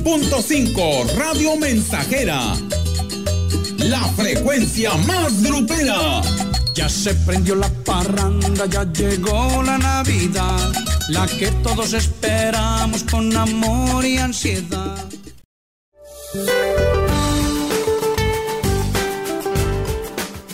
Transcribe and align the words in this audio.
100.5 0.00 1.16
Radio 1.16 1.56
Mensajera. 1.56 2.56
La 3.78 4.00
frecuencia 4.16 4.94
más 5.06 5.42
grupera. 5.42 6.22
Ya 6.74 6.88
se 6.88 7.14
prendió 7.14 7.54
la 7.54 7.68
parranda, 7.84 8.64
ya 8.66 8.90
llegó 8.90 9.62
la 9.62 9.76
Navidad, 9.76 10.72
la 11.08 11.26
que 11.26 11.48
todos 11.62 11.92
esperamos 11.92 13.02
con 13.04 13.36
amor 13.36 14.06
y 14.06 14.16
ansiedad. 14.16 14.96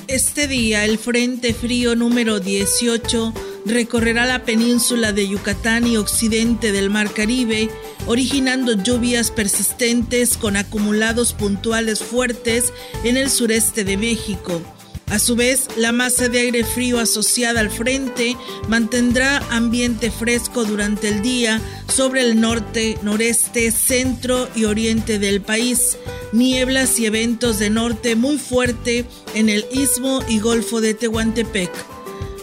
Este 0.09 0.49
día 0.49 0.85
el 0.85 0.99
Frente 0.99 1.55
Frío 1.55 1.95
número 1.95 2.41
18 2.41 3.33
recorrerá 3.67 4.27
la 4.27 4.45
península 4.45 5.13
de 5.13 5.29
Yucatán 5.29 5.87
y 5.87 5.97
occidente 5.97 6.73
del 6.73 6.91
Mar 6.91 7.13
Caribe, 7.13 7.71
originando 8.07 8.73
lluvias 8.73 9.31
persistentes 9.31 10.37
con 10.37 10.57
acumulados 10.57 11.33
puntuales 11.33 12.01
fuertes 12.01 12.73
en 13.05 13.17
el 13.17 13.31
sureste 13.31 13.85
de 13.85 13.97
México. 13.97 14.63
A 15.11 15.19
su 15.19 15.37
vez, 15.37 15.69
la 15.77 15.93
masa 15.93 16.29
de 16.29 16.41
aire 16.41 16.65
frío 16.65 16.99
asociada 17.01 17.61
al 17.61 17.71
frente 17.71 18.37
mantendrá 18.69 19.39
ambiente 19.51 20.11
fresco 20.11 20.65
durante 20.65 21.09
el 21.09 21.23
día 21.23 21.63
sobre 21.89 22.21
el 22.21 22.39
norte, 22.41 22.99
noreste, 23.03 23.71
centro 23.71 24.49
y 24.55 24.65
oriente 24.65 25.19
del 25.19 25.41
país. 25.41 25.97
Nieblas 26.33 26.99
y 26.99 27.07
eventos 27.07 27.59
de 27.59 27.71
norte 27.71 28.17
muy 28.17 28.37
fuerte 28.37 29.07
en 29.35 29.49
el 29.49 29.65
istmo 29.73 30.21
y 30.29 30.41
golfo 30.41 30.83
de 30.83 30.93
Tehuantepec. 30.93 31.71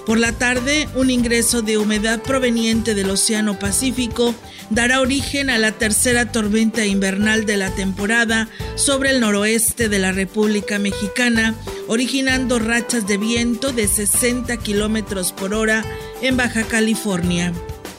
Por 0.08 0.18
la 0.18 0.32
tarde, 0.32 0.88
un 0.96 1.12
ingreso 1.12 1.62
de 1.62 1.78
humedad 1.78 2.22
proveniente 2.22 2.96
del 2.96 3.12
Océano 3.12 3.60
Pacífico 3.60 4.34
dará 4.70 5.02
origen 5.02 5.50
a 5.50 5.58
la 5.58 5.72
tercera 5.72 6.32
tormenta 6.32 6.86
invernal 6.86 7.46
de 7.46 7.58
la 7.58 7.74
temporada 7.74 8.50
sobre 8.76 9.12
el 9.12 9.20
noroeste 9.20 9.90
de 9.90 10.00
la 10.00 10.12
República 10.12 10.80
Mexicana, 10.80 11.56
originando 11.88 12.60
rachas 12.60 13.08
de 13.08 13.18
viento 13.18 13.72
de 13.72 13.88
60 13.88 14.58
kilómetros 14.58 15.32
por 15.32 15.54
hora 15.54 15.84
en 16.22 16.38
Baja 16.38 16.64
California. 16.64 17.54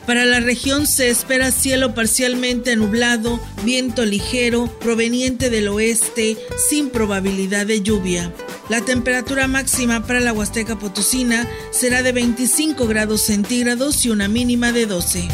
Para 0.07 0.25
la 0.25 0.39
región 0.39 0.87
se 0.87 1.09
espera 1.09 1.51
cielo 1.51 1.93
parcialmente 1.93 2.77
nublado, 2.77 3.41
viento 3.65 4.05
ligero 4.05 4.69
proveniente 4.79 5.51
del 5.51 5.67
oeste 5.67 6.37
sin 6.69 6.91
probabilidad 6.91 7.67
de 7.67 7.83
lluvia. 7.83 8.33
La 8.69 8.81
temperatura 8.81 9.49
máxima 9.49 10.07
para 10.07 10.21
la 10.21 10.33
Huasteca 10.33 10.79
Potosina 10.79 11.49
será 11.71 12.05
de 12.05 12.13
25 12.13 12.87
grados 12.87 13.23
centígrados 13.23 14.05
y 14.05 14.11
una 14.11 14.29
mínima 14.29 14.71
de 14.71 14.87
12. 14.87 15.29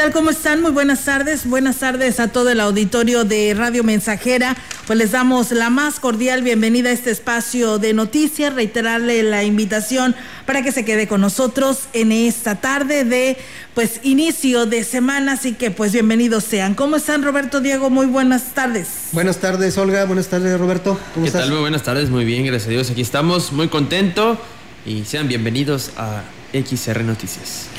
Tal? 0.00 0.12
¿Cómo 0.12 0.30
están? 0.30 0.62
Muy 0.62 0.70
buenas 0.70 1.04
tardes. 1.04 1.44
Buenas 1.44 1.76
tardes 1.76 2.20
a 2.20 2.28
todo 2.28 2.48
el 2.48 2.60
auditorio 2.60 3.24
de 3.24 3.52
Radio 3.52 3.84
Mensajera. 3.84 4.56
Pues 4.86 4.98
les 4.98 5.10
damos 5.10 5.50
la 5.50 5.68
más 5.68 6.00
cordial 6.00 6.42
bienvenida 6.42 6.88
a 6.88 6.92
este 6.92 7.10
espacio 7.10 7.76
de 7.76 7.92
noticias. 7.92 8.54
Reiterarle 8.54 9.22
la 9.22 9.44
invitación 9.44 10.16
para 10.46 10.62
que 10.62 10.72
se 10.72 10.86
quede 10.86 11.06
con 11.06 11.20
nosotros 11.20 11.80
en 11.92 12.12
esta 12.12 12.62
tarde 12.62 13.04
de 13.04 13.36
pues 13.74 14.00
inicio 14.02 14.64
de 14.64 14.84
semana. 14.84 15.32
Así 15.32 15.52
que 15.52 15.70
pues 15.70 15.92
bienvenidos 15.92 16.44
sean. 16.44 16.74
¿Cómo 16.74 16.96
están 16.96 17.22
Roberto 17.22 17.60
Diego? 17.60 17.90
Muy 17.90 18.06
buenas 18.06 18.54
tardes. 18.54 18.88
Buenas 19.12 19.36
tardes 19.36 19.76
Olga. 19.76 20.06
Buenas 20.06 20.28
tardes 20.28 20.58
Roberto. 20.58 20.98
¿Cómo 21.12 21.26
¿Qué 21.26 21.32
tal? 21.32 21.50
Muy 21.50 21.60
buenas 21.60 21.82
tardes. 21.82 22.08
Muy 22.08 22.24
bien, 22.24 22.46
gracias 22.46 22.68
a 22.68 22.70
Dios. 22.70 22.90
Aquí 22.90 23.02
estamos 23.02 23.52
muy 23.52 23.68
contento 23.68 24.40
y 24.86 25.04
sean 25.04 25.28
bienvenidos 25.28 25.90
a 25.98 26.22
XR 26.54 27.04
Noticias. 27.04 27.69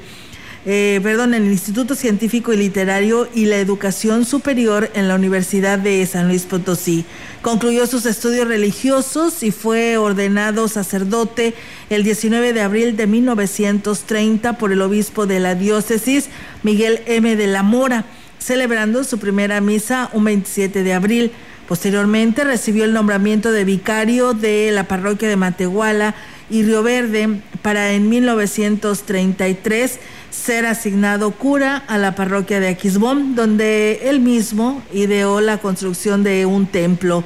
eh, 0.67 1.01
perdón, 1.03 1.33
en 1.33 1.45
el 1.45 1.53
Instituto 1.53 1.95
Científico 1.95 2.53
y 2.53 2.59
Literario 2.59 3.27
y 3.35 3.47
la 3.47 3.57
Educación 3.57 4.27
Superior 4.27 4.91
en 4.93 5.09
la 5.09 5.15
Universidad 5.15 5.79
de 5.79 6.05
San 6.05 6.29
Luis 6.29 6.43
Potosí. 6.43 7.07
Concluyó 7.41 7.87
sus 7.87 8.05
estudios 8.05 8.47
religiosos 8.47 9.43
y 9.43 9.53
fue 9.53 9.97
ordenado 9.97 10.69
sacerdote 10.69 11.55
el 11.89 12.05
19 12.05 12.53
de 12.53 12.61
abril 12.61 12.95
de 12.99 13.07
1930 13.07 14.59
por 14.59 14.71
el 14.71 14.83
obispo 14.83 15.27
de 15.27 15.41
la 15.41 15.55
diócesis, 15.55 16.29
Miguel 16.63 17.01
M. 17.07 17.37
de 17.37 17.47
la 17.47 17.63
Mora 17.63 18.05
celebrando 18.41 19.05
su 19.05 19.19
primera 19.19 19.61
misa 19.61 20.11
un 20.13 20.25
27 20.25 20.83
de 20.83 20.93
abril. 20.93 21.33
Posteriormente 21.69 22.43
recibió 22.43 22.85
el 22.85 22.93
nombramiento 22.93 23.53
de 23.53 23.65
vicario 23.65 24.33
de 24.33 24.73
la 24.73 24.85
parroquia 24.85 25.29
de 25.29 25.37
Matehuala 25.37 26.17
y 26.51 26.65
Río 26.65 26.83
Verde 26.83 27.41
para 27.63 27.93
en 27.93 28.09
1933 28.09 30.01
ser 30.31 30.67
asignado 30.67 31.31
cura 31.31 31.77
a 31.87 31.99
la 31.99 32.17
parroquia 32.17 32.59
de 32.59 32.69
Aquisbón, 32.69 33.37
donde 33.37 34.01
él 34.09 34.19
mismo 34.21 34.83
ideó 34.93 35.41
la 35.41 35.59
construcción 35.59 36.25
de 36.25 36.47
un 36.47 36.67
templo. 36.67 37.23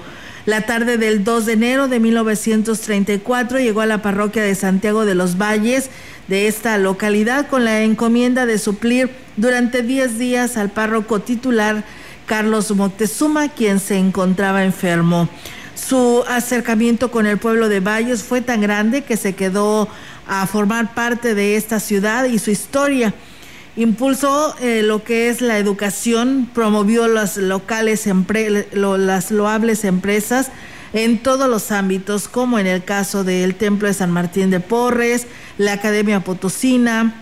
La 0.47 0.67
tarde 0.67 0.99
del 0.99 1.25
2 1.25 1.47
de 1.47 1.53
enero 1.55 1.89
de 1.89 2.01
1934 2.01 3.61
llegó 3.61 3.81
a 3.81 3.87
la 3.87 4.03
parroquia 4.03 4.43
de 4.43 4.55
Santiago 4.55 5.07
de 5.07 5.15
los 5.15 5.39
Valles 5.39 5.89
de 6.29 6.49
esta 6.49 6.79
localidad 6.79 7.49
con 7.49 7.65
la 7.65 7.83
encomienda 7.83 8.47
de 8.47 8.59
suplir 8.59 9.11
durante 9.37 9.83
10 9.83 10.19
días 10.19 10.57
al 10.57 10.71
párroco 10.71 11.21
titular 11.21 11.85
Carlos 12.27 12.71
Moctezuma, 12.71 13.49
quien 13.49 13.81
se 13.81 13.99
encontraba 13.99 14.65
enfermo. 14.65 15.29
Su 15.75 16.25
acercamiento 16.29 17.11
con 17.11 17.27
el 17.27 17.39
pueblo 17.39 17.69
de 17.69 17.81
Valles 17.81 18.23
fue 18.23 18.41
tan 18.41 18.61
grande 18.61 19.03
que 19.03 19.17
se 19.17 19.35
quedó 19.35 19.89
a 20.27 20.47
formar 20.47 20.95
parte 20.95 21.35
de 21.35 21.57
esta 21.57 21.81
ciudad 21.81 22.25
y 22.25 22.39
su 22.39 22.51
historia. 22.51 23.13
impulsó 23.77 24.55
eh, 24.61 24.83
lo 24.83 25.03
que 25.03 25.29
es 25.29 25.41
la 25.41 25.59
educación, 25.59 26.49
promovió 26.55 27.09
las 27.09 27.37
locales, 27.37 28.09
las 28.73 29.31
loables 29.31 29.85
empresas 29.85 30.51
en 30.95 31.19
todos 31.19 31.49
los 31.51 31.73
ámbitos, 31.73 32.29
como 32.29 32.59
en 32.59 32.69
el 32.69 32.85
caso 32.85 33.25
del 33.25 33.57
Templo 33.57 33.89
de 33.89 33.95
San 33.95 34.13
Martín 34.13 34.51
de 34.51 34.61
Porres, 34.61 35.27
la 35.59 35.73
Academia 35.73 36.21
Potosina, 36.21 37.21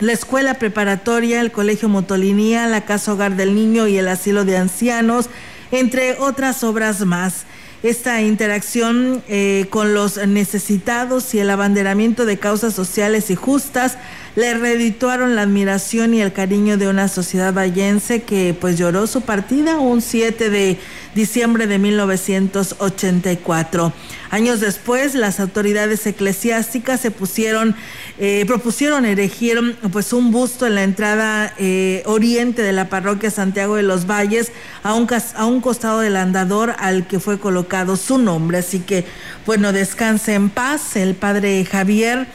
la 0.00 0.12
Escuela 0.12 0.54
Preparatoria, 0.54 1.40
el 1.40 1.50
Colegio 1.50 1.88
Motolinía, 1.88 2.66
la 2.66 2.84
Casa 2.84 3.14
Hogar 3.14 3.36
del 3.36 3.54
Niño 3.54 3.88
y 3.88 3.96
el 3.96 4.06
Asilo 4.06 4.44
de 4.44 4.58
Ancianos, 4.58 5.30
entre 5.72 6.18
otras 6.18 6.62
obras 6.62 7.00
más. 7.00 7.46
Esta 7.82 8.20
interacción 8.20 9.22
eh, 9.28 9.66
con 9.70 9.94
los 9.94 10.18
necesitados 10.26 11.32
y 11.32 11.38
el 11.38 11.48
abanderamiento 11.48 12.26
de 12.26 12.38
causas 12.38 12.74
sociales 12.74 13.30
y 13.30 13.34
justas 13.34 13.96
le 14.36 14.54
reedituaron 14.54 15.34
la 15.34 15.42
admiración 15.42 16.14
y 16.14 16.22
el 16.22 16.32
cariño 16.32 16.76
de 16.76 16.88
una 16.88 17.08
sociedad 17.08 17.52
vallense 17.52 18.22
que 18.22 18.54
pues 18.58 18.78
lloró 18.78 19.06
su 19.06 19.22
partida 19.22 19.78
un 19.78 20.02
7 20.02 20.50
de 20.50 20.78
diciembre 21.14 21.66
de 21.66 21.78
1984. 21.78 23.92
Años 24.30 24.60
después, 24.60 25.16
las 25.16 25.40
autoridades 25.40 26.06
eclesiásticas 26.06 27.00
se 27.00 27.10
pusieron, 27.10 27.74
eh, 28.18 28.44
propusieron 28.46 29.04
erigir 29.04 29.76
pues 29.90 30.12
un 30.12 30.30
busto 30.30 30.68
en 30.68 30.76
la 30.76 30.84
entrada 30.84 31.52
eh, 31.58 32.04
oriente 32.06 32.62
de 32.62 32.72
la 32.72 32.88
parroquia 32.88 33.32
Santiago 33.32 33.74
de 33.74 33.82
los 33.82 34.06
Valles, 34.06 34.52
a 34.84 34.94
un, 34.94 35.08
a 35.34 35.46
un 35.46 35.60
costado 35.60 35.98
del 35.98 36.14
andador 36.14 36.76
al 36.78 37.08
que 37.08 37.18
fue 37.18 37.40
colocado 37.40 37.96
su 37.96 38.18
nombre. 38.18 38.58
Así 38.58 38.78
que, 38.78 39.04
bueno, 39.46 39.72
descanse 39.72 40.34
en 40.34 40.48
paz 40.48 40.94
el 40.94 41.16
padre 41.16 41.64
Javier. 41.64 42.28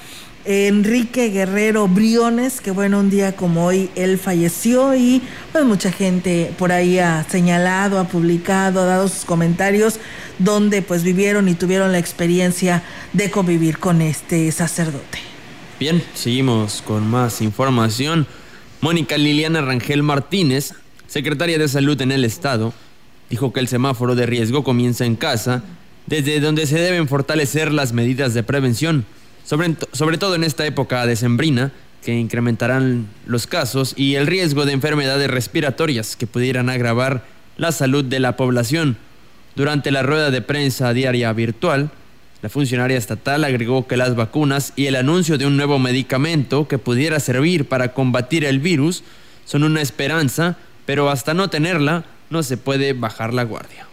Enrique 0.45 1.29
Guerrero 1.29 1.87
Briones, 1.87 2.61
que 2.61 2.69
bueno, 2.69 2.99
un 2.99 3.09
día 3.09 3.35
como 3.35 3.65
hoy 3.65 3.89
él 3.95 4.19
falleció 4.19 4.95
y 4.95 5.21
pues 5.51 5.65
mucha 5.65 5.91
gente 5.91 6.53
por 6.57 6.71
ahí 6.71 6.99
ha 6.99 7.25
señalado, 7.27 7.99
ha 7.99 8.07
publicado, 8.07 8.81
ha 8.81 8.85
dado 8.85 9.07
sus 9.07 9.25
comentarios 9.25 9.99
donde 10.37 10.83
pues 10.83 11.03
vivieron 11.03 11.49
y 11.49 11.55
tuvieron 11.55 11.91
la 11.91 11.97
experiencia 11.97 12.83
de 13.13 13.31
convivir 13.31 13.79
con 13.79 14.01
este 14.01 14.51
sacerdote. 14.51 15.17
Bien, 15.79 16.03
seguimos 16.13 16.83
con 16.83 17.07
más 17.09 17.41
información. 17.41 18.27
Mónica 18.81 19.17
Liliana 19.17 19.61
Rangel 19.61 20.03
Martínez, 20.03 20.73
secretaria 21.07 21.57
de 21.57 21.67
Salud 21.67 21.99
en 22.01 22.11
el 22.11 22.23
Estado, 22.23 22.71
dijo 23.31 23.51
que 23.51 23.61
el 23.61 23.67
semáforo 23.67 24.13
de 24.13 24.27
riesgo 24.27 24.63
comienza 24.63 25.05
en 25.05 25.15
casa, 25.15 25.63
desde 26.05 26.39
donde 26.39 26.67
se 26.67 26.79
deben 26.79 27.07
fortalecer 27.07 27.71
las 27.71 27.93
medidas 27.93 28.35
de 28.35 28.43
prevención 28.43 29.05
sobre, 29.45 30.17
todo 30.17 30.35
en 30.35 30.43
esta 30.43 30.65
época 30.65 31.05
decembrina, 31.05 31.71
que 32.03 32.13
incrementarán 32.13 33.07
los 33.25 33.47
casos 33.47 33.93
y 33.95 34.15
el 34.15 34.27
riesgo 34.27 34.65
de 34.65 34.73
enfermedades 34.73 35.29
respiratorias 35.29 36.15
que 36.15 36.27
pudieran 36.27 36.69
agravar 36.69 37.25
la 37.57 37.71
salud 37.71 38.03
de 38.03 38.19
la 38.19 38.35
población. 38.35 38.97
Durante 39.55 39.91
la 39.91 40.03
rueda 40.03 40.31
de 40.31 40.41
prensa 40.41 40.93
diaria 40.93 41.31
virtual, 41.33 41.91
la 42.41 42.49
funcionaria 42.49 42.97
estatal 42.97 43.43
agregó 43.43 43.87
que 43.87 43.97
las 43.97 44.15
vacunas 44.15 44.73
y 44.75 44.87
el 44.87 44.95
anuncio 44.95 45.37
de 45.37 45.47
un 45.47 45.57
nuevo 45.57 45.79
medicamento 45.79 46.67
que 46.67 46.77
pudiera 46.77 47.19
servir 47.19 47.67
para 47.67 47.93
combatir 47.93 48.45
el 48.45 48.59
virus 48.59 49.03
son 49.45 49.63
una 49.63 49.81
esperanza, 49.81 50.57
pero 50.85 51.09
hasta 51.09 51.33
no 51.33 51.49
tenerla 51.49 52.05
no 52.29 52.43
se 52.43 52.57
puede 52.57 52.93
bajar 52.93 53.33
la 53.33 53.43
guardia 53.43 53.87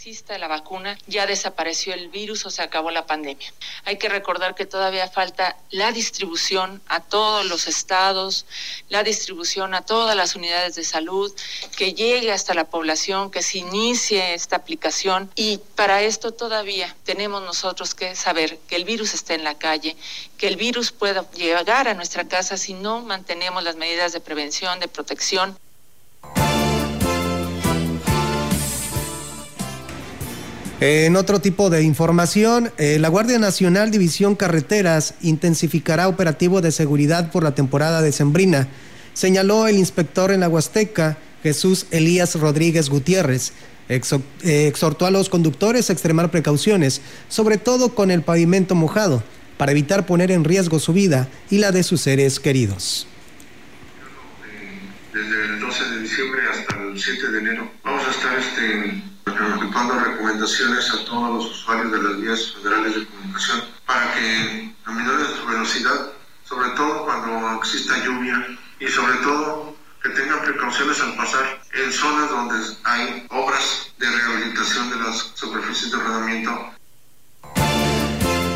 exista 0.00 0.38
la 0.38 0.48
vacuna, 0.48 0.96
ya 1.08 1.26
desapareció 1.26 1.92
el 1.92 2.08
virus 2.08 2.46
o 2.46 2.50
se 2.50 2.62
acabó 2.62 2.90
la 2.90 3.04
pandemia. 3.04 3.52
Hay 3.84 3.98
que 3.98 4.08
recordar 4.08 4.54
que 4.54 4.64
todavía 4.64 5.06
falta 5.08 5.58
la 5.68 5.92
distribución 5.92 6.80
a 6.88 7.00
todos 7.00 7.44
los 7.44 7.68
estados, 7.68 8.46
la 8.88 9.02
distribución 9.02 9.74
a 9.74 9.82
todas 9.82 10.16
las 10.16 10.34
unidades 10.36 10.74
de 10.74 10.84
salud, 10.84 11.30
que 11.76 11.92
llegue 11.92 12.32
hasta 12.32 12.54
la 12.54 12.64
población, 12.64 13.30
que 13.30 13.42
se 13.42 13.58
inicie 13.58 14.32
esta 14.32 14.56
aplicación 14.56 15.30
y 15.34 15.58
para 15.74 16.00
esto 16.00 16.32
todavía 16.32 16.96
tenemos 17.04 17.42
nosotros 17.42 17.94
que 17.94 18.16
saber 18.16 18.56
que 18.68 18.76
el 18.76 18.86
virus 18.86 19.12
está 19.12 19.34
en 19.34 19.44
la 19.44 19.58
calle, 19.58 19.98
que 20.38 20.48
el 20.48 20.56
virus 20.56 20.92
pueda 20.92 21.30
llegar 21.32 21.88
a 21.88 21.94
nuestra 21.94 22.26
casa 22.26 22.56
si 22.56 22.72
no 22.72 23.02
mantenemos 23.02 23.62
las 23.62 23.76
medidas 23.76 24.14
de 24.14 24.20
prevención, 24.20 24.80
de 24.80 24.88
protección. 24.88 25.58
En 30.80 31.16
otro 31.16 31.42
tipo 31.42 31.68
de 31.68 31.82
información, 31.82 32.72
eh, 32.78 32.98
la 32.98 33.10
Guardia 33.10 33.38
Nacional 33.38 33.90
División 33.90 34.34
Carreteras 34.34 35.12
intensificará 35.20 36.08
operativo 36.08 36.62
de 36.62 36.72
seguridad 36.72 37.30
por 37.30 37.42
la 37.42 37.54
temporada 37.54 38.00
decembrina, 38.00 38.66
señaló 39.12 39.66
el 39.66 39.76
inspector 39.76 40.30
en 40.30 40.40
la 40.40 40.48
Huasteca, 40.48 41.18
Jesús 41.42 41.84
Elías 41.90 42.34
Rodríguez 42.34 42.88
Gutiérrez. 42.88 43.52
Eh, 43.90 44.00
exhortó 44.68 45.04
a 45.04 45.10
los 45.10 45.28
conductores 45.28 45.90
a 45.90 45.92
extremar 45.92 46.30
precauciones, 46.30 47.02
sobre 47.28 47.58
todo 47.58 47.94
con 47.94 48.10
el 48.10 48.22
pavimento 48.22 48.74
mojado, 48.74 49.22
para 49.58 49.72
evitar 49.72 50.06
poner 50.06 50.30
en 50.30 50.44
riesgo 50.44 50.78
su 50.78 50.94
vida 50.94 51.28
y 51.50 51.58
la 51.58 51.72
de 51.72 51.82
sus 51.82 52.00
seres 52.00 52.40
queridos. 52.40 53.06
Desde 55.12 55.44
el 55.44 55.60
12 55.60 55.84
de 55.90 56.00
diciembre 56.00 56.40
hasta 56.50 56.82
el 56.82 56.98
7 56.98 57.32
de 57.32 57.38
enero 57.38 57.70
vamos 57.84 58.06
a 58.06 58.10
estar 58.12 58.38
este, 58.38 59.09
efectuando 59.46 59.98
recomendaciones 59.98 60.90
a 60.90 61.04
todos 61.04 61.34
los 61.34 61.50
usuarios 61.50 61.92
de 61.92 62.02
las 62.02 62.20
vías 62.20 62.52
federales 62.52 62.94
de 62.94 63.06
comunicación 63.06 63.62
para 63.86 64.14
que 64.14 64.74
aminoren 64.84 65.26
su 65.26 65.46
velocidad, 65.46 66.12
sobre 66.44 66.70
todo 66.70 67.04
cuando 67.04 67.56
exista 67.58 68.04
lluvia 68.04 68.46
y 68.78 68.88
sobre 68.88 69.14
todo 69.18 69.76
que 70.02 70.08
tengan 70.10 70.42
precauciones 70.42 71.00
al 71.00 71.14
pasar 71.16 71.60
en 71.74 71.92
zonas 71.92 72.30
donde 72.30 72.54
hay 72.84 73.26
obras 73.30 73.92
de 73.98 74.06
rehabilitación 74.10 74.90
de 74.90 74.96
las 74.96 75.32
superficies 75.34 75.92
de 75.92 75.98
rodamiento. 75.98 76.70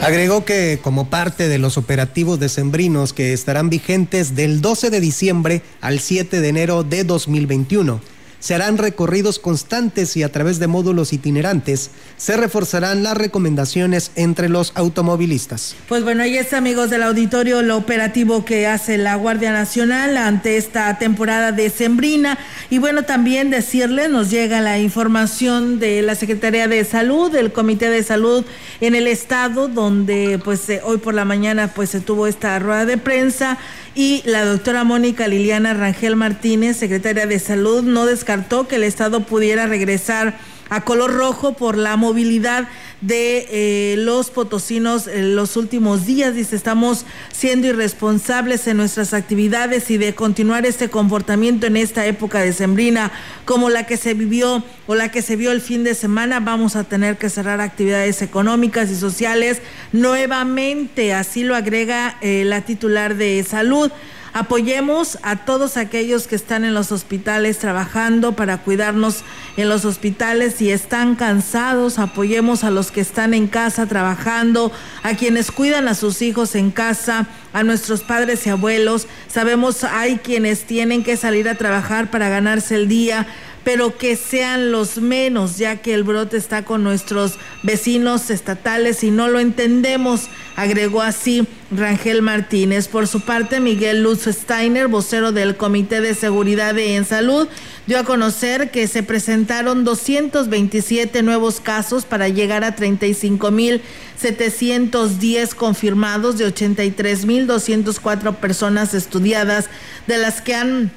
Agregó 0.05 0.45
que 0.45 0.81
como 0.83 1.09
parte 1.09 1.49
de 1.49 1.59
los 1.59 1.79
operativos 1.79 2.39
decembrinos 2.39 3.15
que 3.15 3.33
estarán 3.33 3.71
vigentes 3.71 4.35
del 4.35 4.61
12 4.61 4.91
de 4.91 5.01
diciembre 5.01 5.63
al 5.81 5.99
7 5.99 6.43
de 6.43 6.49
enero 6.49 6.83
de 6.83 7.05
2021, 7.05 8.03
se 8.45 8.55
harán 8.55 8.77
recorridos 8.77 9.39
constantes 9.39 10.19
y 10.19 10.23
a 10.23 10.31
través 10.31 10.59
de 10.59 10.67
módulos 10.67 11.15
itinerantes 11.15 11.91
se 12.19 12.37
reforzarán 12.37 13.03
las 13.03 13.17
recomendaciones 13.17 14.11
entre 14.17 14.51
los 14.51 14.73
automovilistas. 14.75 15.75
Pues 15.89 16.05
bueno, 16.05 16.25
ahí 16.25 16.37
está 16.37 16.59
amigos 16.59 16.91
del 16.91 17.05
auditorio 17.05 17.63
lo 17.63 17.79
operativo 17.79 18.45
que 18.45 18.67
hace 18.67 18.99
la 18.99 19.15
Guardia 19.15 19.51
Nacional 19.51 20.19
ante 20.19 20.59
esta 20.59 20.99
temporada 20.99 21.53
de 21.53 21.71
Sembrina 21.71 22.39
y 22.69 22.77
bueno, 22.77 23.05
también 23.05 23.49
decirle, 23.49 24.11
nos 24.11 24.29
llega 24.29 24.61
la 24.61 24.79
información 24.79 25.79
de 25.79 26.03
la 26.03 26.15
Secretaría 26.15 26.69
de 26.69 26.85
Salud, 26.85 27.33
del 27.33 27.51
Comité 27.51 27.89
de 27.89 28.03
Salud 28.03 28.45
en 28.83 28.95
el 28.95 29.07
estado 29.07 29.69
donde 29.69 30.39
pues 30.45 30.69
eh, 30.69 30.83
hoy 30.85 30.99
por 30.99 31.15
la 31.15 31.25
mañana 31.25 31.69
pues 31.69 31.89
se 31.89 32.01
tuvo 32.01 32.27
esta 32.27 32.59
rueda 32.59 32.85
de 32.85 32.99
prensa 32.99 33.57
y 33.95 34.23
la 34.27 34.45
doctora 34.45 34.83
Mónica 34.83 35.29
Liliana 35.29 35.73
Rangel 35.73 36.17
Martínez, 36.17 36.77
secretaria 36.77 37.27
de 37.29 37.39
Salud, 37.39 37.85
no 37.85 38.07
descartó 38.07 38.34
que 38.69 38.77
el 38.77 38.85
Estado 38.85 39.21
pudiera 39.21 39.67
regresar 39.67 40.39
a 40.71 40.81
color 40.81 41.13
rojo 41.13 41.53
por 41.53 41.77
la 41.77 41.97
movilidad 41.97 42.69
de 43.01 43.47
eh, 43.51 43.97
los 43.99 44.31
potosinos 44.31 45.07
en 45.07 45.37
los 45.37 45.57
últimos 45.57 46.07
días. 46.07 46.35
Dice, 46.35 46.57
estamos 46.57 47.05
siendo 47.33 47.67
irresponsables 47.67 48.67
en 48.67 48.79
nuestras 48.79 49.13
actividades 49.13 49.91
y 49.91 49.99
de 49.99 50.15
continuar 50.15 50.65
este 50.65 50.89
comportamiento 50.89 51.67
en 51.67 51.77
esta 51.77 52.07
época 52.07 52.41
de 52.41 52.53
sembrina 52.53 53.13
como 53.45 53.69
la 53.69 53.87
que 53.87 53.97
se 53.97 54.15
vivió 54.15 54.65
o 54.87 54.95
la 54.95 55.11
que 55.11 55.23
se 55.23 55.37
vio 55.37 55.53
el 55.53 55.61
fin 55.61 55.85
de 55.85 55.95
semana, 55.95 56.41
vamos 56.41 56.77
a 56.77 56.85
tener 56.85 57.19
que 57.19 57.29
cerrar 57.29 57.61
actividades 57.61 58.23
económicas 58.23 58.91
y 58.91 58.97
sociales 58.97 59.61
nuevamente. 59.93 61.13
Así 61.13 61.45
lo 61.45 61.55
agrega 61.55 62.17
eh, 62.21 62.45
la 62.45 62.63
titular 62.63 63.17
de 63.17 63.45
salud. 63.45 63.91
Apoyemos 64.35 65.17
a 65.23 65.37
todos 65.45 65.77
aquellos 65.77 66.27
que 66.27 66.35
están 66.35 66.65
en 66.65 66.75
los 66.75 66.91
hospitales 66.91 67.61
trabajando 67.61 68.33
para 68.33 68.59
cuidarnos 68.59 69.23
en 69.57 69.69
los 69.69 69.85
hospitales 69.85 70.61
y 70.61 70.73
están 70.73 71.15
cansados. 71.15 72.01
Apoyemos 72.01 72.65
a 72.65 72.73
los 72.73 72.91
que 72.91 73.01
están 73.01 73.33
en 73.33 73.47
casa 73.47 73.87
trabajando, 73.87 74.73
a 75.05 75.15
quienes 75.15 75.53
cuidan 75.53 75.87
a 75.87 75.95
sus 75.95 76.21
hijos 76.21 76.57
en 76.57 76.73
casa, 76.73 77.29
a 77.53 77.63
nuestros 77.63 78.03
padres 78.03 78.45
y 78.49 78.51
abuelos. 78.51 79.07
Sabemos 79.29 79.85
hay 79.85 80.17
quienes 80.17 80.65
tienen 80.65 81.05
que 81.05 81.17
salir 81.17 81.49
a 81.49 81.55
trabajar 81.55 82.11
para 82.11 82.29
ganarse 82.29 82.75
el 82.75 82.89
día 82.89 83.29
pero 83.65 83.97
que 83.97 84.17
sean 84.17 84.71
los 84.71 84.99
menos, 84.99 85.57
ya 85.57 85.77
que 85.77 85.95
el 85.95 86.05
brote 86.05 86.37
está 86.37 86.63
con 86.65 86.85
nuestros 86.85 87.39
vecinos 87.63 88.29
estatales 88.31 89.03
y 89.03 89.11
no 89.11 89.29
lo 89.29 89.41
entendemos, 89.41 90.29
agregó 90.55 91.01
así 91.01 91.49
Rangel 91.71 92.21
Martínez. 92.23 92.89
Por 92.89 93.07
su 93.07 93.23
parte, 93.23 93.61
Miguel 93.61 94.03
Luz 94.03 94.27
Steiner, 94.27 94.89
vocero 94.89 95.33
del 95.33 95.57
Comité 95.57 96.03
de 96.03 96.15
Seguridad 96.15 96.79
en 96.79 97.07
Salud, 97.07 97.49
dio 97.87 97.99
a 97.99 98.05
conocer 98.05 98.71
que 98.71 98.87
se 98.87 99.03
presentaron 99.03 99.85
227 99.85 101.23
nuevos 101.23 101.61
casos 101.61 102.05
para 102.05 102.29
llegar 102.29 102.65
a 102.65 102.77
35.710 102.77 105.55
confirmados 105.55 106.37
de 106.37 106.47
83.204 106.47 108.37
personas 108.37 108.93
estudiadas, 108.93 109.71
de 110.07 110.19
las 110.19 110.43
que 110.43 110.55
han 110.55 110.93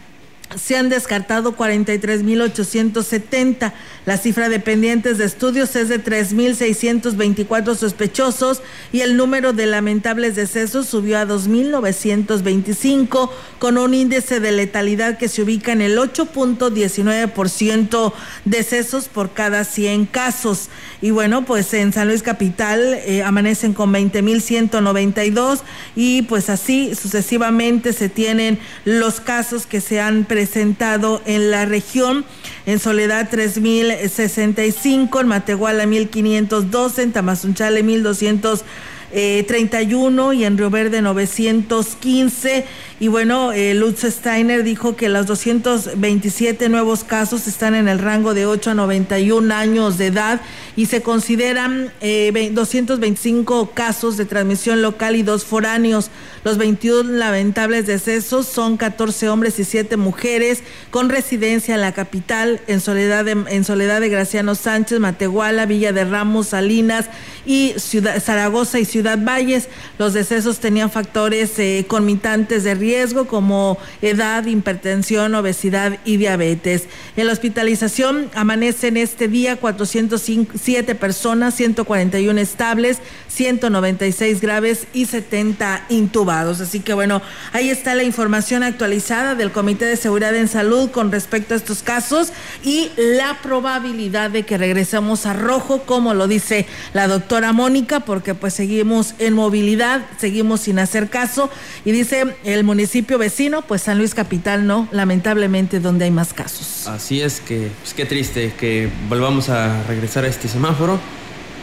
se 0.55 0.77
han 0.77 0.87
descartado 0.89 1.57
43.870. 1.57 3.73
La 4.05 4.17
cifra 4.17 4.49
de 4.49 4.59
pendientes 4.59 5.17
de 5.17 5.25
estudios 5.25 5.75
es 5.75 5.89
de 5.89 5.99
3.624 6.03 7.75
sospechosos 7.75 8.61
y 8.93 9.01
el 9.01 9.17
número 9.17 9.51
de 9.51 9.65
lamentables 9.65 10.35
decesos 10.35 10.87
subió 10.87 11.17
a 11.19 11.25
2.925 11.25 13.29
con 13.59 13.77
un 13.77 13.93
índice 13.93 14.39
de 14.39 14.53
letalidad 14.53 15.17
que 15.17 15.27
se 15.27 15.41
ubica 15.41 15.73
en 15.73 15.81
el 15.81 15.97
8.19% 15.97 18.13
decesos 18.45 19.09
por 19.09 19.33
cada 19.33 19.65
100 19.65 20.05
casos. 20.05 20.69
Y 21.01 21.11
bueno, 21.11 21.45
pues 21.45 21.73
en 21.73 21.93
San 21.93 22.07
Luis 22.07 22.23
Capital 22.23 22.99
eh, 23.05 23.21
amanecen 23.23 23.73
con 23.73 23.93
20.192 23.93 25.59
y 25.95 26.23
pues 26.23 26.49
así 26.49 26.95
sucesivamente 26.95 27.93
se 27.93 28.09
tienen 28.09 28.57
los 28.83 29.19
casos 29.19 29.67
que 29.67 29.79
se 29.79 30.01
han 30.01 30.25
presentado 30.25 31.21
en 31.25 31.51
la 31.51 31.65
región. 31.65 32.25
En 32.65 32.79
Soledad 32.79 33.29
3065, 33.29 35.21
en 35.21 35.27
Matehuala 35.27 35.85
1512, 35.85 37.03
en 37.03 37.11
Tamazunchale 37.11 37.83
1200 37.83 38.63
eh, 39.11 39.45
31 39.47 40.33
y 40.33 40.43
en 40.43 40.57
Río 40.57 40.69
Verde 40.69 41.01
915. 41.01 42.65
Y 42.99 43.09
bueno, 43.09 43.51
eh, 43.51 43.75
Lutz 43.75 44.03
Steiner 44.03 44.63
dijo 44.63 44.95
que 44.95 45.07
los 45.07 45.27
227 45.27 46.67
nuevos 46.67 47.03
casos 47.03 47.47
están 47.47 47.75
en 47.75 47.87
el 47.87 47.99
rango 47.99 48.33
de 48.33 48.47
8 48.47 48.71
a 48.71 48.73
91 48.73 49.53
años 49.53 49.99
de 49.99 50.07
edad 50.07 50.41
y 50.75 50.87
se 50.87 51.03
consideran 51.03 51.91
eh, 52.01 52.49
225 52.51 53.69
casos 53.75 54.17
de 54.17 54.25
transmisión 54.25 54.81
local 54.81 55.15
y 55.15 55.21
dos 55.21 55.45
foráneos. 55.45 56.09
Los 56.43 56.57
21 56.57 57.11
lamentables 57.11 57.85
decesos 57.85 58.47
son 58.47 58.77
14 58.77 59.29
hombres 59.29 59.59
y 59.59 59.63
7 59.63 59.95
mujeres 59.97 60.63
con 60.89 61.09
residencia 61.09 61.75
en 61.75 61.81
la 61.81 61.91
capital, 61.91 62.61
en 62.65 62.81
Soledad 62.81 63.25
de, 63.25 63.31
en 63.31 63.63
Soledad 63.63 64.01
de 64.01 64.09
Graciano 64.09 64.55
Sánchez, 64.55 64.99
Matehuala, 64.99 65.67
Villa 65.67 65.93
de 65.93 66.03
Ramos, 66.03 66.47
Salinas 66.47 67.05
y 67.45 67.75
Ciudad, 67.77 68.19
Zaragoza 68.19 68.79
y 68.79 68.85
Ciudad 68.85 69.19
Valles. 69.21 69.69
Los 69.99 70.13
decesos 70.13 70.59
tenían 70.59 70.89
factores 70.89 71.59
eh, 71.59 71.85
de 71.87 72.75
riesgo 72.75 72.86
como 73.27 73.77
edad, 74.01 74.45
hipertensión, 74.45 75.35
obesidad 75.35 75.99
y 76.05 76.17
diabetes. 76.17 76.83
En 77.15 77.27
la 77.27 77.33
hospitalización 77.33 78.29
amanecen 78.33 78.97
este 78.97 79.27
día 79.27 79.57
407 79.57 80.95
personas, 80.95 81.55
141 81.55 82.39
estables, 82.39 82.99
196 83.27 84.41
graves 84.41 84.87
y 84.93 85.05
70 85.05 85.85
intubados. 85.89 86.61
Así 86.61 86.79
que 86.79 86.93
bueno, 86.93 87.21
ahí 87.53 87.69
está 87.69 87.93
la 87.93 88.03
información 88.03 88.63
actualizada 88.63 89.35
del 89.35 89.51
Comité 89.51 89.85
de 89.85 89.97
Seguridad 89.97 90.35
en 90.35 90.47
Salud 90.47 90.89
con 90.89 91.11
respecto 91.11 91.53
a 91.53 91.57
estos 91.57 91.83
casos 91.83 92.31
y 92.63 92.89
la 92.95 93.39
probabilidad 93.43 94.31
de 94.31 94.43
que 94.43 94.57
regresemos 94.57 95.25
a 95.25 95.33
rojo, 95.33 95.83
como 95.83 96.13
lo 96.13 96.27
dice 96.27 96.65
la 96.93 97.07
doctora 97.07 97.53
Mónica, 97.53 97.99
porque 97.99 98.33
pues 98.33 98.53
seguimos 98.53 99.13
en 99.19 99.33
movilidad, 99.33 100.05
seguimos 100.17 100.61
sin 100.61 100.79
hacer 100.79 101.09
caso 101.09 101.49
y 101.85 101.91
dice 101.91 102.35
el 102.43 102.63
municipio 102.63 102.76
vecino, 103.17 103.61
pues 103.61 103.81
San 103.81 103.97
Luis 103.97 104.13
Capital 104.13 104.67
no, 104.67 104.87
lamentablemente 104.91 105.79
donde 105.79 106.05
hay 106.05 106.11
más 106.11 106.33
casos. 106.33 106.87
Así 106.87 107.21
es 107.21 107.41
que, 107.41 107.69
pues 107.81 107.93
qué 107.93 108.05
triste 108.05 108.53
que 108.59 108.89
volvamos 109.09 109.49
a 109.49 109.83
regresar 109.83 110.25
a 110.25 110.27
este 110.27 110.47
semáforo, 110.47 110.99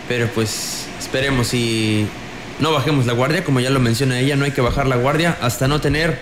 pero 0.09 0.29
pues 0.35 0.87
esperemos 0.99 1.55
y 1.55 2.07
no 2.61 2.73
bajemos 2.73 3.07
la 3.07 3.13
guardia, 3.13 3.45
como 3.45 3.61
ya 3.61 3.71
lo 3.71 3.81
menciona 3.81 4.21
ella, 4.21 4.37
no 4.37 4.45
hay 4.45 4.53
que 4.53 4.61
bajar 4.61 4.87
la 4.87 4.97
guardia 4.97 5.37
hasta 5.41 5.69
no 5.69 5.81
tener 5.81 6.19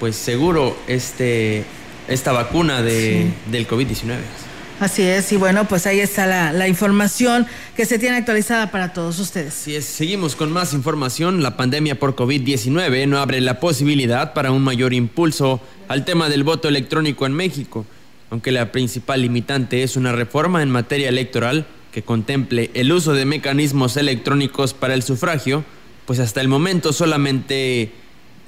pues 0.00 0.16
seguro 0.16 0.76
este 0.88 1.64
esta 2.08 2.32
vacuna 2.32 2.82
de, 2.82 3.30
del 3.50 3.66
COVID-19. 3.66 4.16
Así 4.80 5.02
es, 5.02 5.30
y 5.30 5.36
bueno, 5.36 5.68
pues 5.68 5.86
ahí 5.86 6.00
está 6.00 6.26
la, 6.26 6.68
información 6.68 7.46
que 7.76 7.86
se 7.86 7.98
tiene 7.98 8.16
actualizada 8.16 8.72
para 8.72 8.92
todos 8.92 9.20
ustedes. 9.20 9.54
Seguimos 9.54 10.34
con 10.34 10.50
más 10.50 10.72
información. 10.72 11.42
La 11.42 11.56
pandemia 11.56 11.98
por 11.98 12.16
COVID-19 12.16 13.06
no 13.06 13.18
abre 13.18 13.40
la 13.40 13.60
posibilidad 13.60 14.32
para 14.34 14.50
un 14.50 14.62
mayor 14.62 14.92
impulso 14.92 15.60
al 15.86 16.04
tema 16.04 16.28
del 16.28 16.42
voto 16.42 16.68
electrónico 16.68 17.24
en 17.24 17.34
México, 17.34 17.86
aunque 18.30 18.50
la 18.50 18.72
principal 18.72 19.22
limitante 19.22 19.84
es 19.84 19.96
una 19.96 20.10
reforma 20.10 20.62
en 20.62 20.70
materia 20.70 21.08
electoral 21.08 21.66
que 21.92 22.02
contemple 22.02 22.72
el 22.74 22.90
uso 22.90 23.12
de 23.12 23.24
mecanismos 23.24 23.96
electrónicos 23.96 24.74
para 24.74 24.94
el 24.94 25.04
sufragio, 25.04 25.64
pues 26.04 26.18
hasta 26.18 26.40
el 26.40 26.48
momento 26.48 26.92
solamente 26.92 27.92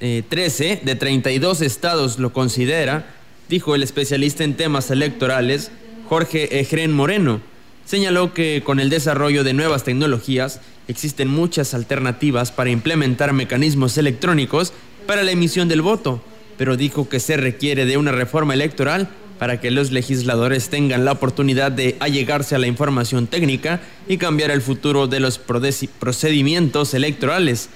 eh, 0.01 0.25
13 0.29 0.81
de 0.85 0.95
32 0.97 1.61
estados 1.61 2.19
lo 2.19 2.33
considera, 2.33 3.15
dijo 3.49 3.77
el 3.77 3.85
especialista 3.85 4.43
en 4.43 4.57
temas 4.57 4.91
electorales 4.91 5.71
Jorge 6.09 6.61
Ejren 6.61 6.93
Moreno. 6.93 7.41
Señaló 7.85 8.33
que 8.33 8.63
con 8.65 8.81
el 8.81 8.91
desarrollo 8.91 9.45
de 9.45 9.55
nuevas 9.55 9.85
tecnologías 9.85 10.61
existen 10.89 11.29
muchas 11.29 11.75
alternativas 11.75 12.53
para 12.53 12.71
implementar 12.71 13.33
mecanismos 13.33 13.99
electrónicos 13.99 14.73
para 15.07 15.23
la 15.23 15.33
emisión 15.33 15.69
del 15.69 15.83
voto, 15.83 16.23
pero 16.59 16.77
dijo 16.77 17.09
que 17.09 17.21
se 17.21 17.37
requiere 17.37 17.85
de 17.85 17.97
una 17.97 18.13
reforma 18.13 18.55
electoral 18.55 19.09
para 19.39 19.61
que 19.61 19.71
los 19.71 19.91
legisladores 19.91 20.71
tengan 20.71 21.05
la 21.05 21.13
oportunidad 21.13 21.71
de 21.71 21.97
allegarse 22.01 22.55
a 22.55 22.59
la 22.59 22.67
información 22.67 23.27
técnica 23.27 23.81
y 24.09 24.17
cambiar 24.17 24.51
el 24.51 24.63
futuro 24.63 25.07
de 25.09 25.21
los 25.21 25.39
procedimientos 25.39 26.95
electorales. 26.95 27.69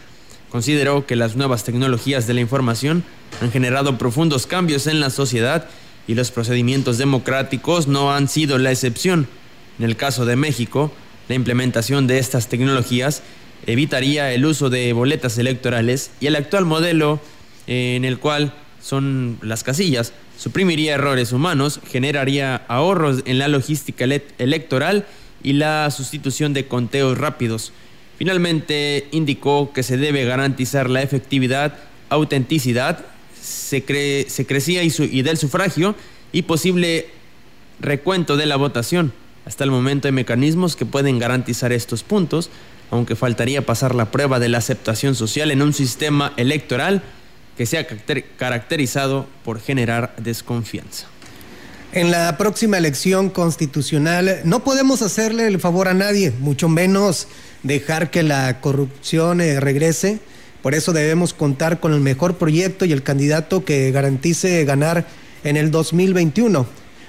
Consideró 0.51 1.07
que 1.07 1.17
las 1.17 1.37
nuevas 1.37 1.65
tecnologías 1.65 2.27
de 2.27 2.35
la 2.35 2.41
información 2.41 3.05
han 3.43 3.53
generado 3.53 3.99
profundos 3.99 4.47
cambios 4.47 4.87
en 4.87 5.01
la 5.01 5.11
sociedad 5.11 5.69
y 6.07 6.15
los 6.15 6.31
procedimientos 6.31 6.99
democráticos 6.99 7.87
no 7.87 8.13
han 8.13 8.29
sido 8.29 8.59
la 8.59 8.71
excepción. 8.71 9.29
En 9.79 9.85
el 9.85 9.97
caso 9.97 10.25
de 10.27 10.37
México, 10.37 10.93
la 11.29 11.35
implementación 11.35 12.07
de 12.07 12.19
estas 12.19 12.49
tecnologías 12.49 13.23
evitaría 13.67 14.33
el 14.33 14.45
uso 14.45 14.71
de 14.71 14.93
boletas 14.93 15.39
electorales 15.39 16.11
y 16.21 16.27
el 16.27 16.37
actual 16.37 16.65
modelo 16.65 17.21
en 17.67 18.05
el 18.05 18.19
cual 18.19 18.55
son 18.81 19.39
las 19.43 19.63
casillas 19.63 20.13
suprimiría 20.41 20.95
errores 20.95 21.33
humanos, 21.33 21.81
generaría 21.87 22.57
ahorros 22.67 23.23
en 23.27 23.39
la 23.39 23.47
logística 23.47 24.07
electoral 24.39 25.05
y 25.43 25.53
la 25.53 25.91
sustitución 25.91 26.55
de 26.55 26.67
conteos 26.67 27.19
rápidos. 27.19 27.73
Finalmente, 28.17 29.07
indicó 29.11 29.75
que 29.75 29.83
se 29.83 29.99
debe 29.99 30.25
garantizar 30.25 30.89
la 30.89 31.03
efectividad, 31.03 31.75
autenticidad, 32.09 33.05
secrecía 33.41 34.83
y, 34.83 34.91
su, 34.91 35.05
y 35.05 35.23
del 35.23 35.37
sufragio 35.37 35.95
y 36.33 36.43
posible 36.43 37.09
recuento 37.81 38.37
de 38.37 38.47
la 38.47 38.57
votación. 38.57 39.13
Hasta 39.47 39.65
el 39.65 39.71
momento 39.71 40.09
hay 40.09 40.13
mecanismos 40.13 40.77
que 40.77 40.87
pueden 40.87 41.19
garantizar 41.19 41.73
estos 41.73 42.03
puntos, 42.03 42.51
aunque 42.91 43.17
faltaría 43.17 43.65
pasar 43.65 43.95
la 43.95 44.11
prueba 44.11 44.39
de 44.39 44.49
la 44.49 44.59
aceptación 44.59 45.15
social 45.15 45.51
en 45.51 45.63
un 45.63 45.73
sistema 45.73 46.33
electoral 46.37 47.03
que 47.57 47.67
sea 47.67 47.87
caracterizado 48.37 49.27
por 49.45 49.61
generar 49.61 50.15
desconfianza. 50.19 51.09
En 51.93 52.11
la 52.13 52.39
próxima 52.39 52.79
elección 52.79 53.31
constitucional 53.31 54.43
no 54.45 54.63
podemos 54.63 55.03
hacerle 55.03 55.47
el 55.49 55.59
favor 55.59 55.89
a 55.89 55.95
nadie, 55.95 56.33
mucho 56.39 56.69
menos 56.69 57.27
dejar 57.65 58.11
que 58.11 58.23
la 58.23 58.61
corrupción 58.61 59.41
eh, 59.41 59.59
regrese. 59.59 60.21
Por 60.63 60.75
eso 60.75 60.93
debemos 60.93 61.33
contar 61.33 61.81
con 61.81 61.93
el 61.95 62.01
mejor 62.01 62.37
proyecto 62.37 62.85
y 62.85 62.93
el 62.93 63.03
candidato 63.03 63.65
que 63.65 63.91
garantice 63.93 64.65
ganar 64.65 65.07
en 65.45 65.57
el 65.57 65.71
2021. 65.71 66.67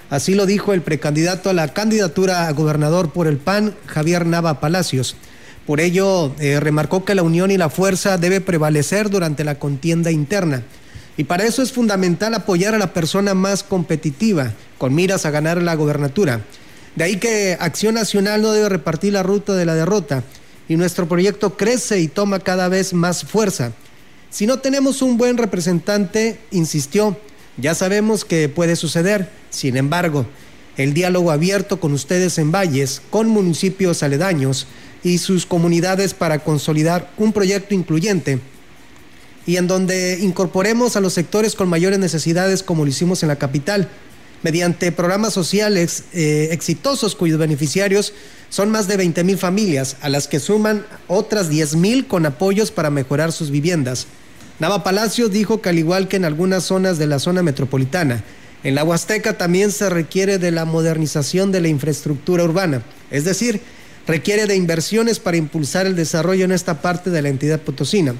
Así 0.09 0.35
lo 0.35 0.45
dijo 0.45 0.73
el 0.73 0.81
precandidato 0.81 1.49
a 1.49 1.53
la 1.53 1.69
candidatura 1.69 2.47
a 2.47 2.51
gobernador 2.51 3.11
por 3.11 3.27
el 3.27 3.37
PAN, 3.37 3.75
Javier 3.87 4.25
Nava 4.25 4.59
Palacios. 4.59 5.15
Por 5.65 5.79
ello, 5.79 6.33
eh, 6.39 6.59
remarcó 6.59 7.05
que 7.05 7.15
la 7.15 7.23
unión 7.23 7.51
y 7.51 7.57
la 7.57 7.69
fuerza 7.69 8.17
debe 8.17 8.41
prevalecer 8.41 9.09
durante 9.09 9.43
la 9.43 9.55
contienda 9.55 10.11
interna. 10.11 10.63
Y 11.17 11.25
para 11.25 11.45
eso 11.45 11.61
es 11.61 11.71
fundamental 11.71 12.33
apoyar 12.33 12.73
a 12.73 12.79
la 12.79 12.93
persona 12.93 13.33
más 13.33 13.63
competitiva, 13.63 14.53
con 14.77 14.95
miras 14.95 15.25
a 15.25 15.31
ganar 15.31 15.61
la 15.61 15.75
gobernatura. 15.75 16.41
De 16.95 17.03
ahí 17.03 17.17
que 17.17 17.57
Acción 17.59 17.95
Nacional 17.95 18.41
no 18.41 18.51
debe 18.51 18.69
repartir 18.69 19.13
la 19.13 19.23
ruta 19.23 19.53
de 19.53 19.65
la 19.65 19.75
derrota. 19.75 20.23
Y 20.71 20.77
nuestro 20.77 21.05
proyecto 21.05 21.57
crece 21.57 21.99
y 21.99 22.07
toma 22.07 22.39
cada 22.39 22.69
vez 22.69 22.93
más 22.93 23.25
fuerza. 23.25 23.73
Si 24.29 24.47
no 24.47 24.59
tenemos 24.59 25.01
un 25.01 25.17
buen 25.17 25.35
representante, 25.35 26.39
insistió, 26.49 27.17
ya 27.57 27.75
sabemos 27.75 28.23
que 28.23 28.47
puede 28.47 28.77
suceder. 28.77 29.29
Sin 29.49 29.75
embargo, 29.75 30.25
el 30.77 30.93
diálogo 30.93 31.31
abierto 31.31 31.81
con 31.81 31.91
ustedes 31.91 32.37
en 32.37 32.53
Valles, 32.53 33.01
con 33.09 33.27
municipios 33.27 34.01
aledaños 34.01 34.65
y 35.03 35.17
sus 35.17 35.45
comunidades 35.45 36.13
para 36.13 36.39
consolidar 36.39 37.11
un 37.17 37.33
proyecto 37.33 37.75
incluyente 37.75 38.39
y 39.45 39.57
en 39.57 39.67
donde 39.67 40.19
incorporemos 40.21 40.95
a 40.95 41.01
los 41.01 41.11
sectores 41.11 41.53
con 41.53 41.67
mayores 41.67 41.99
necesidades 41.99 42.63
como 42.63 42.85
lo 42.85 42.91
hicimos 42.91 43.23
en 43.23 43.27
la 43.27 43.35
capital, 43.35 43.89
mediante 44.43 44.91
programas 44.91 45.33
sociales 45.33 46.03
eh, 46.13 46.49
exitosos 46.51 47.15
cuyos 47.15 47.39
beneficiarios 47.39 48.13
son 48.49 48.69
más 48.69 48.87
de 48.87 48.97
20 48.97 49.23
mil 49.23 49.37
familias, 49.37 49.97
a 50.01 50.09
las 50.09 50.27
que 50.27 50.39
suman 50.39 50.85
otras 51.07 51.49
10 51.49 51.75
mil 51.75 52.07
con 52.07 52.25
apoyos 52.25 52.71
para 52.71 52.89
mejorar 52.89 53.31
sus 53.31 53.49
viviendas. 53.49 54.07
Nava 54.59 54.83
Palacios 54.83 55.31
dijo 55.31 55.61
que 55.61 55.69
al 55.69 55.79
igual 55.79 56.07
que 56.07 56.17
en 56.17 56.25
algunas 56.25 56.65
zonas 56.65 56.97
de 56.97 57.07
la 57.07 57.19
zona 57.19 57.43
metropolitana, 57.43 58.23
en 58.63 58.75
la 58.75 58.83
Huasteca 58.83 59.37
también 59.37 59.71
se 59.71 59.89
requiere 59.89 60.37
de 60.37 60.51
la 60.51 60.65
modernización 60.65 61.51
de 61.51 61.61
la 61.61 61.67
infraestructura 61.67 62.43
urbana, 62.43 62.83
es 63.09 63.23
decir, 63.23 63.61
requiere 64.05 64.45
de 64.45 64.55
inversiones 64.55 65.19
para 65.19 65.37
impulsar 65.37 65.87
el 65.87 65.95
desarrollo 65.95 66.45
en 66.45 66.51
esta 66.51 66.81
parte 66.81 67.09
de 67.09 67.21
la 67.21 67.29
entidad 67.29 67.61
potosina. 67.61 68.13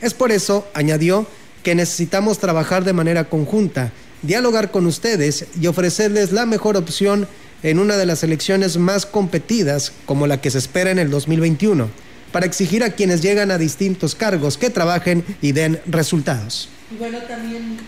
Es 0.00 0.12
por 0.12 0.32
eso, 0.32 0.66
añadió, 0.74 1.26
que 1.62 1.74
necesitamos 1.74 2.38
trabajar 2.38 2.84
de 2.84 2.92
manera 2.92 3.28
conjunta, 3.28 3.92
dialogar 4.26 4.70
con 4.70 4.86
ustedes 4.86 5.46
y 5.60 5.66
ofrecerles 5.66 6.32
la 6.32 6.46
mejor 6.46 6.76
opción 6.76 7.26
en 7.62 7.78
una 7.78 7.96
de 7.96 8.06
las 8.06 8.22
elecciones 8.22 8.76
más 8.76 9.06
competidas 9.06 9.92
como 10.04 10.26
la 10.26 10.40
que 10.40 10.50
se 10.50 10.58
espera 10.58 10.90
en 10.90 10.98
el 10.98 11.10
2021, 11.10 11.88
para 12.32 12.46
exigir 12.46 12.84
a 12.84 12.90
quienes 12.90 13.22
llegan 13.22 13.50
a 13.50 13.58
distintos 13.58 14.14
cargos 14.14 14.58
que 14.58 14.70
trabajen 14.70 15.24
y 15.40 15.52
den 15.52 15.80
resultados. 15.86 16.68
Bueno, 16.98 17.18
también 17.22 17.78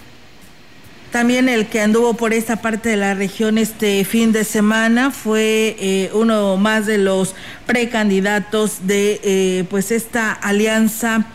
también 1.10 1.48
el 1.48 1.68
que 1.68 1.80
anduvo 1.80 2.14
por 2.14 2.34
esta 2.34 2.56
parte 2.56 2.90
de 2.90 2.96
la 2.98 3.14
región 3.14 3.56
este 3.56 4.04
fin 4.04 4.30
de 4.30 4.44
semana 4.44 5.10
fue 5.10 5.74
eh, 5.78 6.10
uno 6.12 6.58
más 6.58 6.84
de 6.84 6.98
los 6.98 7.34
precandidatos 7.66 8.86
de 8.86 9.18
eh, 9.24 9.64
pues 9.70 9.90
esta 9.90 10.32
alianza 10.32 11.26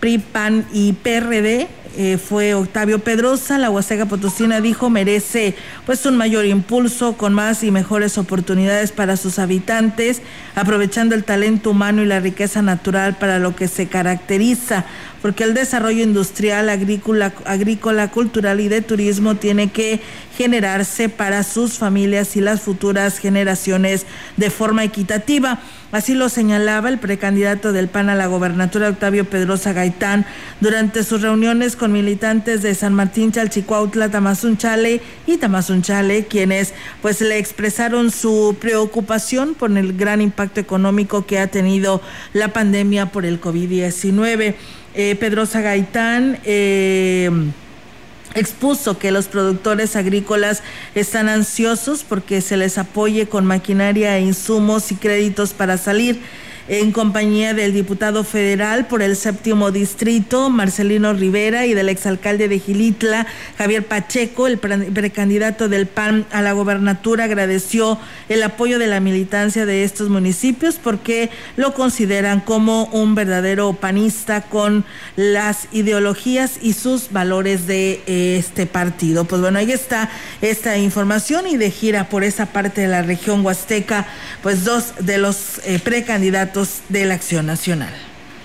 PRI, 0.00 0.18
PAN 0.18 0.66
y 0.72 0.94
PRD 0.94 1.68
eh, 1.96 2.18
fue 2.18 2.54
Octavio 2.54 3.00
Pedrosa. 3.00 3.58
La 3.58 3.70
Huasteca 3.70 4.06
Potosina 4.06 4.60
dijo 4.60 4.90
merece 4.90 5.54
pues 5.86 6.06
un 6.06 6.16
mayor 6.16 6.46
impulso 6.46 7.14
con 7.16 7.32
más 7.32 7.62
y 7.62 7.70
mejores 7.70 8.18
oportunidades 8.18 8.92
para 8.92 9.16
sus 9.16 9.38
habitantes, 9.38 10.22
aprovechando 10.54 11.14
el 11.14 11.24
talento 11.24 11.70
humano 11.70 12.02
y 12.02 12.06
la 12.06 12.20
riqueza 12.20 12.62
natural 12.62 13.16
para 13.18 13.38
lo 13.38 13.56
que 13.56 13.68
se 13.68 13.86
caracteriza 13.86 14.84
porque 15.22 15.44
el 15.44 15.54
desarrollo 15.54 16.02
industrial, 16.02 16.68
agrícola, 16.68 18.10
cultural 18.10 18.60
y 18.60 18.68
de 18.68 18.80
turismo 18.80 19.36
tiene 19.36 19.70
que 19.70 20.00
generarse 20.36 21.08
para 21.08 21.42
sus 21.42 21.78
familias 21.78 22.36
y 22.36 22.40
las 22.40 22.62
futuras 22.62 23.18
generaciones 23.18 24.06
de 24.36 24.50
forma 24.50 24.84
equitativa. 24.84 25.60
Así 25.92 26.14
lo 26.14 26.28
señalaba 26.28 26.88
el 26.88 26.98
precandidato 26.98 27.72
del 27.72 27.88
PAN 27.88 28.10
a 28.10 28.14
la 28.14 28.28
gobernatura, 28.28 28.88
Octavio 28.88 29.24
Pedrosa 29.24 29.72
Gaitán, 29.72 30.24
durante 30.60 31.02
sus 31.02 31.20
reuniones 31.20 31.74
con 31.74 31.92
militantes 31.92 32.62
de 32.62 32.76
San 32.76 32.94
Martín, 32.94 33.32
Chalchicuautla, 33.32 34.08
Tamazunchale 34.08 35.00
y 35.26 35.36
Tamazunchale, 35.38 36.26
quienes 36.26 36.74
pues 37.02 37.20
le 37.20 37.38
expresaron 37.38 38.12
su 38.12 38.56
preocupación 38.60 39.54
por 39.54 39.76
el 39.76 39.96
gran 39.96 40.20
impacto 40.20 40.60
económico 40.60 41.26
que 41.26 41.40
ha 41.40 41.48
tenido 41.48 42.00
la 42.34 42.52
pandemia 42.52 43.06
por 43.06 43.26
el 43.26 43.40
COVID-19 43.40 44.54
eh, 44.94 45.16
Pedrosa 45.16 45.60
Gaitán. 45.60 46.38
Eh, 46.44 47.30
expuso 48.34 48.98
que 48.98 49.10
los 49.10 49.26
productores 49.26 49.96
agrícolas 49.96 50.62
están 50.94 51.28
ansiosos 51.28 52.04
porque 52.08 52.40
se 52.40 52.56
les 52.56 52.78
apoye 52.78 53.28
con 53.28 53.44
maquinaria 53.44 54.18
insumos 54.20 54.92
y 54.92 54.94
créditos 54.94 55.52
para 55.52 55.78
salir 55.78 56.20
en 56.70 56.92
compañía 56.92 57.52
del 57.52 57.72
diputado 57.72 58.22
federal 58.22 58.86
por 58.86 59.02
el 59.02 59.16
séptimo 59.16 59.72
distrito, 59.72 60.50
Marcelino 60.50 61.12
Rivera, 61.12 61.66
y 61.66 61.74
del 61.74 61.88
exalcalde 61.88 62.46
de 62.46 62.60
Gilitla, 62.60 63.26
Javier 63.58 63.84
Pacheco, 63.84 64.46
el 64.46 64.58
precandidato 64.58 65.68
del 65.68 65.88
PAN 65.88 66.26
a 66.30 66.42
la 66.42 66.52
gobernatura, 66.52 67.24
agradeció 67.24 67.98
el 68.28 68.44
apoyo 68.44 68.78
de 68.78 68.86
la 68.86 69.00
militancia 69.00 69.66
de 69.66 69.82
estos 69.82 70.10
municipios 70.10 70.76
porque 70.76 71.30
lo 71.56 71.74
consideran 71.74 72.38
como 72.38 72.84
un 72.84 73.16
verdadero 73.16 73.72
panista 73.72 74.42
con 74.42 74.84
las 75.16 75.66
ideologías 75.72 76.52
y 76.62 76.74
sus 76.74 77.10
valores 77.10 77.66
de 77.66 78.00
este 78.06 78.66
partido. 78.66 79.24
Pues 79.24 79.42
bueno, 79.42 79.58
ahí 79.58 79.72
está 79.72 80.08
esta 80.40 80.78
información 80.78 81.48
y 81.48 81.56
de 81.56 81.72
gira 81.72 82.08
por 82.08 82.22
esa 82.22 82.46
parte 82.46 82.82
de 82.82 82.88
la 82.88 83.02
región 83.02 83.44
huasteca, 83.44 84.06
pues 84.40 84.62
dos 84.62 84.92
de 85.00 85.18
los 85.18 85.60
eh, 85.64 85.80
precandidatos 85.82 86.59
de 86.88 87.06
la 87.06 87.14
Acción 87.14 87.46
Nacional. 87.46 87.92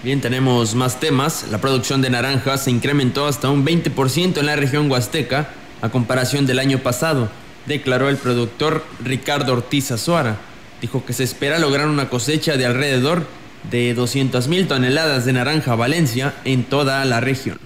Bien, 0.04 0.21
tenemos 0.21 0.75
más 0.75 0.99
temas. 0.99 1.45
La 1.49 1.60
producción 1.60 2.01
de 2.01 2.10
naranjas 2.10 2.63
se 2.63 2.71
incrementó 2.71 3.28
hasta 3.28 3.49
un 3.49 3.65
20% 3.65 4.38
en 4.38 4.45
la 4.45 4.56
región 4.56 4.89
huasteca 4.89 5.49
a 5.82 5.89
comparación 5.89 6.45
del 6.45 6.60
año 6.60 6.80
pasado, 6.80 7.30
declaró 7.65 8.08
el 8.10 8.17
productor 8.17 8.86
Ricardo 9.04 9.54
Ortiz 9.54 9.91
Azuara. 9.91 10.38
Dijo 10.82 11.06
que 11.06 11.13
se 11.13 11.23
espera 11.23 11.60
lograr 11.60 11.88
una 11.88 12.10
cosecha 12.10 12.56
de 12.56 12.65
alrededor 12.65 13.28
de 13.69 13.93
200 13.93 14.47
mil 14.47 14.67
toneladas 14.67 15.25
de 15.25 15.34
naranja 15.34 15.75
Valencia 15.75 16.36
en 16.45 16.63
toda 16.63 17.04
la 17.06 17.19
región 17.19 17.64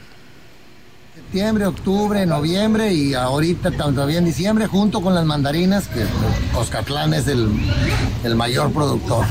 septiembre, 1.30 1.68
octubre, 1.68 2.26
noviembre 2.26 2.92
y 2.92 3.14
ahorita 3.14 3.70
todavía 3.70 4.18
en 4.18 4.26
diciembre, 4.26 4.66
junto 4.66 5.00
con 5.00 5.14
las 5.14 5.26
mandarinas, 5.26 5.88
que 5.88 6.04
Oscatlán 6.58 7.14
es 7.14 7.28
el, 7.28 7.52
el, 8.24 8.36
mayor 8.36 8.72
productor. 8.72 9.28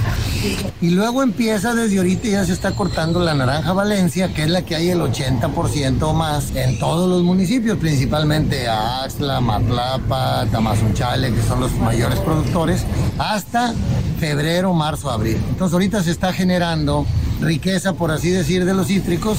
Y 0.80 0.90
luego 0.90 1.24
empieza 1.24 1.74
desde 1.74 1.98
ahorita 1.98 2.28
ya 2.28 2.44
se 2.44 2.52
está 2.52 2.70
cortando 2.70 3.18
la 3.18 3.34
naranja 3.34 3.72
Valencia, 3.72 4.32
que 4.32 4.44
es 4.44 4.48
la 4.48 4.62
que 4.62 4.76
hay 4.76 4.90
el 4.90 5.00
80% 5.00 6.14
más 6.14 6.54
en 6.54 6.78
todos 6.78 7.10
los 7.10 7.24
municipios, 7.24 7.78
principalmente 7.78 8.68
Axla, 8.68 9.40
Matlapa, 9.40 10.46
Tamazunchale, 10.52 11.34
que 11.34 11.42
son 11.42 11.58
los 11.58 11.72
mayores 11.78 12.20
productores, 12.20 12.84
hasta 13.18 13.74
febrero, 14.20 14.72
marzo, 14.72 15.10
abril. 15.10 15.38
Entonces 15.48 15.72
ahorita 15.72 16.00
se 16.04 16.12
está 16.12 16.32
generando 16.32 17.04
riqueza, 17.40 17.94
por 17.94 18.12
así 18.12 18.30
decir, 18.30 18.64
de 18.64 18.74
los 18.74 18.86
cítricos. 18.86 19.38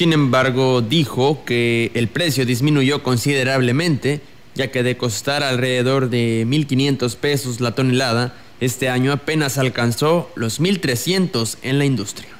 Sin 0.00 0.14
embargo, 0.14 0.80
dijo 0.80 1.44
que 1.44 1.90
el 1.92 2.08
precio 2.08 2.46
disminuyó 2.46 3.02
considerablemente, 3.02 4.22
ya 4.54 4.70
que 4.70 4.82
de 4.82 4.96
costar 4.96 5.42
alrededor 5.42 6.08
de 6.08 6.46
1.500 6.46 7.16
pesos 7.16 7.60
la 7.60 7.72
tonelada, 7.72 8.34
este 8.60 8.88
año 8.88 9.12
apenas 9.12 9.58
alcanzó 9.58 10.30
los 10.36 10.58
1.300 10.58 11.58
en 11.60 11.78
la 11.78 11.84
industria. 11.84 12.30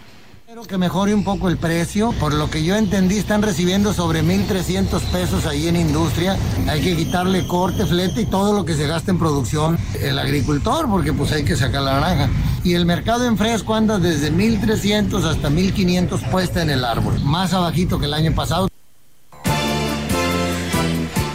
Que 0.68 0.78
mejore 0.78 1.14
un 1.14 1.24
poco 1.24 1.48
el 1.48 1.56
precio. 1.56 2.12
Por 2.20 2.32
lo 2.34 2.48
que 2.48 2.62
yo 2.62 2.76
entendí, 2.76 3.16
están 3.16 3.42
recibiendo 3.42 3.92
sobre 3.92 4.22
1.300 4.22 5.00
pesos 5.10 5.46
ahí 5.46 5.66
en 5.66 5.74
industria. 5.74 6.36
Hay 6.68 6.80
que 6.80 6.96
quitarle 6.96 7.46
corte, 7.46 7.86
flete 7.86 8.22
y 8.22 8.26
todo 8.26 8.52
lo 8.52 8.64
que 8.64 8.74
se 8.74 8.86
gasta 8.86 9.10
en 9.10 9.18
producción 9.18 9.78
el 10.00 10.18
agricultor, 10.18 10.88
porque 10.88 11.12
pues 11.12 11.32
hay 11.32 11.44
que 11.44 11.56
sacar 11.56 11.82
la 11.82 11.94
naranja. 11.94 12.30
Y 12.62 12.74
el 12.74 12.86
mercado 12.86 13.26
en 13.26 13.36
fresco 13.36 13.74
anda 13.74 13.98
desde 13.98 14.32
1.300 14.32 15.24
hasta 15.24 15.50
1.500 15.50 16.30
puesta 16.30 16.62
en 16.62 16.70
el 16.70 16.84
árbol. 16.84 17.18
Más 17.24 17.52
abajito 17.52 17.98
que 17.98 18.06
el 18.06 18.14
año 18.14 18.32
pasado. 18.34 18.69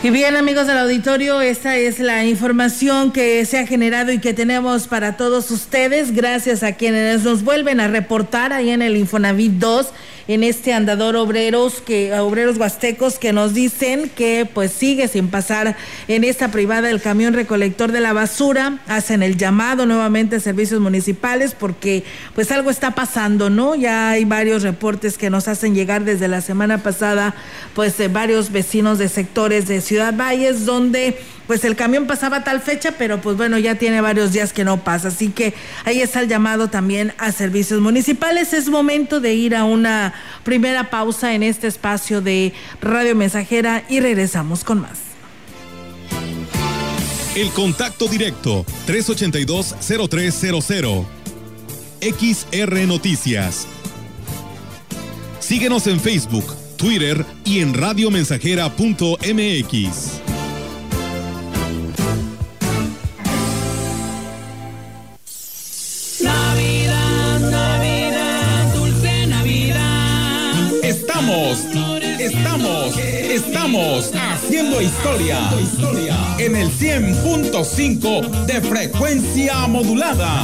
Y 0.06 0.12
bien, 0.12 0.36
amigos 0.36 0.68
del 0.68 0.78
auditorio, 0.78 1.42
esta 1.42 1.78
es 1.78 1.98
la 1.98 2.26
información 2.26 3.12
que 3.12 3.44
se 3.44 3.58
ha 3.58 3.66
generado 3.66 4.12
y 4.12 4.20
que 4.20 4.36
tenemos 4.36 4.88
para 4.88 5.18
todos 5.18 5.50
ustedes. 5.50 6.14
Gracias 6.14 6.62
a 6.62 6.74
quienes 6.74 7.24
nos 7.24 7.44
vuelven 7.44 7.80
a 7.80 7.88
reportar 7.88 8.54
ahí 8.54 8.70
en 8.70 8.84
el 8.84 8.98
Infonavit 8.98 9.54
2 9.54 9.88
en 10.28 10.44
este 10.44 10.74
andador 10.74 11.16
obreros 11.16 11.82
que 11.82 12.14
obreros 12.18 12.58
huastecos 12.58 13.20
que 13.20 13.32
nos 13.32 13.54
dicen 13.54 14.10
que 14.16 14.48
pues 14.52 14.72
sigue 14.72 15.08
sin 15.08 15.28
pasar 15.28 15.76
en 16.08 16.24
esta 16.24 16.50
privada 16.50 16.90
el 16.90 17.02
camión 17.02 17.34
recolector 17.34 17.92
de 17.92 18.00
la 18.00 18.14
basura, 18.14 18.80
hacen 18.88 19.22
el 19.22 19.38
llamado 19.38 19.86
nuevamente 19.86 20.38
a 20.38 20.40
servicios 20.40 20.82
municipales 20.82 21.56
porque 21.58 22.04
pues 22.34 22.52
algo 22.52 22.72
está 22.72 22.92
pasando, 22.92 23.50
¿no? 23.50 23.76
Ya 23.76 24.10
hay 24.10 24.26
varios 24.26 24.64
reportes 24.64 25.18
que 25.18 25.30
nos 25.30 25.48
hacen 25.48 25.76
llegar 25.76 26.04
desde 26.04 26.28
la 26.28 26.42
semana 26.42 26.80
pasada 26.80 27.36
pues 27.76 27.98
de 27.98 28.08
varios 28.08 28.52
vecinos 28.52 28.98
de 28.98 29.10
sectores 29.10 29.68
de 29.68 29.82
Ciudad 29.96 30.14
Valles 30.14 30.66
donde 30.66 31.18
pues 31.48 31.64
el 31.64 31.78
camión 31.78 32.06
pasaba 32.06 32.44
tal 32.44 32.60
fecha, 32.60 32.96
pero 32.98 33.22
pues 33.22 33.38
bueno, 33.38 33.58
ya 33.58 33.76
tiene 33.76 34.02
varios 34.02 34.34
días 34.34 34.52
que 34.52 34.66
no 34.66 34.84
pasa. 34.84 35.08
Así 35.08 35.30
que 35.30 35.54
ahí 35.86 36.02
está 36.02 36.20
el 36.20 36.28
llamado 36.28 36.70
también 36.70 37.14
a 37.18 37.32
servicios 37.32 37.80
municipales. 37.80 38.52
Es 38.52 38.68
momento 38.68 39.22
de 39.22 39.36
ir 39.36 39.56
a 39.56 39.64
una 39.64 40.14
primera 40.44 40.90
pausa 40.90 41.34
en 41.34 41.44
este 41.44 41.68
espacio 41.68 42.20
de 42.20 42.52
Radio 42.82 43.16
Mensajera 43.16 43.86
y 43.88 44.02
regresamos 44.02 44.66
con 44.66 44.82
más. 44.82 45.00
El 47.36 47.52
contacto 47.52 48.10
directo 48.10 48.66
382-0300. 48.88 51.06
XR 52.02 52.86
Noticias. 52.86 53.66
Síguenos 55.40 55.88
en 55.88 56.02
Facebook, 56.02 56.65
Twitter 56.76 57.26
y 57.44 57.60
en 57.60 57.74
radiomensajera.mx. 57.74 60.22
Navidad, 66.22 67.40
Navidad, 67.40 68.74
dulce 68.76 69.28
Navidad. 69.28 70.72
Estamos, 70.84 71.60
estamos, 72.20 72.98
estamos 72.98 74.12
haciendo 74.14 74.82
historia 74.82 75.40
en 76.38 76.56
el 76.56 76.70
100.5 76.70 78.46
de 78.46 78.62
frecuencia 78.62 79.68
modulada. 79.68 80.44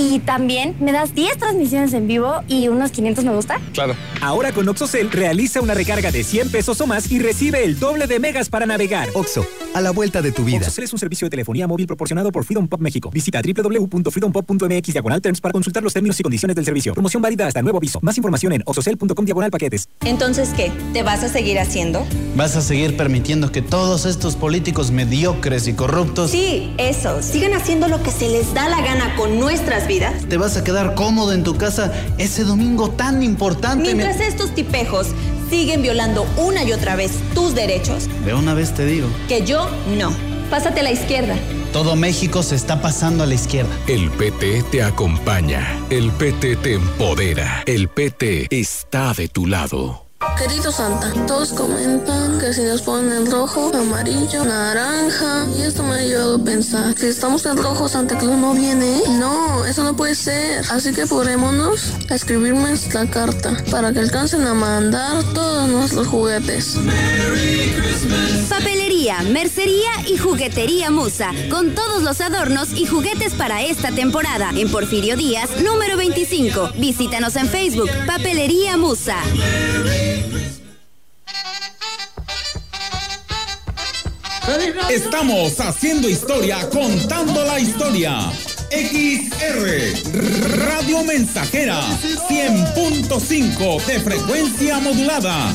Y 0.00 0.20
también 0.20 0.76
me 0.78 0.92
das 0.92 1.12
10 1.12 1.38
transmisiones 1.38 1.92
en 1.92 2.06
vivo 2.06 2.40
y 2.46 2.68
unos 2.68 2.92
500 2.92 3.24
me 3.24 3.34
gusta. 3.34 3.60
Claro. 3.72 3.96
Ahora 4.20 4.52
con 4.52 4.68
OxoCell 4.68 5.10
realiza 5.10 5.60
una 5.60 5.74
recarga 5.74 6.12
de 6.12 6.22
100 6.22 6.52
pesos 6.52 6.80
o 6.80 6.86
más 6.86 7.10
y 7.10 7.18
recibe 7.18 7.64
el 7.64 7.80
doble 7.80 8.06
de 8.06 8.20
megas 8.20 8.48
para 8.48 8.64
navegar. 8.64 9.08
Oxo, 9.14 9.44
a 9.78 9.80
la 9.80 9.90
vuelta 9.92 10.20
de 10.20 10.32
tu 10.32 10.44
vida. 10.44 10.58
OxoCell 10.58 10.84
es 10.84 10.92
un 10.92 10.98
servicio 10.98 11.26
de 11.26 11.30
telefonía 11.30 11.66
móvil 11.66 11.86
proporcionado 11.86 12.30
por 12.32 12.44
Freedom 12.44 12.68
Pop 12.68 12.80
México. 12.80 13.10
Visita 13.10 13.40
www.freedompop.mx 13.40 14.92
diagonal 14.92 15.22
terms 15.22 15.40
para 15.40 15.52
consultar 15.52 15.82
los 15.82 15.92
términos 15.92 16.18
y 16.18 16.22
condiciones 16.22 16.56
del 16.56 16.64
servicio. 16.64 16.92
Promoción 16.94 17.22
válida 17.22 17.46
hasta 17.46 17.62
nuevo 17.62 17.78
aviso. 17.78 18.00
Más 18.02 18.16
información 18.16 18.52
en 18.52 18.62
oxocell.com 18.66 19.24
diagonal 19.24 19.50
paquetes. 19.50 19.88
Entonces, 20.04 20.50
¿qué? 20.56 20.72
¿Te 20.92 21.02
vas 21.02 21.22
a 21.22 21.28
seguir 21.28 21.58
haciendo? 21.58 22.04
¿Vas 22.36 22.56
a 22.56 22.60
seguir 22.60 22.96
permitiendo 22.96 23.52
que 23.52 23.62
todos 23.62 24.04
estos 24.04 24.36
políticos 24.36 24.90
mediocres 24.90 25.68
y 25.68 25.74
corruptos... 25.74 26.30
Sí, 26.32 26.74
eso. 26.78 27.22
Sigan 27.22 27.54
haciendo 27.54 27.88
lo 27.88 28.02
que 28.02 28.10
se 28.10 28.28
les 28.28 28.52
da 28.54 28.68
la 28.68 28.80
gana 28.80 29.14
con 29.16 29.38
nuestras 29.38 29.86
vidas. 29.86 30.24
¿Te 30.28 30.36
vas 30.36 30.56
a 30.56 30.64
quedar 30.64 30.94
cómodo 30.94 31.32
en 31.32 31.44
tu 31.44 31.56
casa 31.56 31.92
ese 32.18 32.44
domingo 32.44 32.90
tan 32.90 33.22
importante? 33.22 33.94
Mientras 33.94 34.20
estos 34.20 34.54
tipejos 34.54 35.08
siguen 35.48 35.82
violando 35.82 36.26
una 36.36 36.64
y 36.64 36.72
otra 36.72 36.96
vez 36.96 37.12
tus 37.34 37.54
derechos. 37.54 38.08
De 38.24 38.34
una 38.34 38.54
vez 38.54 38.74
te 38.74 38.84
digo. 38.86 39.08
Que 39.28 39.44
yo 39.44 39.68
no. 39.96 40.12
Pásate 40.50 40.80
a 40.80 40.82
la 40.82 40.90
izquierda. 40.90 41.36
Todo 41.72 41.96
México 41.96 42.42
se 42.42 42.54
está 42.56 42.80
pasando 42.80 43.22
a 43.24 43.26
la 43.26 43.34
izquierda. 43.34 43.70
El 43.86 44.10
PT 44.10 44.64
te 44.70 44.82
acompaña. 44.82 45.78
El 45.90 46.10
PT 46.12 46.56
te 46.56 46.74
empodera. 46.74 47.62
El 47.66 47.88
PT 47.88 48.48
está 48.50 49.12
de 49.12 49.28
tu 49.28 49.46
lado. 49.46 50.07
Querido 50.36 50.72
Santa, 50.72 51.12
todos 51.28 51.52
comentan 51.52 52.40
que 52.40 52.52
si 52.52 52.62
nos 52.62 52.82
ponen 52.82 53.30
rojo, 53.30 53.70
amarillo, 53.72 54.44
naranja, 54.44 55.46
y 55.56 55.62
esto 55.62 55.84
me 55.84 55.94
ha 55.94 56.02
llevado 56.02 56.36
a 56.36 56.44
pensar, 56.44 56.94
si 56.96 57.06
estamos 57.06 57.46
en 57.46 57.56
rojo, 57.56 57.88
Santa 57.88 58.18
Claus 58.18 58.36
no 58.36 58.52
viene. 58.52 59.00
No, 59.20 59.64
eso 59.64 59.84
no 59.84 59.94
puede 59.94 60.16
ser. 60.16 60.64
Así 60.70 60.92
que 60.92 61.02
apurémonos 61.02 61.92
a 62.10 62.16
escribirme 62.16 62.72
esta 62.72 63.08
carta 63.08 63.56
para 63.70 63.92
que 63.92 64.00
alcancen 64.00 64.44
a 64.44 64.54
mandar 64.54 65.22
todos 65.34 65.68
nuestros 65.68 66.08
juguetes. 66.08 66.76
Mercería 68.98 69.90
y 70.08 70.16
juguetería 70.18 70.90
Musa, 70.90 71.32
con 71.50 71.72
todos 71.72 72.02
los 72.02 72.20
adornos 72.20 72.72
y 72.74 72.84
juguetes 72.84 73.32
para 73.34 73.62
esta 73.62 73.92
temporada. 73.92 74.50
En 74.56 74.68
Porfirio 74.68 75.16
Díaz, 75.16 75.48
número 75.62 75.96
25. 75.96 76.72
Visítanos 76.78 77.36
en 77.36 77.48
Facebook, 77.48 77.88
Papelería 78.06 78.76
Musa. 78.76 79.22
Estamos 84.90 85.60
haciendo 85.60 86.08
historia, 86.08 86.68
contando 86.68 87.44
la 87.44 87.60
historia. 87.60 88.32
XR 88.70 90.58
Radio 90.66 91.04
Mensajera 91.04 91.80
100.5 92.28 93.84
de 93.86 94.00
frecuencia 94.00 94.80
modulada. 94.80 95.54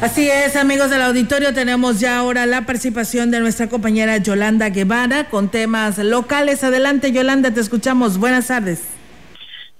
Así 0.00 0.30
es, 0.30 0.56
amigos 0.56 0.88
del 0.88 1.02
auditorio, 1.02 1.52
tenemos 1.52 2.00
ya 2.00 2.16
ahora 2.16 2.46
la 2.46 2.64
participación 2.64 3.30
de 3.30 3.38
nuestra 3.40 3.68
compañera 3.68 4.16
Yolanda 4.16 4.70
Guevara 4.70 5.24
con 5.24 5.50
temas 5.50 5.98
locales. 5.98 6.64
Adelante, 6.64 7.12
Yolanda, 7.12 7.52
te 7.52 7.60
escuchamos. 7.60 8.16
Buenas 8.16 8.46
tardes. 8.46 8.82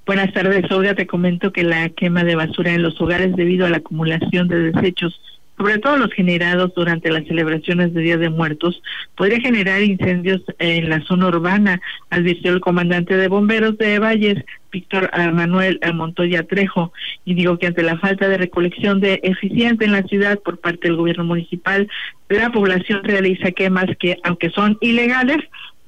Buenas 0.05 0.31
tardes, 0.35 0.71
Olga. 0.71 0.95
Te 0.95 1.07
comento 1.07 1.55
que 1.55 1.63
la 1.63 1.89
quema 1.89 2.23
de 2.23 2.35
basura 2.35 2.73
en 2.73 2.83
los 2.83 3.01
hogares 3.01 3.35
debido 3.35 3.65
a 3.65 3.71
la 3.71 3.79
acumulación 3.79 4.47
de 4.49 4.73
desechos 4.73 5.19
sobre 5.61 5.77
todo 5.77 5.99
los 5.99 6.11
generados 6.15 6.73
durante 6.75 7.11
las 7.11 7.27
celebraciones 7.27 7.93
de 7.93 8.01
Día 8.01 8.17
de 8.17 8.31
Muertos, 8.31 8.83
podría 9.15 9.41
generar 9.41 9.83
incendios 9.83 10.41
en 10.59 10.89
la 10.89 11.03
zona 11.03 11.27
urbana, 11.29 11.83
advirtió 12.09 12.55
el 12.55 12.63
comandante 12.63 13.15
de 13.15 13.29
bomberos 13.29 13.77
de 13.77 13.99
Valles, 13.99 14.43
Víctor 14.71 15.11
Manuel 15.33 15.81
Montoya 15.95 16.43
Trejo, 16.45 16.93
y 17.25 17.35
digo 17.35 17.59
que 17.59 17.67
ante 17.67 17.83
la 17.83 17.99
falta 17.99 18.29
de 18.29 18.39
recolección 18.39 19.01
de 19.01 19.21
eficiente 19.23 19.85
en 19.85 19.93
la 19.93 20.03
ciudad 20.03 20.39
por 20.41 20.59
parte 20.59 20.89
del 20.89 20.97
gobierno 20.97 21.25
municipal, 21.25 21.89
la 22.29 22.51
población 22.51 23.03
realiza 23.03 23.51
quemas 23.51 23.87
que, 23.99 24.19
aunque 24.23 24.51
son 24.51 24.79
ilegales, 24.81 25.39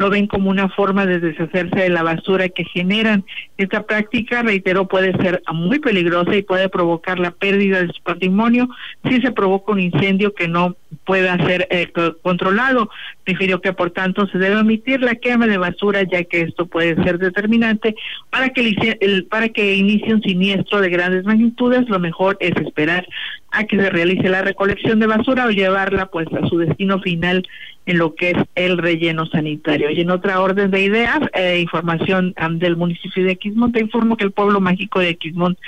lo 0.02 0.10
ven 0.10 0.26
como 0.26 0.50
una 0.50 0.68
forma 0.68 1.06
de 1.06 1.20
deshacerse 1.20 1.78
de 1.78 1.88
la 1.88 2.02
basura 2.02 2.48
que 2.48 2.64
generan. 2.64 3.24
Esta 3.56 3.86
práctica, 3.86 4.42
reitero, 4.42 4.88
puede 4.88 5.12
ser 5.22 5.44
muy 5.52 5.78
peligrosa 5.78 6.34
y 6.34 6.42
puede 6.42 6.68
provocar 6.68 7.20
la 7.20 7.30
pérdida 7.30 7.80
de 7.80 7.92
su 7.92 8.02
patrimonio 8.02 8.68
si 9.08 9.20
se 9.20 9.30
provoca 9.30 9.70
un 9.70 9.78
incendio 9.78 10.34
que 10.34 10.48
no 10.48 10.74
pueda 11.04 11.36
ser 11.46 11.68
eh, 11.70 11.92
controlado. 12.20 12.90
Refirió 13.24 13.60
que 13.60 13.72
por 13.72 13.92
tanto 13.92 14.26
se 14.26 14.38
debe 14.38 14.56
omitir 14.56 15.00
la 15.02 15.14
quema 15.14 15.46
de 15.46 15.58
basura 15.58 16.02
ya 16.02 16.24
que 16.24 16.40
esto 16.40 16.66
puede 16.66 16.96
ser 17.04 17.18
determinante 17.18 17.94
para 18.28 18.48
que 18.48 18.74
el, 19.00 19.26
para 19.26 19.50
que 19.50 19.76
inicie 19.76 20.14
un 20.14 20.22
siniestro 20.22 20.80
de 20.80 20.90
grandes 20.90 21.24
magnitudes. 21.24 21.88
Lo 21.88 22.00
mejor 22.00 22.36
es 22.40 22.56
esperar 22.56 23.06
a 23.52 23.64
que 23.64 23.76
se 23.76 23.90
realice 23.90 24.28
la 24.30 24.42
recolección 24.42 24.98
de 24.98 25.06
basura 25.06 25.46
o 25.46 25.50
llevarla 25.50 26.06
pues 26.06 26.26
a 26.32 26.46
su 26.48 26.58
destino 26.58 27.00
final 27.00 27.46
en 27.84 27.98
lo 27.98 28.14
que 28.14 28.30
es 28.30 28.36
el 28.54 28.78
relleno 28.78 29.26
sanitario. 29.26 29.90
Y 29.90 30.00
en 30.00 30.10
otra 30.10 30.40
orden 30.40 30.70
de 30.70 30.80
ideas, 30.80 31.20
eh, 31.34 31.60
información 31.60 32.34
del 32.52 32.76
municipio 32.76 33.24
de 33.24 33.36
Quismont, 33.36 33.74
te 33.74 33.80
informo 33.80 34.16
que 34.16 34.24
el 34.24 34.32
pueblo 34.32 34.60
mágico 34.60 35.00
de 35.00 35.16
Quismont 35.16 35.58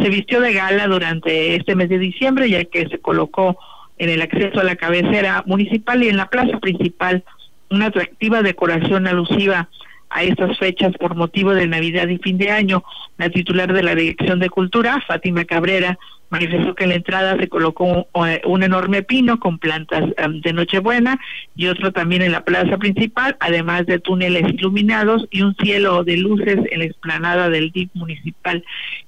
se 0.00 0.08
vistió 0.08 0.40
de 0.40 0.54
gala 0.54 0.86
durante 0.86 1.56
este 1.56 1.74
mes 1.74 1.90
de 1.90 1.98
diciembre, 1.98 2.48
ya 2.48 2.64
que 2.64 2.88
se 2.88 2.98
colocó 2.98 3.58
en 3.98 4.08
el 4.08 4.22
acceso 4.22 4.60
a 4.60 4.64
la 4.64 4.76
cabecera 4.76 5.42
municipal 5.46 6.02
y 6.02 6.08
en 6.08 6.16
la 6.16 6.30
plaza 6.30 6.58
principal 6.58 7.22
una 7.70 7.86
atractiva 7.86 8.42
decoración 8.42 9.06
alusiva 9.06 9.68
a 10.08 10.22
estas 10.22 10.56
fechas 10.58 10.92
por 10.98 11.16
motivo 11.16 11.52
de 11.52 11.66
Navidad 11.66 12.08
y 12.08 12.18
fin 12.18 12.38
de 12.38 12.50
año. 12.50 12.82
La 13.18 13.28
titular 13.28 13.72
de 13.72 13.82
la 13.82 13.94
Dirección 13.94 14.38
de 14.38 14.48
Cultura, 14.48 15.02
Fátima 15.06 15.44
Cabrera, 15.44 15.98
manifestó 16.30 16.74
que 16.74 16.84
en 16.84 16.90
la 16.90 16.96
entrada 16.96 17.36
se 17.38 17.48
colocó 17.48 18.08
eh, 18.26 18.40
un 18.44 18.62
enorme 18.62 19.02
pino 19.02 19.38
con 19.38 19.58
plantas 19.58 20.04
em, 20.16 20.40
de 20.40 20.52
Nochebuena 20.52 21.18
y 21.54 21.66
otro 21.68 21.92
también 21.92 22.22
en 22.22 22.32
la 22.32 22.44
plaza 22.44 22.78
principal, 22.78 23.36
además 23.40 23.86
de 23.86 23.98
túneles 23.98 24.42
iluminados 24.52 25.26
y 25.30 25.42
un 25.42 25.54
cielo 25.56 26.04
de 26.04 26.16
luces 26.16 26.58
en 26.70 26.80
la 26.80 26.84
explanada 26.84 27.48
del 27.48 27.70
DIP 27.70 27.90
municipal. 27.94 28.64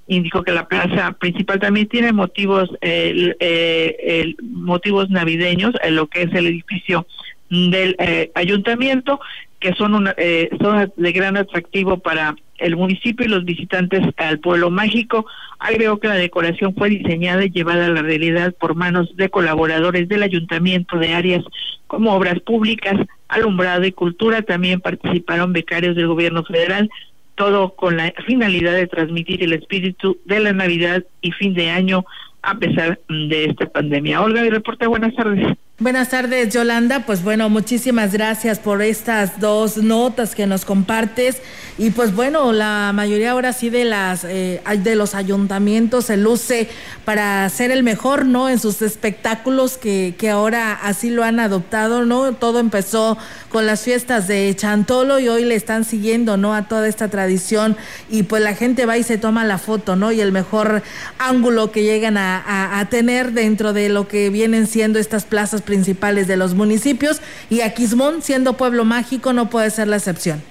Indicó 0.07 0.43
que 0.43 0.53
la 0.53 0.69
plaza 0.69 1.13
principal 1.13 1.59
también 1.59 1.89
tiene 1.89 2.13
motivos 2.13 2.71
eh, 2.81 4.35
motivos 4.43 5.11
navideños 5.11 5.75
en 5.83 5.97
lo 5.97 6.07
que 6.07 6.23
es 6.23 6.33
el 6.33 6.47
edificio 6.47 7.07
del 7.51 7.97
eh, 7.99 8.31
ayuntamiento, 8.35 9.21
que 9.61 9.75
son 9.75 9.95
una, 9.95 10.15
eh, 10.17 10.51
de 10.97 11.13
gran 11.13 11.37
atractivo 11.37 11.99
para 11.99 12.37
el 12.59 12.77
municipio 12.77 13.27
y 13.27 13.29
los 13.29 13.45
visitantes 13.45 14.03
al 14.17 14.39
pueblo 14.41 14.71
mágico. 14.71 15.27
Agregó 15.59 15.99
que 15.99 16.09
la 16.09 16.15
decoración 16.15 16.75
fue 16.75 16.91
diseñada 16.91 17.45
y 17.45 17.51
llevada 17.51 17.87
a 17.87 17.91
la 17.91 18.03
realidad 18.03 18.55
por 18.59 18.75
manos 18.75 19.17
de 19.17 19.31
colaboradores 19.31 20.09
del 20.09 20.23
ayuntamiento 20.23 20.99
de 20.99 21.15
áreas 21.15 21.45
como 21.87 22.15
obras 22.15 22.41
públicas, 22.41 22.95
alumbrado 23.29 23.85
y 23.85 23.93
cultura. 23.93 24.43
También 24.43 24.81
participaron 24.81 25.53
becarios 25.53 25.97
del 25.97 26.09
gobierno 26.09 26.45
federal, 26.45 26.91
todo 27.35 27.75
con 27.75 27.97
la 27.97 28.13
finalidad 28.27 28.75
de 28.75 28.87
transmitir 28.87 29.43
el 29.43 29.53
espíritu 29.53 30.19
de 30.25 30.41
la 30.41 30.53
Navidad 30.53 31.05
y 31.21 31.33
fin 31.33 31.55
de 31.55 31.71
año 31.71 32.05
a 32.43 32.55
pesar 32.55 33.01
de 33.09 33.47
esta 33.47 33.67
pandemia. 33.67 34.23
Olga, 34.23 34.43
mi 34.43 34.51
reporte, 34.51 34.87
buenas 34.87 35.15
tardes. 35.15 35.57
Buenas 35.81 36.09
tardes, 36.09 36.53
Yolanda. 36.53 37.07
Pues 37.07 37.23
bueno, 37.23 37.49
muchísimas 37.49 38.13
gracias 38.13 38.59
por 38.59 38.83
estas 38.83 39.39
dos 39.39 39.77
notas 39.77 40.35
que 40.35 40.45
nos 40.45 40.65
compartes. 40.65 41.37
Y 41.79 41.91
pues 41.91 42.13
bueno, 42.13 42.51
la 42.51 42.91
mayoría 42.93 43.31
ahora 43.31 43.53
sí 43.53 43.71
de 43.71 43.85
las 43.85 44.25
eh, 44.25 44.61
de 44.83 44.97
los 44.97 45.15
ayuntamientos 45.15 46.07
se 46.07 46.17
luce 46.17 46.69
para 47.05 47.49
ser 47.49 47.71
el 47.71 47.85
mejor, 47.85 48.27
¿no? 48.27 48.49
En 48.49 48.59
sus 48.59 48.83
espectáculos 48.83 49.79
que, 49.79 50.17
que 50.19 50.31
ahora 50.31 50.73
así 50.73 51.11
lo 51.11 51.23
han 51.23 51.39
adoptado, 51.39 52.05
¿no? 52.05 52.33
Todo 52.33 52.59
empezó 52.59 53.17
con 53.49 53.65
las 53.65 53.83
fiestas 53.83 54.27
de 54.27 54.53
Chantolo 54.57 55.21
y 55.21 55.29
hoy 55.29 55.45
le 55.45 55.55
están 55.55 55.85
siguiendo, 55.85 56.37
¿no? 56.37 56.55
A 56.57 56.67
toda 56.67 56.89
esta 56.89 57.07
tradición 57.07 57.77
y 58.11 58.25
pues 58.25 58.43
la 58.43 58.57
gente 58.57 58.85
va 58.85 58.99
y 58.99 59.05
se 59.05 59.17
toma 59.17 59.45
la 59.45 59.59
foto, 59.59 59.95
¿no? 59.95 60.11
Y 60.11 60.21
el 60.21 60.33
mejor 60.33 60.83
ángulo 61.21 61.71
que 61.71 61.85
llegan 61.85 62.17
a, 62.17 62.81
a 62.81 62.89
tener 62.89 63.31
dentro 63.31 63.73
de 63.73 63.91
lo 63.91 64.09
que 64.09 64.31
vienen 64.31 64.67
siendo 64.67 64.99
estas 64.99 65.25
plazas 65.25 65.63
principales 65.69 66.27
de 66.27 66.39
los 66.39 66.55
municipios 66.55 67.21
y 67.51 67.61
Aquismón, 67.61 68.23
siendo 68.23 68.55
pueblo 68.55 68.87
mágico, 68.87 69.35
no 69.35 69.51
puede 69.51 69.69
ser 69.69 69.87
la 69.87 69.97
excepción. 69.97 70.43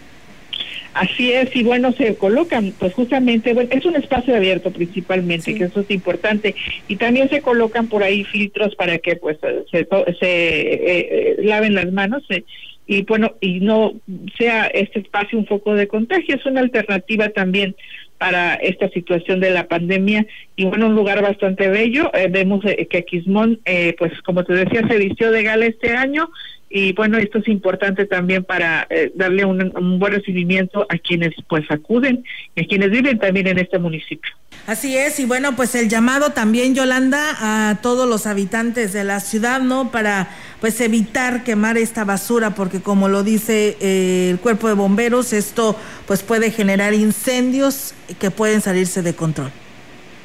Así 0.93 1.31
es, 1.31 1.55
y 1.55 1.63
bueno, 1.63 1.91
se 1.91 2.15
colocan, 2.15 2.73
pues 2.79 2.93
justamente, 2.93 3.53
bueno, 3.53 3.69
es 3.71 3.85
un 3.85 3.95
espacio 3.95 4.35
abierto 4.35 4.71
principalmente, 4.71 5.53
que 5.53 5.65
eso 5.65 5.81
es 5.81 5.91
importante, 5.91 6.55
y 6.87 6.95
también 6.95 7.29
se 7.29 7.41
colocan 7.41 7.87
por 7.87 8.03
ahí 8.03 8.23
filtros 8.23 8.75
para 8.75 8.97
que 8.97 9.15
pues 9.15 9.37
se, 9.71 9.87
se 10.19 10.23
eh, 10.23 11.07
eh, 11.11 11.35
laven 11.39 11.75
las 11.75 11.91
manos 11.91 12.23
eh, 12.29 12.43
y 12.87 13.03
bueno, 13.03 13.33
y 13.41 13.59
no 13.59 13.93
sea 14.37 14.67
este 14.67 14.99
espacio 14.99 15.37
un 15.37 15.45
foco 15.45 15.75
de 15.75 15.87
contagio, 15.87 16.35
es 16.35 16.45
una 16.45 16.61
alternativa 16.61 17.29
también 17.29 17.75
para 18.17 18.55
esta 18.55 18.89
situación 18.89 19.39
de 19.39 19.51
la 19.51 19.67
pandemia 19.67 20.25
y 20.55 20.65
bueno, 20.65 20.87
un 20.87 20.95
lugar 20.95 21.21
bastante 21.21 21.67
bello. 21.69 22.11
Eh, 22.13 22.27
vemos 22.29 22.63
eh, 22.65 22.87
que 22.89 23.05
Quismón, 23.05 23.59
eh, 23.65 23.95
pues 23.97 24.11
como 24.23 24.43
te 24.43 24.53
decía, 24.53 24.87
se 24.87 24.97
vistió 24.97 25.31
de 25.31 25.43
gala 25.43 25.65
este 25.65 25.91
año 25.91 26.29
y 26.69 26.93
bueno, 26.93 27.17
esto 27.17 27.37
es 27.37 27.47
importante 27.47 28.05
también 28.05 28.43
para 28.43 28.89
darle 29.15 29.45
un, 29.45 29.71
un, 29.77 29.99
buen 29.99 30.11
recibimiento 30.11 30.85
a 30.89 30.97
quienes 30.97 31.33
pues 31.47 31.63
acuden 31.71 32.25
y 32.55 32.61
a 32.61 32.67
quienes 32.67 32.91
viven 32.91 33.19
también 33.19 33.47
en 33.47 33.59
este 33.59 33.79
municipio. 33.79 34.33
Así 34.65 34.97
es, 34.97 35.17
y 35.21 35.25
bueno, 35.25 35.55
pues 35.55 35.75
el 35.75 35.87
llamado 35.87 36.31
también, 36.31 36.75
Yolanda, 36.75 37.37
a 37.39 37.79
todos 37.81 38.09
los 38.09 38.27
habitantes 38.27 38.91
de 38.91 39.05
la 39.05 39.21
ciudad, 39.21 39.61
¿no? 39.61 39.91
Para 39.91 40.27
pues 40.59 40.81
evitar 40.81 41.43
quemar 41.43 41.77
esta 41.77 42.03
basura, 42.03 42.55
porque 42.55 42.81
como 42.81 43.09
lo 43.09 43.23
dice 43.23 43.77
eh, 43.79 44.29
el 44.31 44.39
cuerpo 44.39 44.67
de 44.67 44.73
bomberos, 44.73 45.33
esto 45.33 45.75
pues 46.05 46.23
puede 46.23 46.51
generar 46.51 46.93
incendios 46.93 47.93
que 48.19 48.31
pueden 48.31 48.61
salirse 48.61 49.01
de 49.01 49.13
control. 49.13 49.51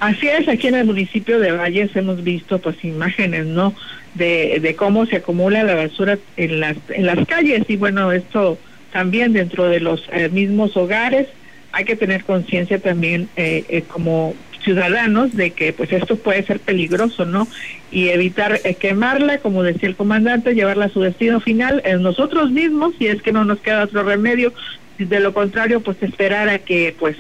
Así 0.01 0.27
es, 0.27 0.49
aquí 0.49 0.67
en 0.67 0.75
el 0.75 0.87
municipio 0.87 1.39
de 1.39 1.53
Valles 1.53 1.95
hemos 1.95 2.25
visto 2.25 2.59
pues 2.59 2.83
imágenes, 2.85 3.47
¿no? 3.47 3.73
De, 4.15 4.59
de 4.61 4.75
cómo 4.75 5.07
se 5.07 5.17
acumula 5.17 5.63
la 5.63 5.75
basura 5.75 6.19
en 6.37 6.61
las, 6.61 6.77
en 6.89 7.07
las 7.07 7.25
calles 7.27 7.63
y 7.69 7.77
bueno, 7.77 8.11
esto 8.11 8.59
también 8.93 9.33
dentro 9.33 9.69
de 9.69 9.81
los 9.81 10.03
eh, 10.13 10.29
mismos 10.29 10.77
hogares 10.77 11.29
hay 11.73 11.85
que 11.85 11.97
tener 11.97 12.25
conciencia 12.25 12.79
también 12.79 13.29
eh, 13.37 13.65
eh, 13.69 13.83
como 13.83 14.35
ciudadanos 14.63 15.35
de 15.37 15.51
que 15.51 15.73
pues 15.73 15.93
esto 15.93 16.17
puede 16.17 16.43
ser 16.45 16.61
peligroso, 16.61 17.25
¿no? 17.25 17.49
Y 17.91 18.09
evitar 18.09 18.61
eh, 18.65 18.75
quemarla, 18.75 19.39
como 19.39 19.63
decía 19.63 19.89
el 19.89 19.97
comandante, 19.97 20.55
llevarla 20.55 20.87
a 20.87 20.91
su 20.91 21.01
destino 21.01 21.41
final 21.41 21.83
en 21.85 22.03
nosotros 22.03 22.51
mismos, 22.51 22.95
si 22.99 23.07
es 23.07 23.23
que 23.23 23.33
no 23.33 23.45
nos 23.45 23.61
queda 23.61 23.85
otro 23.85 24.03
remedio, 24.03 24.53
de 24.99 25.21
lo 25.21 25.33
contrario, 25.33 25.81
pues 25.81 26.03
esperar 26.03 26.49
a 26.49 26.59
que 26.59 26.95
pues 26.99 27.17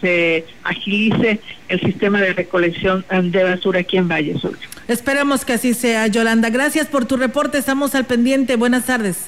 se 0.00 0.44
agilice 0.64 1.40
el 1.68 1.80
sistema 1.80 2.20
de 2.20 2.32
recolección 2.32 3.04
de 3.22 3.42
basura 3.44 3.80
aquí 3.80 3.96
en 3.96 4.08
Valle 4.08 4.38
Sur. 4.38 4.58
Esperemos 4.88 5.44
que 5.44 5.54
así 5.54 5.74
sea, 5.74 6.06
Yolanda. 6.08 6.50
Gracias 6.50 6.86
por 6.86 7.04
tu 7.04 7.16
reporte, 7.16 7.58
estamos 7.58 7.94
al 7.94 8.04
pendiente. 8.04 8.56
Buenas 8.56 8.86
tardes. 8.86 9.26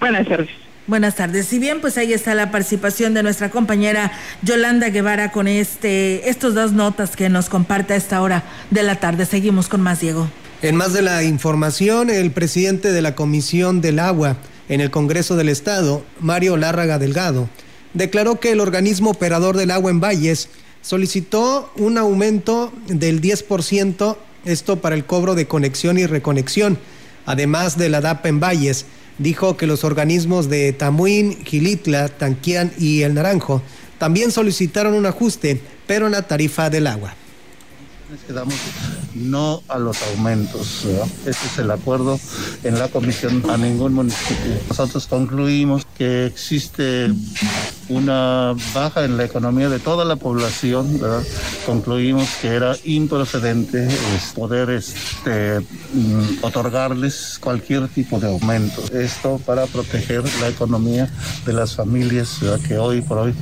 Buenas 0.00 0.26
tardes. 0.26 0.67
Buenas 0.88 1.16
tardes. 1.16 1.44
Si 1.46 1.58
bien, 1.58 1.82
pues 1.82 1.98
ahí 1.98 2.14
está 2.14 2.34
la 2.34 2.50
participación 2.50 3.12
de 3.12 3.22
nuestra 3.22 3.50
compañera 3.50 4.10
Yolanda 4.40 4.88
Guevara 4.88 5.30
con 5.32 5.46
este, 5.46 6.30
estos 6.30 6.54
dos 6.54 6.72
notas 6.72 7.14
que 7.14 7.28
nos 7.28 7.50
comparte 7.50 7.92
a 7.92 7.96
esta 7.96 8.22
hora 8.22 8.42
de 8.70 8.82
la 8.82 8.96
tarde. 8.96 9.26
Seguimos 9.26 9.68
con 9.68 9.82
más, 9.82 10.00
Diego. 10.00 10.30
En 10.62 10.76
más 10.76 10.94
de 10.94 11.02
la 11.02 11.24
información, 11.24 12.08
el 12.08 12.30
presidente 12.30 12.90
de 12.90 13.02
la 13.02 13.14
Comisión 13.14 13.82
del 13.82 13.98
Agua 13.98 14.38
en 14.70 14.80
el 14.80 14.90
Congreso 14.90 15.36
del 15.36 15.50
Estado, 15.50 16.02
Mario 16.20 16.56
Lárraga 16.56 16.98
Delgado, 16.98 17.50
declaró 17.92 18.40
que 18.40 18.52
el 18.52 18.60
organismo 18.60 19.10
operador 19.10 19.58
del 19.58 19.72
agua 19.72 19.90
en 19.90 20.00
Valles 20.00 20.48
solicitó 20.80 21.70
un 21.76 21.98
aumento 21.98 22.72
del 22.86 23.20
10%, 23.20 24.16
esto 24.46 24.80
para 24.80 24.94
el 24.94 25.04
cobro 25.04 25.34
de 25.34 25.46
conexión 25.46 25.98
y 25.98 26.06
reconexión, 26.06 26.78
además 27.26 27.76
de 27.76 27.90
la 27.90 28.00
DAP 28.00 28.24
en 28.24 28.40
Valles 28.40 28.86
dijo 29.18 29.56
que 29.56 29.66
los 29.66 29.84
organismos 29.84 30.48
de 30.48 30.72
Tamuín, 30.72 31.44
Gilitla, 31.44 32.08
Tanquián 32.08 32.72
y 32.78 33.02
El 33.02 33.14
Naranjo 33.14 33.62
también 33.98 34.30
solicitaron 34.30 34.94
un 34.94 35.06
ajuste, 35.06 35.60
pero 35.86 36.06
en 36.06 36.12
la 36.12 36.26
tarifa 36.26 36.70
del 36.70 36.86
agua 36.86 37.14
quedamos 38.26 38.54
no 39.14 39.62
a 39.68 39.78
los 39.78 40.02
aumentos. 40.14 40.82
¿verdad? 40.84 41.06
Ese 41.26 41.46
es 41.46 41.58
el 41.58 41.70
acuerdo 41.70 42.18
en 42.64 42.78
la 42.78 42.88
comisión 42.88 43.42
a 43.50 43.56
ningún 43.56 43.94
municipio. 43.94 44.54
Nosotros 44.68 45.06
concluimos 45.06 45.86
que 45.96 46.26
existe 46.26 47.10
una 47.88 48.54
baja 48.74 49.04
en 49.04 49.16
la 49.16 49.24
economía 49.24 49.68
de 49.68 49.78
toda 49.78 50.04
la 50.04 50.16
población. 50.16 51.00
Concluimos 51.66 52.28
que 52.40 52.48
era 52.48 52.76
improcedente 52.84 53.88
poder 54.34 54.70
este, 54.70 55.60
mm, 55.60 56.42
otorgarles 56.42 57.38
cualquier 57.40 57.88
tipo 57.88 58.20
de 58.20 58.28
aumento. 58.28 58.82
Esto 58.92 59.40
para 59.44 59.66
proteger 59.66 60.22
la 60.40 60.48
economía 60.48 61.10
de 61.44 61.52
las 61.52 61.74
familias 61.74 62.38
que 62.66 62.78
hoy 62.78 63.00
por 63.00 63.18
hoy 63.18 63.34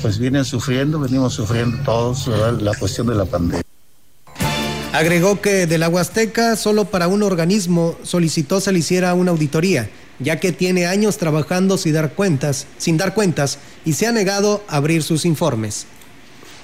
pues 0.00 0.18
vienen 0.18 0.44
sufriendo, 0.44 0.98
venimos 0.98 1.34
sufriendo 1.34 1.78
todos 1.84 2.28
la 2.60 2.74
cuestión 2.74 3.06
de 3.06 3.14
la 3.14 3.24
pandemia. 3.24 3.71
Agregó 4.92 5.40
que 5.40 5.66
del 5.66 5.84
Agua 5.84 6.02
Azteca 6.02 6.54
solo 6.54 6.84
para 6.84 7.08
un 7.08 7.22
organismo 7.22 7.96
solicitó 8.02 8.60
se 8.60 8.72
le 8.72 8.80
hiciera 8.80 9.14
una 9.14 9.30
auditoría, 9.30 9.88
ya 10.18 10.38
que 10.38 10.52
tiene 10.52 10.84
años 10.84 11.16
trabajando 11.16 11.78
sin 11.78 11.94
dar 11.94 12.12
cuentas, 12.12 12.66
sin 12.76 12.98
dar 12.98 13.14
cuentas 13.14 13.58
y 13.86 13.94
se 13.94 14.06
ha 14.06 14.12
negado 14.12 14.62
a 14.68 14.76
abrir 14.76 15.02
sus 15.02 15.24
informes 15.24 15.86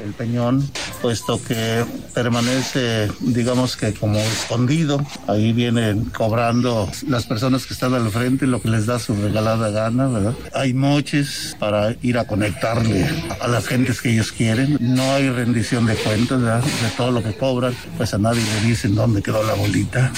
el 0.00 0.12
peñón, 0.12 0.68
puesto 1.02 1.42
que 1.42 1.84
permanece, 2.14 3.08
digamos 3.20 3.76
que 3.76 3.94
como 3.94 4.18
escondido. 4.18 5.04
Ahí 5.26 5.52
vienen 5.52 6.04
cobrando 6.06 6.88
las 7.06 7.26
personas 7.26 7.66
que 7.66 7.74
están 7.74 7.94
al 7.94 8.10
frente 8.10 8.46
lo 8.46 8.60
que 8.60 8.68
les 8.68 8.86
da 8.86 8.98
su 8.98 9.14
regalada 9.14 9.70
gana, 9.70 10.08
¿verdad? 10.08 10.34
Hay 10.54 10.74
moches 10.74 11.56
para 11.58 11.94
ir 12.02 12.18
a 12.18 12.26
conectarle 12.26 13.08
a 13.40 13.48
las 13.48 13.66
gentes 13.66 14.00
que 14.00 14.12
ellos 14.12 14.32
quieren. 14.32 14.76
No 14.80 15.02
hay 15.12 15.30
rendición 15.30 15.86
de 15.86 15.94
cuentas 15.94 16.40
¿verdad? 16.40 16.62
de 16.62 16.90
todo 16.96 17.10
lo 17.10 17.22
que 17.22 17.34
cobran, 17.34 17.74
pues 17.96 18.14
a 18.14 18.18
nadie 18.18 18.42
le 18.42 18.68
dicen 18.68 18.94
dónde 18.94 19.22
quedó 19.22 19.42
la 19.44 19.54
bolita. 19.54 20.12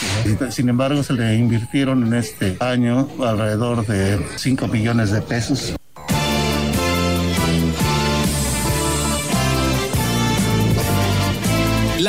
Sin 0.50 0.68
embargo, 0.68 1.02
se 1.02 1.14
le 1.14 1.34
invirtieron 1.36 2.06
en 2.06 2.14
este 2.14 2.56
año 2.60 3.08
alrededor 3.20 3.86
de 3.86 4.18
5 4.36 4.68
millones 4.68 5.10
de 5.10 5.22
pesos. 5.22 5.74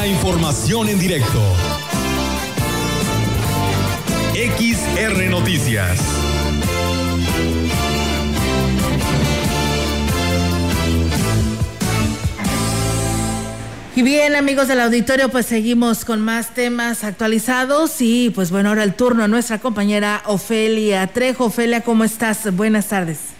Información 0.05 0.89
en 0.89 0.99
directo. 0.99 1.39
XR 4.33 5.29
Noticias. 5.29 5.99
Y 13.95 14.01
bien, 14.01 14.35
amigos 14.35 14.67
del 14.67 14.79
auditorio, 14.79 15.29
pues 15.29 15.45
seguimos 15.45 16.03
con 16.03 16.19
más 16.21 16.55
temas 16.55 17.03
actualizados 17.03 18.01
y 18.01 18.31
pues 18.31 18.49
bueno, 18.49 18.69
ahora 18.69 18.83
el 18.83 18.95
turno 18.95 19.23
a 19.23 19.27
nuestra 19.27 19.59
compañera 19.59 20.23
Ofelia 20.25 21.05
Trejo. 21.07 21.45
Ofelia, 21.45 21.81
¿cómo 21.81 22.03
estás? 22.03 22.55
Buenas 22.55 22.87
tardes. 22.87 23.30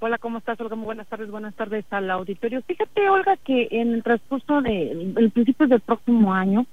Hola, 0.00 0.18
¿cómo 0.18 0.38
estás, 0.38 0.60
Olga? 0.60 0.76
Muy 0.76 0.84
buenas 0.84 1.08
tardes, 1.08 1.30
buenas 1.30 1.54
tardes 1.56 1.84
al 1.90 2.08
auditorio. 2.10 2.62
Fíjate, 2.62 3.08
Olga, 3.10 3.36
que 3.38 3.66
en 3.72 3.94
el 3.94 4.02
transcurso 4.04 4.62
de, 4.62 4.92
el 4.92 5.30
principio 5.32 5.66
del 5.66 5.80
próximo 5.80 6.32
año, 6.32 6.66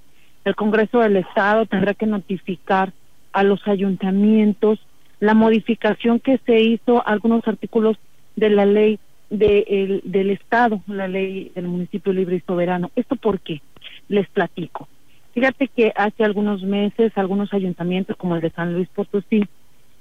el 0.44 0.56
Congreso 0.56 1.00
del 1.00 1.18
Estado 1.18 1.66
tendrá 1.66 1.96
que 1.96 2.06
notificar 2.06 2.94
a 3.34 3.44
los 3.44 3.68
ayuntamientos 3.68 4.80
la 5.20 5.34
modificación 5.34 6.20
que 6.20 6.40
se 6.46 6.62
hizo 6.62 7.00
a 7.00 7.12
algunos 7.12 7.48
artículos 7.48 7.98
de 8.36 8.50
la 8.52 8.66
ley 8.66 9.00
de 9.32 9.66
el- 9.70 10.02
del 10.04 10.30
Estado, 10.30 10.84
la 10.86 11.08
ley 11.08 11.52
del 11.56 11.68
municipio 11.68 12.14
libre 12.14 12.36
y 12.36 12.42
soberano. 12.42 12.92
¿Esto 12.96 13.16
por 13.16 13.40
qué? 13.40 13.62
Les 14.08 14.30
platico. 14.30 14.88
Fíjate 15.34 15.68
que 15.70 15.92
hace 15.96 16.24
algunos 16.24 16.62
meses 16.62 17.12
algunos 17.16 17.52
ayuntamientos 17.54 18.16
como 18.18 18.36
el 18.36 18.42
de 18.42 18.52
San 18.52 18.74
Luis 18.74 18.88
Potosí 18.90 19.44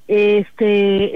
este 0.07 0.67
eh, 0.67 1.13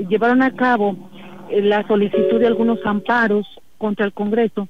eh, 0.00 0.06
llevaron 0.08 0.40
a 0.42 0.52
cabo 0.56 1.10
la 1.50 1.86
solicitud 1.86 2.38
de 2.38 2.46
algunos 2.46 2.84
amparos 2.84 3.46
contra 3.78 4.06
el 4.06 4.12
Congreso 4.12 4.68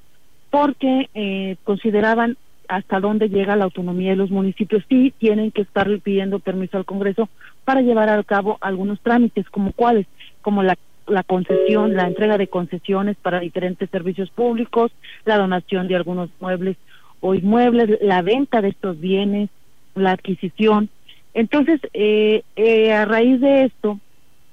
porque 0.50 1.08
eh, 1.14 1.56
consideraban 1.64 2.36
hasta 2.68 3.00
dónde 3.00 3.28
llega 3.28 3.56
la 3.56 3.64
autonomía 3.64 4.10
de 4.10 4.16
los 4.16 4.30
municipios 4.30 4.84
sí 4.88 5.12
tienen 5.18 5.50
que 5.50 5.62
estar 5.62 5.88
pidiendo 6.00 6.38
permiso 6.38 6.76
al 6.76 6.84
Congreso 6.84 7.28
para 7.64 7.80
llevar 7.80 8.08
a 8.10 8.22
cabo 8.22 8.58
algunos 8.60 9.00
trámites 9.00 9.48
como 9.50 9.72
cuáles 9.72 10.06
como 10.42 10.62
la 10.62 10.76
la 11.08 11.22
concesión, 11.22 11.94
la 11.94 12.06
entrega 12.06 12.38
de 12.38 12.48
concesiones 12.48 13.16
para 13.16 13.40
diferentes 13.40 13.88
servicios 13.90 14.30
públicos, 14.30 14.92
la 15.24 15.38
donación 15.38 15.88
de 15.88 15.96
algunos 15.96 16.30
muebles 16.40 16.76
o 17.20 17.34
inmuebles, 17.34 17.98
la 18.02 18.22
venta 18.22 18.60
de 18.60 18.68
estos 18.68 19.00
bienes, 19.00 19.48
la 19.94 20.12
adquisición. 20.12 20.88
Entonces, 21.34 21.80
eh, 21.94 22.42
eh, 22.56 22.92
a 22.92 23.04
raíz 23.04 23.40
de 23.40 23.64
esto, 23.64 23.98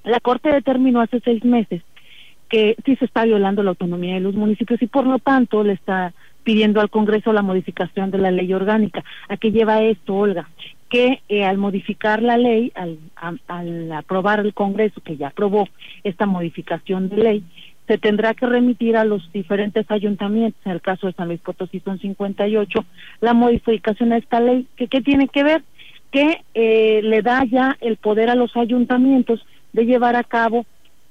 la 0.03 0.19
Corte 0.19 0.51
determinó 0.51 1.01
hace 1.01 1.19
seis 1.19 1.43
meses 1.43 1.81
que 2.49 2.75
sí 2.85 2.95
se 2.95 3.05
está 3.05 3.25
violando 3.25 3.63
la 3.63 3.71
autonomía 3.71 4.15
de 4.15 4.21
los 4.21 4.35
municipios 4.35 4.81
y 4.81 4.87
por 4.87 5.05
lo 5.05 5.19
tanto 5.19 5.63
le 5.63 5.73
está 5.73 6.13
pidiendo 6.43 6.79
al 6.79 6.89
Congreso 6.89 7.33
la 7.33 7.41
modificación 7.41 8.11
de 8.11 8.19
la 8.19 8.31
ley 8.31 8.53
orgánica. 8.53 9.03
¿A 9.27 9.37
qué 9.37 9.51
lleva 9.51 9.81
esto, 9.81 10.15
Olga? 10.15 10.47
Que 10.89 11.21
eh, 11.27 11.43
al 11.43 11.57
modificar 11.57 12.21
la 12.21 12.37
ley, 12.37 12.71
al, 12.75 12.99
al 13.47 13.91
aprobar 13.91 14.39
el 14.41 14.53
Congreso, 14.53 15.01
que 15.01 15.17
ya 15.17 15.27
aprobó 15.27 15.67
esta 16.03 16.27
modificación 16.27 17.09
de 17.09 17.17
ley, 17.17 17.43
se 17.87 17.97
tendrá 17.97 18.33
que 18.33 18.45
remitir 18.45 18.97
a 18.97 19.05
los 19.05 19.31
diferentes 19.31 19.89
ayuntamientos, 19.89 20.59
en 20.65 20.71
el 20.71 20.81
caso 20.81 21.07
de 21.07 21.13
San 21.13 21.27
Luis 21.27 21.41
Potosí 21.41 21.79
son 21.81 21.99
58, 21.99 22.85
la 23.21 23.33
modificación 23.33 24.13
a 24.13 24.17
esta 24.17 24.39
ley. 24.39 24.67
¿Que, 24.75 24.87
¿Qué 24.87 25.01
tiene 25.01 25.27
que 25.27 25.43
ver? 25.43 25.63
Que 26.11 26.41
eh, 26.53 27.01
le 27.03 27.21
da 27.21 27.43
ya 27.43 27.77
el 27.81 27.97
poder 27.97 28.29
a 28.29 28.35
los 28.35 28.55
ayuntamientos 28.55 29.45
de 29.73 29.85
llevar 29.85 30.15
a 30.15 30.23
cabo 30.23 30.65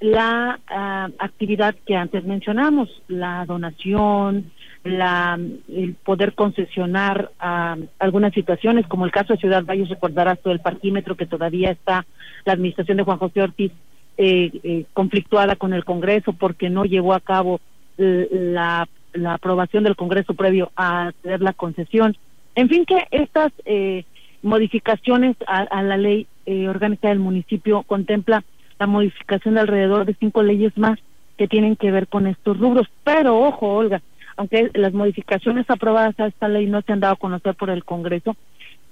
la 0.05 0.59
ah, 0.67 1.09
actividad 1.17 1.75
que 1.85 1.95
antes 1.95 2.23
mencionamos, 2.23 2.89
la 3.07 3.45
donación, 3.45 4.51
la, 4.83 5.39
el 5.67 5.95
poder 5.95 6.33
concesionar 6.33 7.31
ah, 7.39 7.75
algunas 7.99 8.33
situaciones, 8.33 8.85
como 8.87 9.05
el 9.05 9.11
caso 9.11 9.33
de 9.33 9.39
Ciudad 9.39 9.65
Valles, 9.65 9.89
recordarás 9.89 10.39
todo 10.39 10.53
el 10.53 10.59
parquímetro 10.59 11.15
que 11.15 11.25
todavía 11.25 11.71
está 11.71 12.05
la 12.45 12.53
administración 12.53 12.97
de 12.97 13.03
Juan 13.03 13.17
José 13.17 13.41
Ortiz 13.41 13.71
eh, 14.17 14.51
eh, 14.63 14.85
conflictuada 14.93 15.55
con 15.55 15.73
el 15.73 15.83
Congreso 15.83 16.33
porque 16.33 16.69
no 16.69 16.85
llevó 16.85 17.13
a 17.13 17.19
cabo 17.19 17.59
eh, 17.97 18.29
la, 18.31 18.87
la 19.13 19.33
aprobación 19.33 19.83
del 19.83 19.95
Congreso 19.95 20.35
previo 20.35 20.71
a 20.75 21.07
hacer 21.07 21.41
la 21.41 21.53
concesión. 21.53 22.15
En 22.53 22.69
fin, 22.69 22.85
que 22.85 23.07
estas 23.09 23.51
eh, 23.65 24.05
modificaciones 24.43 25.35
a, 25.47 25.61
a 25.61 25.81
la 25.81 25.97
ley 25.97 26.27
eh, 26.45 26.69
orgánica 26.69 27.09
del 27.09 27.19
municipio 27.19 27.81
contempla 27.83 28.43
la 28.79 28.87
modificación 28.87 29.55
de 29.55 29.61
alrededor 29.61 30.05
de 30.05 30.15
cinco 30.19 30.43
leyes 30.43 30.77
más 30.77 30.99
que 31.37 31.47
tienen 31.47 31.75
que 31.75 31.91
ver 31.91 32.07
con 32.07 32.27
estos 32.27 32.57
rubros. 32.57 32.87
Pero 33.03 33.39
ojo, 33.39 33.73
Olga, 33.73 34.01
aunque 34.37 34.69
las 34.73 34.93
modificaciones 34.93 35.69
aprobadas 35.69 36.19
a 36.19 36.27
esta 36.27 36.47
ley 36.47 36.65
no 36.65 36.81
se 36.81 36.93
han 36.93 36.99
dado 36.99 37.13
a 37.13 37.17
conocer 37.17 37.55
por 37.55 37.69
el 37.69 37.83
Congreso, 37.83 38.35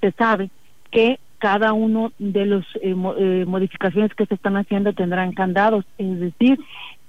se 0.02 0.12
sabe 0.12 0.50
que 0.92 1.20
cada 1.38 1.74
uno 1.74 2.14
de 2.20 2.46
las 2.46 2.66
modificaciones 3.46 4.14
que 4.16 4.26
se 4.26 4.36
están 4.36 4.56
haciendo 4.56 4.94
tendrán 4.94 5.34
candados, 5.34 5.84
es 5.98 6.20
decir, 6.20 6.58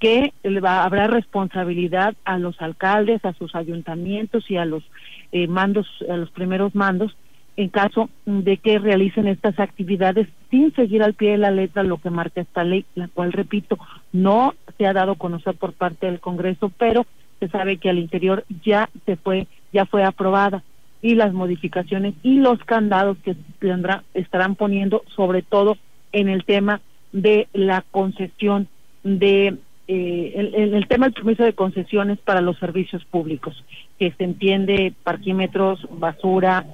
que 0.01 0.33
va- 0.61 0.83
habrá 0.83 1.07
responsabilidad 1.07 2.15
a 2.25 2.39
los 2.39 2.61
alcaldes, 2.61 3.25
a 3.25 3.33
sus 3.35 3.55
ayuntamientos 3.55 4.51
y 4.51 4.57
a 4.57 4.65
los 4.65 4.83
eh, 5.31 5.47
mandos, 5.47 5.87
a 6.11 6.17
los 6.17 6.31
primeros 6.31 6.75
mandos, 6.75 7.17
en 7.57 7.69
caso 7.69 8.11
de 8.27 8.57
que 8.57 8.79
realicen 8.79 9.29
estas 9.29 9.59
actividades 9.61 10.29
sin 10.51 10.75
seguir 10.75 11.03
al 11.03 11.15
pie 11.15 11.33
de 11.33 11.39
la 11.39 11.51
letra 11.51 11.83
lo 11.83 11.99
que 11.99 12.11
marca 12.11 12.41
esta 12.41 12.65
ley, 12.65 12.85
la 12.95 13.09
cual, 13.09 13.33
repito, 13.33 13.79
no 14.13 14.55
se 14.77 14.87
ha 14.87 14.93
dado 14.93 15.13
a 15.13 15.19
conocer 15.19 15.55
por 15.55 15.73
parte 15.73 16.07
del 16.07 16.21
Congreso, 16.21 16.73
pero 16.77 17.07
se 17.41 17.49
sabe 17.49 17.77
que 17.77 17.91
al 17.91 17.99
interior 17.99 18.45
ya 18.65 18.89
se 19.07 19.17
fue, 19.17 19.47
ya 19.73 19.87
fue 19.87 20.05
aprobada 20.05 20.63
y 21.03 21.15
las 21.15 21.33
modificaciones 21.33 22.15
y 22.23 22.39
los 22.39 22.59
candados 22.65 23.19
que 23.19 23.37
tendrá, 23.59 24.05
estarán 24.15 24.55
poniendo 24.57 25.03
sobre 25.15 25.43
todo 25.43 25.77
en 26.13 26.29
el 26.29 26.45
tema 26.45 26.81
de 27.13 27.49
la 27.53 27.85
concesión 27.91 28.69
de 29.03 29.59
eh, 29.87 30.33
el, 30.73 30.89
tema 30.89 31.07
del 31.07 31.15
permiso 31.15 31.45
de 31.45 31.53
concesiones 31.53 32.19
para 32.19 32.41
los 32.41 32.59
servicios 32.59 33.05
públicos 33.05 33.63
que 33.99 34.13
se 34.13 34.25
entiende 34.25 34.95
parquímetros 35.05 35.87
basura 35.91 36.65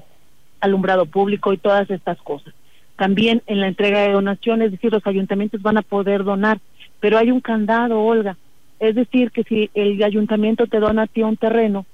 alumbrado 0.61 1.07
público 1.07 1.53
y 1.53 1.59
todas 1.59 1.90
estas 1.90 2.18
cosas. 2.18 2.55
También 2.96 3.42
en 3.46 3.61
la 3.61 3.68
entrega 3.68 4.01
de 4.01 4.12
donaciones 4.12 4.66
es 4.66 4.73
decir 4.73 4.92
los 4.92 5.07
ayuntamientos 5.07 5.62
van 5.62 5.79
a 5.79 5.83
poder 5.83 6.25
donar 6.25 6.61
pero 7.01 7.16
hay 7.16 7.31
un 7.31 7.40
candado 7.40 8.03
Olga. 8.03 8.37
Es 8.79 8.94
decir 8.94 9.31
que 9.31 9.42
si 9.44 9.70
el 9.75 10.03
ayuntamiento 10.03 10.66
te 10.66 10.81
dona 10.81 11.03
a 11.03 11.07
ti 11.07 11.23
un 11.23 11.37
terreno 11.37 11.87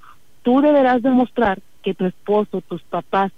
tú 0.46 0.60
deberás 0.60 1.02
demostrar 1.02 1.58
que 1.82 1.92
tu 1.92 2.04
esposo, 2.04 2.60
tus 2.60 2.80
papás, 2.82 3.32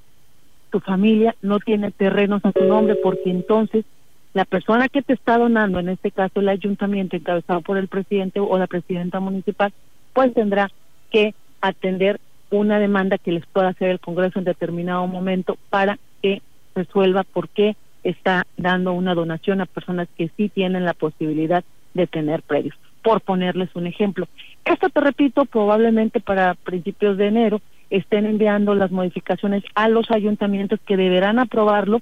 tu 0.71 0.79
familia 0.79 1.35
no 1.41 1.59
tiene 1.59 1.91
terrenos 1.91 2.45
a 2.45 2.53
tu 2.53 2.65
nombre, 2.65 2.97
porque 2.97 3.31
entonces 3.31 3.87
la 4.35 4.45
persona 4.45 4.91
que 4.91 5.01
te 5.01 5.15
está 5.15 5.39
donando, 5.39 5.79
en 5.79 5.89
este 5.89 6.11
caso 6.11 6.41
el 6.41 6.51
ayuntamiento 6.51 7.17
encabezado 7.17 7.63
por 7.63 7.79
el 7.79 7.89
presidente 7.89 8.41
o 8.41 8.59
la 8.59 8.67
presidenta 8.67 9.21
municipal, 9.21 9.73
pues 10.13 10.35
tendrá 10.35 10.71
que 11.11 11.35
atender 11.63 12.21
una 12.51 12.79
demanda 12.79 13.19
que 13.19 13.33
les 13.33 13.47
pueda 13.47 13.69
hacer 13.69 13.91
el 13.91 14.01
Congreso 14.01 14.39
en 14.39 14.45
determinado 14.45 15.07
momento 15.07 15.59
para 15.71 15.99
que 16.23 16.43
resuelva 16.75 17.25
por 17.25 17.49
qué 17.49 17.77
está 18.05 18.47
dando 18.57 18.93
una 18.93 19.15
donación 19.15 19.61
a 19.61 19.67
personas 19.67 20.09
que 20.17 20.31
sí 20.37 20.49
tienen 20.49 20.85
la 20.85 20.95
posibilidad 20.95 21.65
de 21.95 22.07
tener 22.07 22.43
predios, 22.43 22.75
por 23.03 23.21
ponerles 23.21 23.75
un 23.75 23.87
ejemplo. 23.87 24.29
Esto 24.65 24.89
te 24.89 25.01
repito, 25.01 25.45
probablemente 25.45 26.21
para 26.21 26.55
principios 26.55 27.17
de 27.17 27.27
enero 27.27 27.61
estén 27.91 28.27
enviando 28.27 28.75
las 28.75 28.91
modificaciones 28.91 29.65
a 29.75 29.89
los 29.89 30.11
ayuntamientos 30.11 30.79
que 30.87 30.97
deberán 30.97 31.39
aprobarlo 31.39 32.01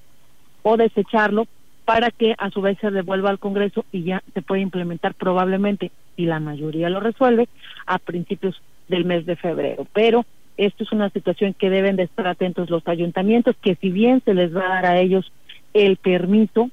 o 0.63 0.77
desecharlo 0.77 1.47
para 1.85 2.11
que 2.11 2.35
a 2.39 2.51
su 2.51 2.61
vez 2.61 2.77
se 2.81 2.91
devuelva 2.91 3.31
al 3.31 3.39
Congreso 3.39 3.85
y 3.93 4.03
ya 4.03 4.23
se 4.35 4.43
puede 4.43 4.61
implementar 4.61 5.15
probablemente, 5.15 5.93
si 6.17 6.27
la 6.27 6.41
mayoría 6.41 6.91
lo 6.91 6.99
resuelve, 6.99 7.49
a 7.87 7.99
principios 8.01 8.61
del 8.89 9.05
mes 9.05 9.25
de 9.27 9.37
febrero. 9.37 9.87
Pero 9.93 10.27
esto 10.57 10.85
es 10.85 10.93
una 10.93 11.11
situación 11.11 11.55
que 11.55 11.71
deben 11.71 11.97
de 11.97 12.05
estar 12.05 12.27
atentos 12.27 12.71
los 12.71 12.87
ayuntamientos, 12.89 13.57
que 13.61 13.77
si 13.77 13.91
bien 13.91 14.23
se 14.25 14.35
les 14.35 14.55
va 14.55 14.67
a 14.67 14.75
dar 14.75 14.87
a 14.87 15.01
ellos 15.01 15.31
el 15.75 15.97
permiso 15.97 16.71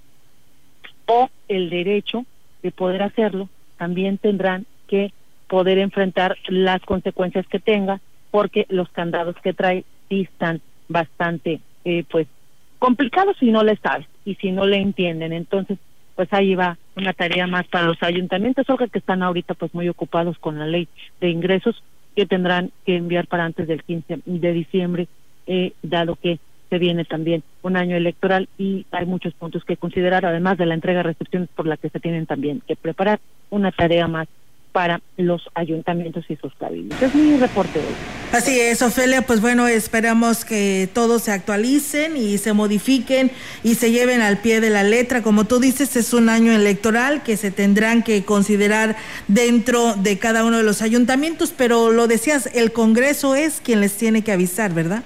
o 1.06 1.30
el 1.48 1.69
derecho 1.69 2.26
de 2.62 2.72
poder 2.72 3.04
hacerlo, 3.04 3.50
también 3.78 4.17
tendrán 4.17 4.65
que 4.88 5.12
poder 5.48 5.78
enfrentar 5.78 6.38
las 6.48 6.82
consecuencias 6.82 7.46
que 7.48 7.60
tenga, 7.60 8.00
porque 8.32 8.65
los 8.69 8.89
candados 8.89 9.36
que 9.43 9.54
trae 9.54 9.84
sí 10.10 10.22
están 10.22 10.62
bastante, 10.88 11.60
eh, 11.84 12.06
pues, 12.10 12.28
complicados 12.80 13.38
si 13.39 13.52
no 13.52 13.63
le 13.63 13.76
sabes 13.78 14.08
y 14.26 14.36
si 14.36 14.52
no 14.52 14.65
le 14.65 14.78
entienden. 14.78 15.34
Entonces, 15.34 15.78
pues 16.15 16.32
ahí 16.32 16.56
va 16.56 16.78
una 16.96 17.13
tarea 17.13 17.48
más 17.48 17.67
para 17.67 17.86
los 17.86 18.02
ayuntamientos, 18.02 18.69
Olga, 18.69 18.88
que 18.88 19.00
están 19.00 19.24
ahorita 19.24 19.54
pues 19.56 19.74
muy 19.74 19.89
ocupados 19.89 20.38
con 20.38 20.60
la 20.60 20.67
ley 20.67 20.88
de 21.19 21.30
ingresos 21.30 21.84
que 22.15 22.26
tendrán 22.26 22.71
que 22.86 22.95
enviar 22.95 23.28
para 23.28 23.45
antes 23.45 23.67
del 23.67 23.84
15 23.84 24.21
de 24.26 24.54
diciembre, 24.54 25.08
eh, 25.47 25.73
dado 25.82 26.15
que 26.15 26.39
se 26.69 26.80
viene 26.80 27.06
también 27.06 27.43
un 27.62 27.78
año 27.78 27.95
electoral 27.95 28.49
y 28.58 28.86
hay 28.91 29.06
muchos 29.06 29.34
puntos 29.36 29.63
que 29.63 29.78
considerar, 29.78 30.26
además 30.26 30.58
de 30.58 30.65
la 30.65 30.73
entrega 30.73 30.99
de 30.99 31.04
recepciones 31.04 31.49
por 31.56 31.67
la 31.67 31.78
que 31.78 31.89
se 31.89 31.99
tienen 31.99 32.26
también 32.26 32.62
que 32.67 32.76
preparar 32.76 33.19
una 33.49 33.71
tarea 33.71 34.08
más 34.08 34.28
para 34.74 35.02
los 35.16 35.44
ayuntamientos 35.54 36.26
y 36.28 36.36
sus 36.36 36.54
cabildos. 36.56 37.02
Es 37.02 37.16
mi 37.16 37.38
reporte 37.38 37.80
hoy. 37.80 37.96
Así 38.34 38.60
es, 38.60 38.82
Ofelia, 38.82 39.22
pues 39.22 39.40
bueno, 39.40 39.68
esperamos 39.68 40.44
que 40.44 40.90
todos 40.92 41.21
se 41.21 41.32
actualicen 41.32 42.17
y 42.17 42.40
se 42.40 42.52
modifiquen 42.54 43.32
y 43.63 43.76
se 43.76 43.92
lleven 43.92 44.21
al 44.21 44.40
pie 44.40 44.60
de 44.60 44.71
la 44.71 44.84
letra. 44.84 45.21
Como 45.21 45.46
tú 45.46 45.60
dices, 45.60 45.96
es 45.96 46.13
un 46.13 46.28
año 46.30 46.52
electoral 46.52 47.21
que 47.21 47.38
se 47.38 47.52
tendrán 47.52 48.02
que 48.02 48.26
considerar 48.26 48.96
dentro 49.28 49.94
de 49.94 50.17
cada 50.17 50.44
uno 50.44 50.58
de 50.58 50.63
los 50.63 50.82
ayuntamientos, 50.82 51.54
pero 51.56 51.92
lo 51.92 52.08
decías, 52.08 52.50
el 52.56 52.74
Congreso 52.74 53.36
es 53.36 53.62
quien 53.62 53.80
les 53.80 53.96
tiene 53.96 54.24
que 54.24 54.32
avisar, 54.32 54.74
¿verdad? 54.74 55.04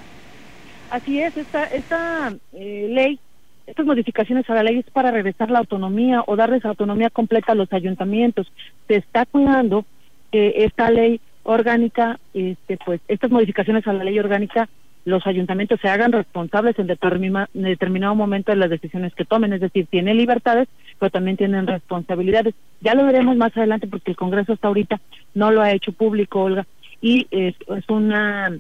Así 0.89 1.19
es, 1.19 1.35
esta, 1.35 1.65
esta 1.65 2.33
eh, 2.53 2.87
ley, 2.89 3.19
estas 3.67 3.85
modificaciones 3.85 4.49
a 4.49 4.55
la 4.55 4.63
ley 4.63 4.79
es 4.79 4.89
para 4.91 5.11
regresar 5.11 5.51
la 5.51 5.59
autonomía 5.59 6.23
o 6.25 6.35
darles 6.35 6.65
autonomía 6.65 7.09
completa 7.09 7.51
a 7.51 7.55
los 7.55 7.71
ayuntamientos. 7.73 8.51
Se 8.87 8.95
está 8.95 9.25
cuidando 9.25 9.85
que 10.31 10.63
esta 10.65 10.89
ley 10.89 11.19
orgánica, 11.43 12.19
este, 12.33 12.77
pues 12.83 13.01
estas 13.07 13.29
modificaciones 13.29 13.85
a 13.87 13.93
la 13.93 14.03
ley 14.03 14.17
orgánica 14.19 14.67
los 15.05 15.25
ayuntamientos 15.25 15.79
se 15.79 15.87
hagan 15.87 16.11
responsables 16.11 16.77
en, 16.79 16.87
determina, 16.87 17.49
en 17.53 17.63
determinado 17.63 18.13
momento 18.13 18.51
de 18.51 18.57
las 18.57 18.69
decisiones 18.69 19.15
que 19.15 19.23
tomen, 19.23 19.53
es 19.53 19.61
decir, 19.61 19.87
tienen 19.87 20.17
libertades, 20.17 20.67
pero 20.99 21.09
también 21.09 21.37
tienen 21.37 21.65
responsabilidades. 21.65 22.55
Ya 22.81 22.93
lo 22.93 23.05
veremos 23.05 23.37
más 23.37 23.55
adelante 23.55 23.87
porque 23.87 24.11
el 24.11 24.17
Congreso 24.17 24.51
hasta 24.51 24.67
ahorita 24.67 24.99
no 25.33 25.51
lo 25.51 25.61
ha 25.61 25.71
hecho 25.71 25.93
público, 25.93 26.43
Olga, 26.43 26.67
y 27.01 27.25
es, 27.31 27.55
una 27.87 28.51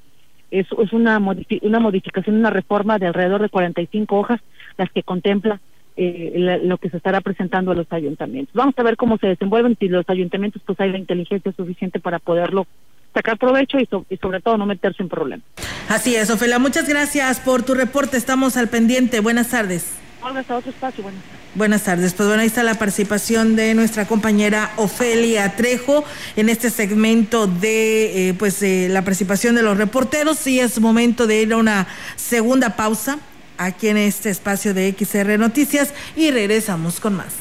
es, 0.49 0.67
es 0.71 0.93
una, 0.93 1.19
una 1.61 1.79
modificación, 1.81 2.37
una 2.37 2.49
reforma 2.49 2.97
de 2.97 3.07
alrededor 3.07 3.41
de 3.41 3.49
45 3.49 4.17
hojas, 4.17 4.39
las 4.77 4.91
que 4.91 5.03
contempla 5.03 5.59
eh, 5.99 6.59
lo 6.63 6.77
que 6.77 6.89
se 6.89 6.97
estará 6.97 7.21
presentando 7.21 7.71
a 7.71 7.75
los 7.75 7.91
ayuntamientos. 7.91 8.53
Vamos 8.53 8.75
a 8.77 8.83
ver 8.83 8.97
cómo 8.97 9.17
se 9.17 9.27
desenvuelven, 9.27 9.75
si 9.79 9.87
los 9.87 10.07
ayuntamientos 10.07 10.61
pues 10.65 10.79
hay 10.79 10.91
la 10.91 10.99
inteligencia 10.99 11.51
suficiente 11.53 11.99
para 11.99 12.19
poderlo 12.19 12.67
sacar 13.13 13.37
provecho 13.37 13.79
y, 13.79 13.89
y, 14.09 14.17
sobre 14.17 14.39
todo 14.39 14.57
no 14.57 14.67
meterse 14.67 15.01
en 15.01 15.09
problemas. 15.09 15.45
Así 15.89 16.15
es, 16.15 16.29
Ofelia, 16.29 16.59
muchas 16.59 16.87
gracias 16.87 17.39
por 17.39 17.63
tu 17.63 17.73
reporte, 17.73 18.15
estamos 18.15 18.57
al 18.57 18.67
pendiente, 18.67 19.21
buenas 19.21 19.49
tardes. 19.49 19.97
Olga, 20.21 20.41
hasta 20.41 20.57
otro 20.57 20.69
espacio, 20.69 21.03
buenas 21.03 21.23
tardes. 21.23 21.37
Buenas 21.55 21.83
tardes, 21.83 22.13
pues 22.13 22.27
bueno, 22.27 22.41
ahí 22.41 22.47
está 22.47 22.61
la 22.61 22.75
participación 22.75 23.55
de 23.55 23.73
nuestra 23.73 24.05
compañera 24.05 24.69
Ofelia 24.77 25.55
Trejo 25.55 26.03
en 26.35 26.49
este 26.49 26.69
segmento 26.69 27.47
de 27.47 28.29
eh, 28.29 28.33
pues 28.35 28.61
eh, 28.61 28.87
la 28.91 29.01
participación 29.01 29.55
de 29.55 29.63
los 29.63 29.77
reporteros 29.77 30.45
y 30.45 30.59
es 30.59 30.79
momento 30.79 31.25
de 31.25 31.41
ir 31.41 31.53
a 31.53 31.57
una 31.57 31.87
segunda 32.15 32.75
pausa 32.75 33.17
aquí 33.57 33.87
en 33.87 33.97
este 33.97 34.29
espacio 34.29 34.73
de 34.73 34.95
XR 34.97 35.37
Noticias 35.37 35.93
y 36.15 36.31
regresamos 36.31 36.99
con 36.99 37.15
más. 37.15 37.33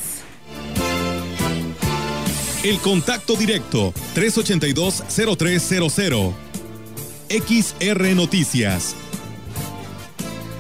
El 2.63 2.79
contacto 2.81 3.35
directo 3.37 3.95
382-0300. 4.15 6.35
XR 7.29 8.15
Noticias. 8.15 8.95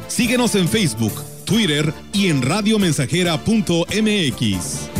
Síguenos 0.08 0.54
en 0.54 0.68
Facebook, 0.68 1.12
Twitter 1.44 1.92
y 2.12 2.28
en 2.28 2.42
radiomensajera.mx. 2.42 4.90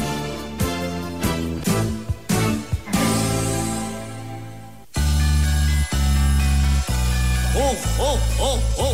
Oh, 7.58 7.74
oh, 7.98 8.20
oh, 8.38 8.38
oh, 8.38 8.60
oh. 8.78 8.85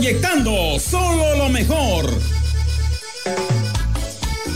Proyectando 0.00 0.80
solo 0.80 1.36
lo 1.36 1.50
mejor 1.50 2.10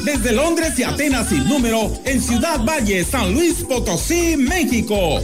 desde 0.02 0.32
Londres 0.32 0.78
y 0.78 0.84
Atenas 0.84 1.28
sin 1.28 1.46
número 1.46 1.92
en 2.06 2.22
Ciudad 2.22 2.64
Valle, 2.64 3.04
San 3.04 3.34
Luis 3.34 3.56
Potosí, 3.68 4.38
México. 4.38 5.20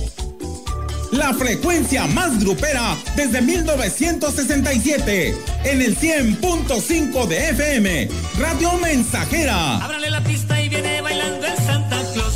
La 1.12 1.32
frecuencia 1.32 2.06
más 2.06 2.38
grupera 2.38 2.98
desde 3.16 3.40
1967 3.40 5.34
en 5.64 5.80
el 5.80 5.96
100.5 5.96 7.26
de 7.26 7.48
FM, 7.48 8.10
Radio 8.38 8.74
Mensajera. 8.74 9.82
Ábrale 9.82 10.10
la 10.10 10.22
pista 10.22 10.62
y 10.62 10.68
viene 10.68 11.00
bailando 11.00 11.46
el 11.46 11.56
Santa 11.56 11.96
Claus. 12.12 12.34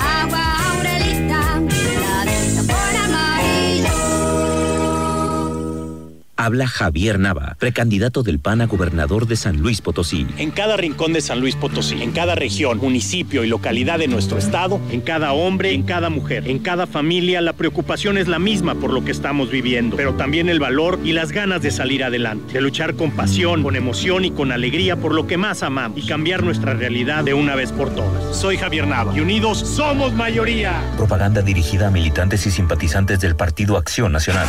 Habla 6.40 6.68
Javier 6.68 7.18
Nava, 7.18 7.56
precandidato 7.58 8.22
del 8.22 8.38
PAN 8.38 8.60
a 8.60 8.66
gobernador 8.66 9.26
de 9.26 9.34
San 9.34 9.56
Luis 9.56 9.80
Potosí. 9.80 10.24
En 10.38 10.52
cada 10.52 10.76
rincón 10.76 11.12
de 11.12 11.20
San 11.20 11.40
Luis 11.40 11.56
Potosí, 11.56 12.00
en 12.00 12.12
cada 12.12 12.36
región, 12.36 12.78
municipio 12.78 13.42
y 13.42 13.48
localidad 13.48 13.98
de 13.98 14.06
nuestro 14.06 14.38
estado, 14.38 14.80
en 14.92 15.00
cada 15.00 15.32
hombre, 15.32 15.72
en 15.72 15.82
cada 15.82 16.10
mujer, 16.10 16.46
en 16.46 16.60
cada 16.60 16.86
familia, 16.86 17.40
la 17.40 17.54
preocupación 17.54 18.18
es 18.18 18.28
la 18.28 18.38
misma 18.38 18.76
por 18.76 18.92
lo 18.92 19.04
que 19.04 19.10
estamos 19.10 19.50
viviendo, 19.50 19.96
pero 19.96 20.14
también 20.14 20.48
el 20.48 20.60
valor 20.60 21.00
y 21.02 21.10
las 21.10 21.32
ganas 21.32 21.60
de 21.60 21.72
salir 21.72 22.04
adelante, 22.04 22.54
de 22.54 22.60
luchar 22.60 22.94
con 22.94 23.10
pasión, 23.10 23.64
con 23.64 23.74
emoción 23.74 24.24
y 24.24 24.30
con 24.30 24.52
alegría 24.52 24.94
por 24.94 25.14
lo 25.14 25.26
que 25.26 25.36
más 25.36 25.64
amamos 25.64 25.98
y 25.98 26.06
cambiar 26.06 26.44
nuestra 26.44 26.72
realidad 26.72 27.24
de 27.24 27.34
una 27.34 27.56
vez 27.56 27.72
por 27.72 27.92
todas. 27.92 28.36
Soy 28.36 28.56
Javier 28.58 28.86
Nava 28.86 29.12
y 29.12 29.18
unidos 29.18 29.58
somos 29.58 30.12
mayoría. 30.12 30.84
Propaganda 30.96 31.42
dirigida 31.42 31.88
a 31.88 31.90
militantes 31.90 32.46
y 32.46 32.52
simpatizantes 32.52 33.18
del 33.18 33.34
Partido 33.34 33.76
Acción 33.76 34.12
Nacional. 34.12 34.46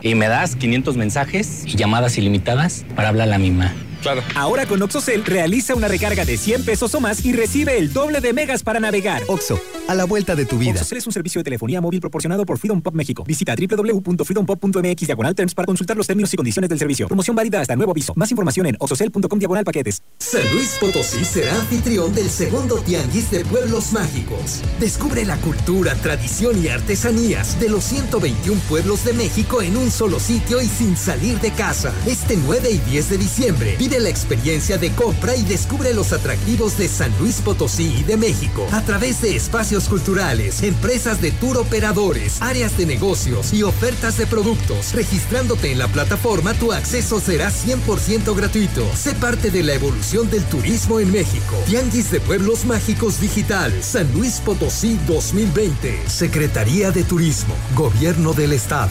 Y 0.00 0.14
me 0.14 0.28
das 0.28 0.56
500 0.56 0.96
mensajes 0.96 1.64
y 1.66 1.76
llamadas 1.76 2.18
ilimitadas 2.18 2.84
para 2.94 3.08
hablar 3.08 3.28
a 3.28 3.30
la 3.30 3.38
misma. 3.38 3.72
Claro. 4.04 4.22
Ahora 4.36 4.66
con 4.66 4.82
OxoCell 4.82 5.24
realiza 5.24 5.74
una 5.74 5.88
recarga 5.88 6.26
de 6.26 6.36
100 6.36 6.66
pesos 6.66 6.94
o 6.94 7.00
más 7.00 7.24
y 7.24 7.32
recibe 7.32 7.78
el 7.78 7.90
doble 7.90 8.20
de 8.20 8.34
megas 8.34 8.62
para 8.62 8.78
navegar. 8.78 9.22
Oxo, 9.28 9.58
a 9.88 9.94
la 9.94 10.04
vuelta 10.04 10.36
de 10.36 10.44
tu 10.44 10.58
vida. 10.58 10.72
OxoCell 10.72 10.98
es 10.98 11.06
un 11.06 11.12
servicio 11.14 11.38
de 11.38 11.44
telefonía 11.44 11.80
móvil 11.80 12.00
proporcionado 12.00 12.44
por 12.44 12.58
Freedom 12.58 12.82
Pop 12.82 12.94
México. 12.94 13.24
Visita 13.26 13.54
www.freedompop.mx 13.56 15.06
diagonal 15.06 15.34
terms 15.34 15.54
para 15.54 15.64
consultar 15.64 15.96
los 15.96 16.06
términos 16.06 16.34
y 16.34 16.36
condiciones 16.36 16.68
del 16.68 16.78
servicio. 16.78 17.08
Promoción 17.08 17.34
válida 17.34 17.62
hasta 17.62 17.76
nuevo 17.76 17.92
aviso. 17.92 18.12
Más 18.14 18.30
información 18.30 18.66
en 18.66 18.76
oxocell.com 18.78 19.38
diagonal 19.38 19.64
paquetes. 19.64 20.02
San 20.18 20.42
Luis 20.52 20.76
Potosí 20.78 21.24
será 21.24 21.54
anfitrión 21.54 22.14
del 22.14 22.28
segundo 22.28 22.76
Tianguis 22.80 23.30
de 23.30 23.42
Pueblos 23.46 23.92
Mágicos. 23.92 24.60
Descubre 24.80 25.24
la 25.24 25.38
cultura, 25.38 25.94
tradición 25.94 26.62
y 26.62 26.68
artesanías 26.68 27.58
de 27.58 27.70
los 27.70 27.84
121 27.84 28.60
pueblos 28.68 29.02
de 29.06 29.14
México 29.14 29.62
en 29.62 29.78
un 29.78 29.90
solo 29.90 30.20
sitio 30.20 30.60
y 30.60 30.66
sin 30.66 30.94
salir 30.94 31.40
de 31.40 31.52
casa. 31.52 31.94
Este 32.06 32.36
9 32.36 32.70
y 32.70 32.78
10 32.90 33.08
de 33.08 33.18
diciembre. 33.18 33.76
Vive 33.78 33.93
la 34.00 34.08
experiencia 34.08 34.78
de 34.78 34.90
compra 34.92 35.36
y 35.36 35.42
descubre 35.42 35.94
los 35.94 36.12
atractivos 36.12 36.76
de 36.78 36.88
San 36.88 37.12
Luis 37.18 37.40
Potosí 37.40 37.96
y 38.00 38.02
de 38.02 38.16
México 38.16 38.66
a 38.72 38.82
través 38.82 39.20
de 39.22 39.36
espacios 39.36 39.88
culturales, 39.88 40.62
empresas 40.62 41.20
de 41.20 41.30
tour 41.30 41.58
operadores, 41.58 42.40
áreas 42.42 42.76
de 42.76 42.86
negocios 42.86 43.52
y 43.52 43.62
ofertas 43.62 44.16
de 44.16 44.26
productos. 44.26 44.92
Registrándote 44.92 45.72
en 45.72 45.78
la 45.78 45.88
plataforma, 45.88 46.54
tu 46.54 46.72
acceso 46.72 47.20
será 47.20 47.50
100% 47.50 48.34
gratuito. 48.34 48.84
Sé 48.96 49.14
parte 49.14 49.50
de 49.50 49.62
la 49.62 49.74
evolución 49.74 50.30
del 50.30 50.44
turismo 50.44 51.00
en 51.00 51.12
México. 51.12 51.56
Tianguis 51.66 52.10
de 52.10 52.20
Pueblos 52.20 52.64
Mágicos 52.64 53.20
Digital, 53.20 53.72
San 53.82 54.12
Luis 54.12 54.40
Potosí 54.44 54.98
2020. 55.06 56.08
Secretaría 56.08 56.90
de 56.90 57.04
Turismo, 57.04 57.54
Gobierno 57.74 58.32
del 58.32 58.52
Estado. 58.52 58.90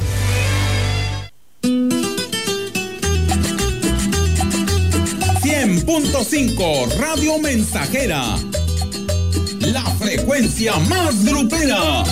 100.5 5.81 6.97
Radio 6.97 7.39
Mensajera. 7.39 8.37
La 9.59 9.83
frecuencia 9.97 10.77
más 10.89 11.25
grupera. 11.25 12.03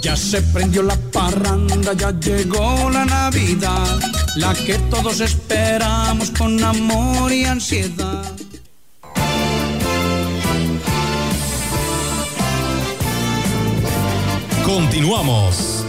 Ya 0.00 0.14
se 0.16 0.40
prendió 0.40 0.82
la 0.82 0.96
parranda, 1.12 1.92
ya 1.94 2.12
llegó 2.12 2.88
la 2.90 3.04
Navidad, 3.04 3.98
la 4.36 4.54
que 4.54 4.74
todos 4.90 5.20
esperamos 5.20 6.30
con 6.30 6.62
amor 6.62 7.32
y 7.32 7.44
ansiedad. 7.44 8.24
Continuamos. 14.64 15.84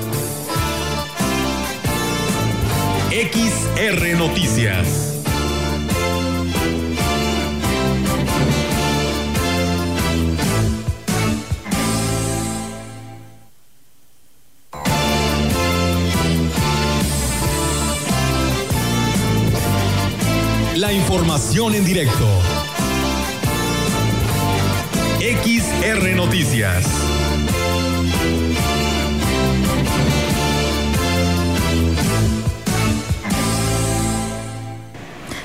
XR 3.11 4.17
Noticias. 4.17 5.08
Información 20.91 21.75
en 21.75 21.85
directo. 21.85 22.27
XR 25.19 26.15
Noticias. 26.15 26.83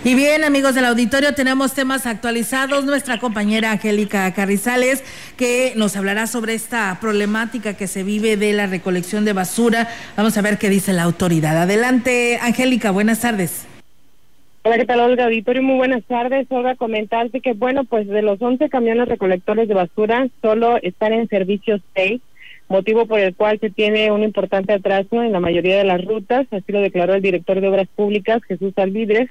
Y 0.02 0.14
bien, 0.14 0.44
amigos 0.44 0.74
del 0.74 0.86
auditorio, 0.86 1.34
tenemos 1.34 1.74
temas 1.74 2.06
actualizados. 2.06 2.86
Nuestra 2.86 3.18
compañera 3.18 3.72
Angélica 3.72 4.32
Carrizales, 4.32 5.02
que 5.36 5.74
nos 5.76 5.94
hablará 5.96 6.26
sobre 6.26 6.54
esta 6.54 6.96
problemática 7.02 7.74
que 7.74 7.86
se 7.86 8.02
vive 8.02 8.38
de 8.38 8.54
la 8.54 8.66
recolección 8.66 9.26
de 9.26 9.34
basura. 9.34 9.88
Vamos 10.16 10.38
a 10.38 10.40
ver 10.40 10.56
qué 10.56 10.70
dice 10.70 10.94
la 10.94 11.02
autoridad. 11.02 11.60
Adelante, 11.60 12.38
Angélica, 12.40 12.90
buenas 12.92 13.20
tardes. 13.20 13.73
Hola, 14.66 14.78
¿qué 14.78 14.86
tal, 14.86 15.00
Olga 15.00 15.26
Auditorio? 15.26 15.62
Muy 15.62 15.76
buenas 15.76 16.02
tardes. 16.04 16.46
Olga, 16.48 16.74
comentarte 16.74 17.42
que, 17.42 17.52
bueno, 17.52 17.84
pues 17.84 18.08
de 18.08 18.22
los 18.22 18.40
11 18.40 18.70
camiones 18.70 19.06
recolectores 19.06 19.68
de 19.68 19.74
basura, 19.74 20.26
solo 20.40 20.78
están 20.80 21.12
en 21.12 21.28
servicio 21.28 21.80
6, 21.94 22.22
motivo 22.70 23.04
por 23.04 23.20
el 23.20 23.34
cual 23.34 23.60
se 23.60 23.68
tiene 23.68 24.10
un 24.10 24.22
importante 24.22 24.72
atraso 24.72 25.22
en 25.22 25.32
la 25.32 25.40
mayoría 25.40 25.76
de 25.76 25.84
las 25.84 26.02
rutas, 26.02 26.46
así 26.50 26.72
lo 26.72 26.80
declaró 26.80 27.12
el 27.12 27.20
director 27.20 27.60
de 27.60 27.68
Obras 27.68 27.88
Públicas, 27.94 28.42
Jesús 28.44 28.72
Alvidres. 28.78 29.28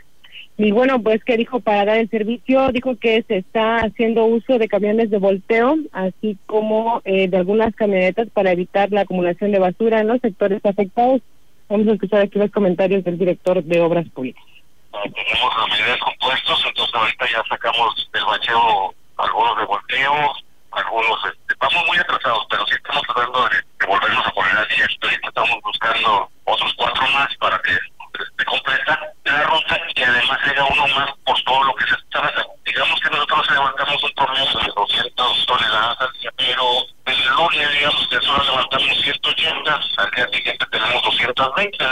Y 0.56 0.72
bueno, 0.72 1.02
pues 1.02 1.24
que 1.24 1.36
dijo 1.36 1.62
para 1.62 1.84
dar 1.84 1.98
el 1.98 2.12
servicio, 2.12 2.72
dijo 2.72 2.96
que 2.98 3.24
se 3.24 3.38
está 3.38 3.78
haciendo 3.78 4.26
uso 4.26 4.60
de 4.60 4.68
camiones 4.68 5.10
de 5.10 5.18
volteo, 5.18 5.78
así 5.94 6.38
como 6.46 7.02
eh, 7.06 7.28
de 7.28 7.38
algunas 7.38 7.74
camionetas 7.74 8.30
para 8.30 8.52
evitar 8.52 8.92
la 8.92 9.02
acumulación 9.02 9.52
de 9.52 9.58
basura 9.58 10.00
en 10.00 10.10
los 10.10 10.22
sectores 10.22 10.64
afectados. 10.64 11.24
Vamos 11.70 11.88
a 11.88 11.94
escuchar 11.94 12.22
aquí 12.22 12.38
los 12.38 12.52
comentarios 12.52 13.04
del 13.04 13.18
director 13.18 13.64
de 13.64 13.82
Obras 13.82 14.08
Públicas. 14.10 14.44
Tenemos 15.02 15.58
las 15.58 15.70
medidas 15.70 16.00
compuestos, 16.00 16.64
entonces 16.66 16.96
ahorita 16.96 17.26
ya 17.32 17.44
sacamos 17.50 18.10
del 18.14 18.26
bacheo 18.26 18.94
algunos 19.18 19.58
de 19.58 19.66
volteo, 19.66 20.36
algunos, 20.72 21.20
este, 21.26 21.56
vamos 21.60 21.86
muy 21.88 21.98
atrasados, 21.98 22.46
pero 22.50 22.66
sí 22.68 22.74
estamos 22.76 23.04
tratando 23.04 23.50
de, 23.50 23.58
de 23.80 23.86
volvernos 23.86 24.26
a 24.26 24.32
poner 24.32 24.58
al 24.58 24.68
día. 24.68 24.88
Ahorita 25.02 25.28
estamos 25.28 25.62
buscando 25.64 26.30
otros 26.46 26.74
cuatro 26.76 27.08
más 27.10 27.36
para 27.38 27.60
que 27.60 27.72
esté 27.74 28.46
completa 28.46 29.00
la 29.24 29.44
ruta 29.44 29.80
y 29.96 30.04
además 30.04 30.39
llega 30.46 30.66
uno 30.66 30.88
más 30.88 31.12
por 31.26 31.41
todo 31.44 31.64
lo 31.64 31.76
que 31.76 31.86
se 31.86 31.96
está 31.96 32.32
digamos 32.66 33.00
que 33.00 33.10
nosotros 33.10 33.52
levantamos 33.52 34.04
un 34.04 34.12
promedio 34.14 34.60
de 34.60 34.72
200 34.76 35.46
toneladas 35.48 36.02
al 36.02 36.12
día 36.14 36.32
pero 36.38 36.64
el 37.06 37.26
lunes 37.36 37.72
digamos 37.72 38.08
que 38.08 38.22
solo 38.22 38.44
levantamos 38.44 39.02
180 39.02 39.82
al 39.98 40.12
día 40.12 40.28
siguiente 40.32 40.66
tenemos 40.72 41.04
220 41.04 41.86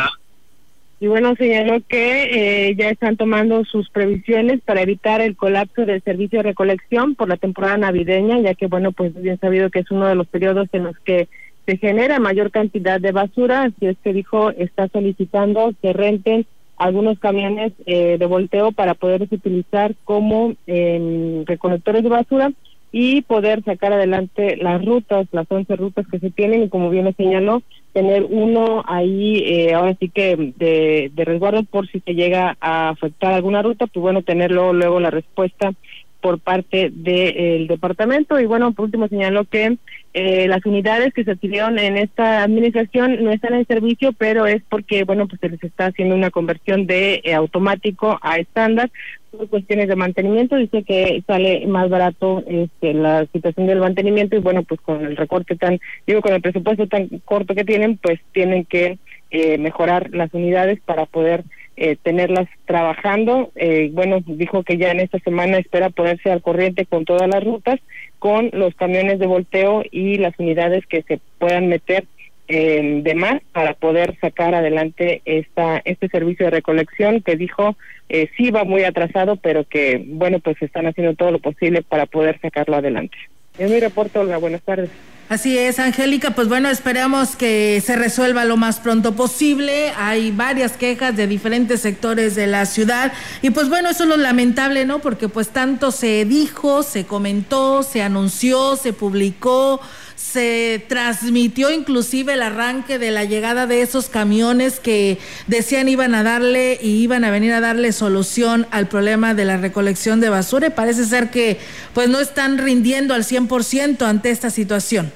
Y 1.01 1.07
bueno, 1.07 1.33
señaló 1.35 1.81
que 1.89 2.67
eh, 2.69 2.75
ya 2.75 2.91
están 2.91 3.17
tomando 3.17 3.65
sus 3.65 3.89
previsiones 3.89 4.61
para 4.61 4.83
evitar 4.83 5.19
el 5.19 5.35
colapso 5.35 5.83
del 5.83 6.03
servicio 6.03 6.37
de 6.37 6.43
recolección 6.43 7.15
por 7.15 7.27
la 7.27 7.37
temporada 7.37 7.75
navideña, 7.75 8.39
ya 8.39 8.53
que, 8.53 8.67
bueno, 8.67 8.91
pues 8.91 9.19
bien 9.19 9.39
sabido 9.39 9.71
que 9.71 9.79
es 9.79 9.89
uno 9.89 10.05
de 10.05 10.13
los 10.13 10.27
periodos 10.27 10.67
en 10.73 10.83
los 10.83 10.99
que 10.99 11.27
se 11.65 11.77
genera 11.77 12.19
mayor 12.19 12.51
cantidad 12.51 13.01
de 13.01 13.13
basura, 13.13 13.63
así 13.63 13.87
es 13.87 13.97
que 14.03 14.13
dijo, 14.13 14.51
está 14.51 14.89
solicitando 14.89 15.73
que 15.81 15.91
renten 15.91 16.45
algunos 16.77 17.17
camiones 17.17 17.73
eh, 17.87 18.17
de 18.19 18.25
volteo 18.27 18.71
para 18.71 18.93
poderlos 18.93 19.31
utilizar 19.31 19.95
como 20.03 20.53
eh, 20.67 21.43
recolectores 21.47 22.03
de 22.03 22.09
basura 22.09 22.51
y 22.91 23.21
poder 23.21 23.63
sacar 23.63 23.93
adelante 23.93 24.57
las 24.57 24.83
rutas, 24.83 25.27
las 25.31 25.49
11 25.49 25.75
rutas 25.77 26.05
que 26.11 26.19
se 26.19 26.29
tienen 26.29 26.63
y 26.63 26.69
como 26.69 26.89
bien 26.89 27.05
lo 27.05 27.13
señaló, 27.13 27.63
tener 27.93 28.25
uno 28.29 28.83
ahí, 28.87 29.43
eh, 29.45 29.73
ahora 29.73 29.95
sí 29.99 30.09
que 30.09 30.53
de, 30.57 31.11
de 31.13 31.25
resguardo 31.25 31.63
por 31.63 31.87
si 31.87 31.99
se 32.01 32.13
llega 32.13 32.57
a 32.59 32.89
afectar 32.89 33.33
alguna 33.33 33.61
ruta, 33.61 33.87
pues 33.87 34.01
bueno, 34.01 34.23
tenerlo 34.23 34.73
luego 34.73 34.99
la 34.99 35.09
respuesta 35.09 35.73
por 36.21 36.39
parte 36.39 36.91
del 36.93 37.67
departamento. 37.67 38.39
Y 38.39 38.45
bueno, 38.45 38.71
por 38.71 38.85
último 38.85 39.07
señaló 39.07 39.43
que 39.43 39.77
eh, 40.13 40.47
las 40.47 40.65
unidades 40.65 41.13
que 41.13 41.23
se 41.23 41.31
adquirieron 41.31 41.79
en 41.79 41.97
esta 41.97 42.43
administración 42.43 43.23
no 43.23 43.31
están 43.31 43.55
en 43.55 43.65
servicio, 43.65 44.13
pero 44.13 44.45
es 44.45 44.61
porque, 44.69 45.03
bueno, 45.03 45.27
pues 45.27 45.41
se 45.41 45.49
les 45.49 45.63
está 45.63 45.87
haciendo 45.87 46.15
una 46.15 46.29
conversión 46.29 46.85
de 46.85 47.21
eh, 47.23 47.33
automático 47.33 48.19
a 48.21 48.37
estándar 48.37 48.91
por 49.31 49.47
cuestiones 49.49 49.87
de 49.87 49.95
mantenimiento. 49.95 50.55
Dice 50.55 50.83
que 50.83 51.23
sale 51.25 51.65
más 51.67 51.89
barato 51.89 52.43
este, 52.47 52.93
la 52.93 53.25
situación 53.31 53.67
del 53.67 53.79
mantenimiento 53.79 54.35
y, 54.35 54.39
bueno, 54.39 54.63
pues 54.63 54.79
con 54.81 55.05
el 55.05 55.17
recorte 55.17 55.55
tan, 55.55 55.79
digo, 56.05 56.21
con 56.21 56.33
el 56.33 56.41
presupuesto 56.41 56.87
tan 56.87 57.07
corto 57.25 57.55
que 57.55 57.65
tienen, 57.65 57.97
pues 57.97 58.19
tienen 58.33 58.65
que 58.65 58.97
eh, 59.31 59.57
mejorar 59.57 60.09
las 60.11 60.33
unidades 60.33 60.79
para 60.81 61.05
poder 61.05 61.43
eh, 61.77 61.95
tenerlas 62.01 62.47
trabajando. 62.65 63.51
Eh, 63.55 63.89
bueno, 63.93 64.19
dijo 64.25 64.63
que 64.63 64.77
ya 64.77 64.91
en 64.91 64.99
esta 64.99 65.19
semana 65.19 65.57
espera 65.57 65.89
ponerse 65.89 66.31
al 66.31 66.41
corriente 66.41 66.85
con 66.85 67.05
todas 67.05 67.27
las 67.27 67.43
rutas, 67.43 67.79
con 68.19 68.49
los 68.53 68.75
camiones 68.75 69.19
de 69.19 69.27
volteo 69.27 69.83
y 69.89 70.17
las 70.17 70.37
unidades 70.37 70.85
que 70.85 71.01
se 71.03 71.19
puedan 71.39 71.69
meter 71.69 72.05
eh, 72.53 72.99
de 73.01 73.15
más 73.15 73.41
para 73.53 73.73
poder 73.75 74.17
sacar 74.19 74.53
adelante 74.53 75.21
esta 75.23 75.81
este 75.85 76.09
servicio 76.09 76.45
de 76.45 76.51
recolección 76.51 77.21
que 77.21 77.37
dijo 77.37 77.77
eh, 78.09 78.29
sí 78.35 78.51
va 78.51 78.65
muy 78.65 78.83
atrasado, 78.83 79.37
pero 79.37 79.63
que 79.63 80.03
bueno, 80.05 80.39
pues 80.39 80.61
están 80.61 80.85
haciendo 80.85 81.15
todo 81.15 81.31
lo 81.31 81.39
posible 81.39 81.81
para 81.81 82.07
poder 82.07 82.41
sacarlo 82.41 82.75
adelante. 82.75 83.15
Es 83.57 83.71
mi 83.71 83.79
reporte, 83.79 84.19
Olga. 84.19 84.35
Buenas 84.37 84.61
tardes. 84.63 84.89
Así 85.29 85.57
es, 85.57 85.79
Angélica. 85.79 86.31
Pues 86.31 86.49
bueno, 86.49 86.69
esperamos 86.69 87.37
que 87.37 87.79
se 87.79 87.95
resuelva 87.95 88.43
lo 88.43 88.57
más 88.57 88.81
pronto 88.81 89.13
posible. 89.13 89.93
Hay 89.95 90.31
varias 90.31 90.73
quejas 90.73 91.15
de 91.15 91.25
diferentes 91.25 91.79
sectores 91.79 92.35
de 92.35 92.47
la 92.47 92.65
ciudad. 92.65 93.13
Y 93.41 93.51
pues 93.51 93.69
bueno, 93.69 93.89
eso 93.89 94.03
es 94.03 94.09
lo 94.09 94.17
lamentable, 94.17 94.83
¿no? 94.83 94.99
Porque 94.99 95.29
pues 95.29 95.47
tanto 95.47 95.91
se 95.91 96.25
dijo, 96.25 96.83
se 96.83 97.05
comentó, 97.05 97.81
se 97.81 98.01
anunció, 98.01 98.75
se 98.75 98.91
publicó, 98.91 99.79
se 100.21 100.81
transmitió 100.87 101.71
inclusive 101.71 102.33
el 102.33 102.43
arranque 102.43 102.99
de 102.99 103.11
la 103.11 103.25
llegada 103.25 103.67
de 103.67 103.81
esos 103.81 104.07
camiones 104.07 104.79
que 104.79 105.17
decían 105.47 105.89
iban 105.89 106.15
a 106.15 106.23
darle 106.23 106.77
y 106.81 107.01
iban 107.03 107.25
a 107.25 107.31
venir 107.31 107.51
a 107.53 107.59
darle 107.59 107.91
solución 107.91 108.67
al 108.71 108.87
problema 108.87 109.33
de 109.33 109.45
la 109.45 109.57
recolección 109.57 110.21
de 110.21 110.29
basura. 110.29 110.67
Y 110.67 110.69
parece 110.71 111.05
ser 111.05 111.31
que 111.31 111.57
pues 111.93 112.07
no 112.07 112.19
están 112.19 112.59
rindiendo 112.59 113.13
al 113.13 113.23
100% 113.23 114.03
ante 114.03 114.29
esta 114.29 114.49
situación. 114.49 115.11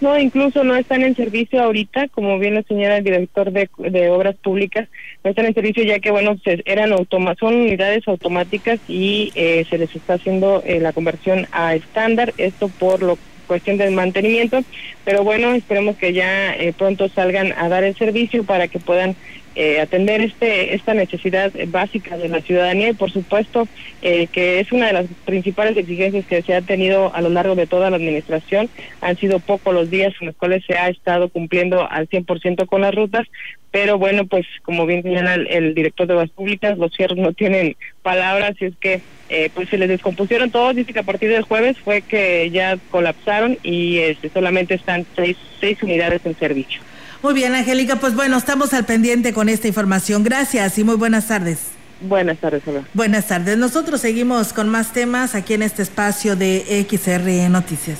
No, 0.00 0.18
incluso 0.18 0.64
no 0.64 0.76
están 0.76 1.02
en 1.02 1.14
servicio 1.14 1.62
ahorita, 1.62 2.08
como 2.08 2.38
bien 2.38 2.54
lo 2.54 2.62
señala 2.62 2.96
el 2.98 3.04
director 3.04 3.52
de, 3.52 3.68
obras 4.08 4.34
públicas, 4.36 4.88
no 5.22 5.28
están 5.28 5.44
en 5.44 5.52
servicio 5.52 5.84
ya 5.84 5.98
que, 5.98 6.10
bueno, 6.10 6.38
se, 6.42 6.62
eran 6.64 6.92
automa 6.92 7.34
son 7.38 7.54
unidades 7.56 8.08
automáticas 8.08 8.80
y 8.88 9.30
eh, 9.34 9.66
se 9.68 9.76
les 9.76 9.94
está 9.94 10.14
haciendo 10.14 10.62
eh, 10.64 10.80
la 10.80 10.94
conversión 10.94 11.46
a 11.52 11.74
estándar, 11.74 12.32
esto 12.38 12.68
por 12.68 13.02
lo 13.02 13.18
cuestión 13.50 13.78
del 13.78 13.90
mantenimiento, 13.90 14.62
pero 15.04 15.24
bueno, 15.24 15.54
esperemos 15.54 15.96
que 15.96 16.12
ya 16.12 16.54
eh, 16.54 16.72
pronto 16.72 17.08
salgan 17.08 17.52
a 17.58 17.68
dar 17.68 17.82
el 17.82 17.96
servicio 17.96 18.44
para 18.44 18.68
que 18.68 18.78
puedan 18.78 19.16
eh, 19.54 19.80
atender 19.80 20.20
este 20.20 20.74
esta 20.74 20.94
necesidad 20.94 21.52
básica 21.68 22.16
de 22.16 22.28
la 22.28 22.40
ciudadanía 22.40 22.90
y 22.90 22.94
por 22.94 23.10
supuesto 23.10 23.66
eh, 24.02 24.28
que 24.28 24.60
es 24.60 24.70
una 24.72 24.86
de 24.86 24.92
las 24.92 25.06
principales 25.24 25.76
exigencias 25.76 26.24
que 26.26 26.42
se 26.42 26.54
ha 26.54 26.62
tenido 26.62 27.14
a 27.14 27.20
lo 27.20 27.28
largo 27.28 27.54
de 27.54 27.66
toda 27.66 27.90
la 27.90 27.96
administración. 27.96 28.68
Han 29.00 29.16
sido 29.16 29.40
pocos 29.40 29.74
los 29.74 29.90
días 29.90 30.14
en 30.20 30.28
los 30.28 30.36
cuales 30.36 30.64
se 30.66 30.76
ha 30.78 30.88
estado 30.88 31.28
cumpliendo 31.28 31.90
al 31.90 32.08
100% 32.08 32.66
con 32.66 32.80
las 32.82 32.94
rutas, 32.94 33.26
pero 33.70 33.98
bueno, 33.98 34.26
pues 34.26 34.46
como 34.62 34.86
bien 34.86 35.02
señala 35.02 35.34
el, 35.34 35.46
el 35.48 35.74
director 35.74 36.06
de 36.06 36.14
Obras 36.14 36.30
Públicas, 36.30 36.78
los 36.78 36.92
cierres 36.92 37.18
no 37.18 37.32
tienen 37.32 37.76
palabras 38.02 38.54
y 38.60 38.66
es 38.66 38.76
que 38.76 39.00
eh, 39.32 39.48
pues 39.54 39.68
se 39.68 39.78
les 39.78 39.88
descompusieron 39.88 40.50
todos, 40.50 40.74
dice 40.74 40.92
que 40.92 40.98
a 40.98 41.04
partir 41.04 41.30
del 41.30 41.42
jueves 41.42 41.78
fue 41.78 42.02
que 42.02 42.50
ya 42.50 42.76
colapsaron 42.90 43.58
y 43.62 43.98
este, 43.98 44.28
solamente 44.28 44.74
están 44.74 45.06
seis, 45.14 45.36
seis 45.60 45.80
unidades 45.84 46.26
en 46.26 46.36
servicio. 46.36 46.80
Muy 47.22 47.34
bien, 47.34 47.54
Angélica, 47.54 47.96
pues 47.96 48.14
bueno, 48.14 48.38
estamos 48.38 48.72
al 48.72 48.86
pendiente 48.86 49.34
con 49.34 49.50
esta 49.50 49.68
información. 49.68 50.24
Gracias 50.24 50.78
y 50.78 50.84
muy 50.84 50.94
buenas 50.94 51.28
tardes. 51.28 51.58
Buenas 52.00 52.38
tardes, 52.38 52.62
hola. 52.64 52.82
Buenas 52.94 53.26
tardes. 53.26 53.58
Nosotros 53.58 54.00
seguimos 54.00 54.54
con 54.54 54.70
más 54.70 54.94
temas 54.94 55.34
aquí 55.34 55.52
en 55.52 55.62
este 55.62 55.82
espacio 55.82 56.34
de 56.34 56.86
XR 56.88 57.50
Noticias. 57.50 57.98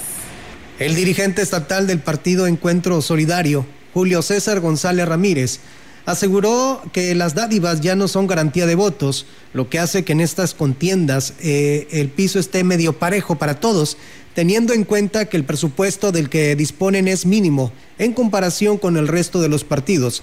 El 0.79 0.95
dirigente 0.95 1.43
estatal 1.43 1.87
del 1.87 1.99
partido 1.99 2.47
Encuentro 2.47 3.03
Solidario, 3.03 3.66
Julio 3.93 4.23
César 4.23 4.61
González 4.61 5.07
Ramírez, 5.07 5.61
aseguró 6.07 6.83
que 6.95 7.14
las 7.14 7.35
dádivas 7.35 7.83
ya 7.83 7.97
no 7.97 8.09
son 8.09 8.27
garantía 8.27 8.64
de 8.64 8.75
votos, 8.75 9.27
lo 9.53 9.68
que 9.68 9.79
hace 9.79 10.03
que 10.03 10.12
en 10.12 10.21
estas 10.21 10.55
contiendas 10.55 11.35
eh, 11.41 11.89
el 11.91 12.09
piso 12.09 12.39
esté 12.39 12.64
medio 12.64 12.95
parejo 12.95 13.37
para 13.37 13.61
todos, 13.61 13.99
teniendo 14.35 14.72
en 14.72 14.85
cuenta 14.85 15.26
que 15.26 15.37
el 15.37 15.45
presupuesto 15.45 16.12
del 16.12 16.28
que 16.28 16.57
disponen 16.57 17.09
es 17.09 17.26
mínimo 17.26 17.72
en 17.99 18.12
comparación 18.12 18.78
con 18.78 18.97
el 18.97 19.09
resto 19.09 19.41
de 19.41 19.49
los 19.49 19.64
partidos. 19.64 20.22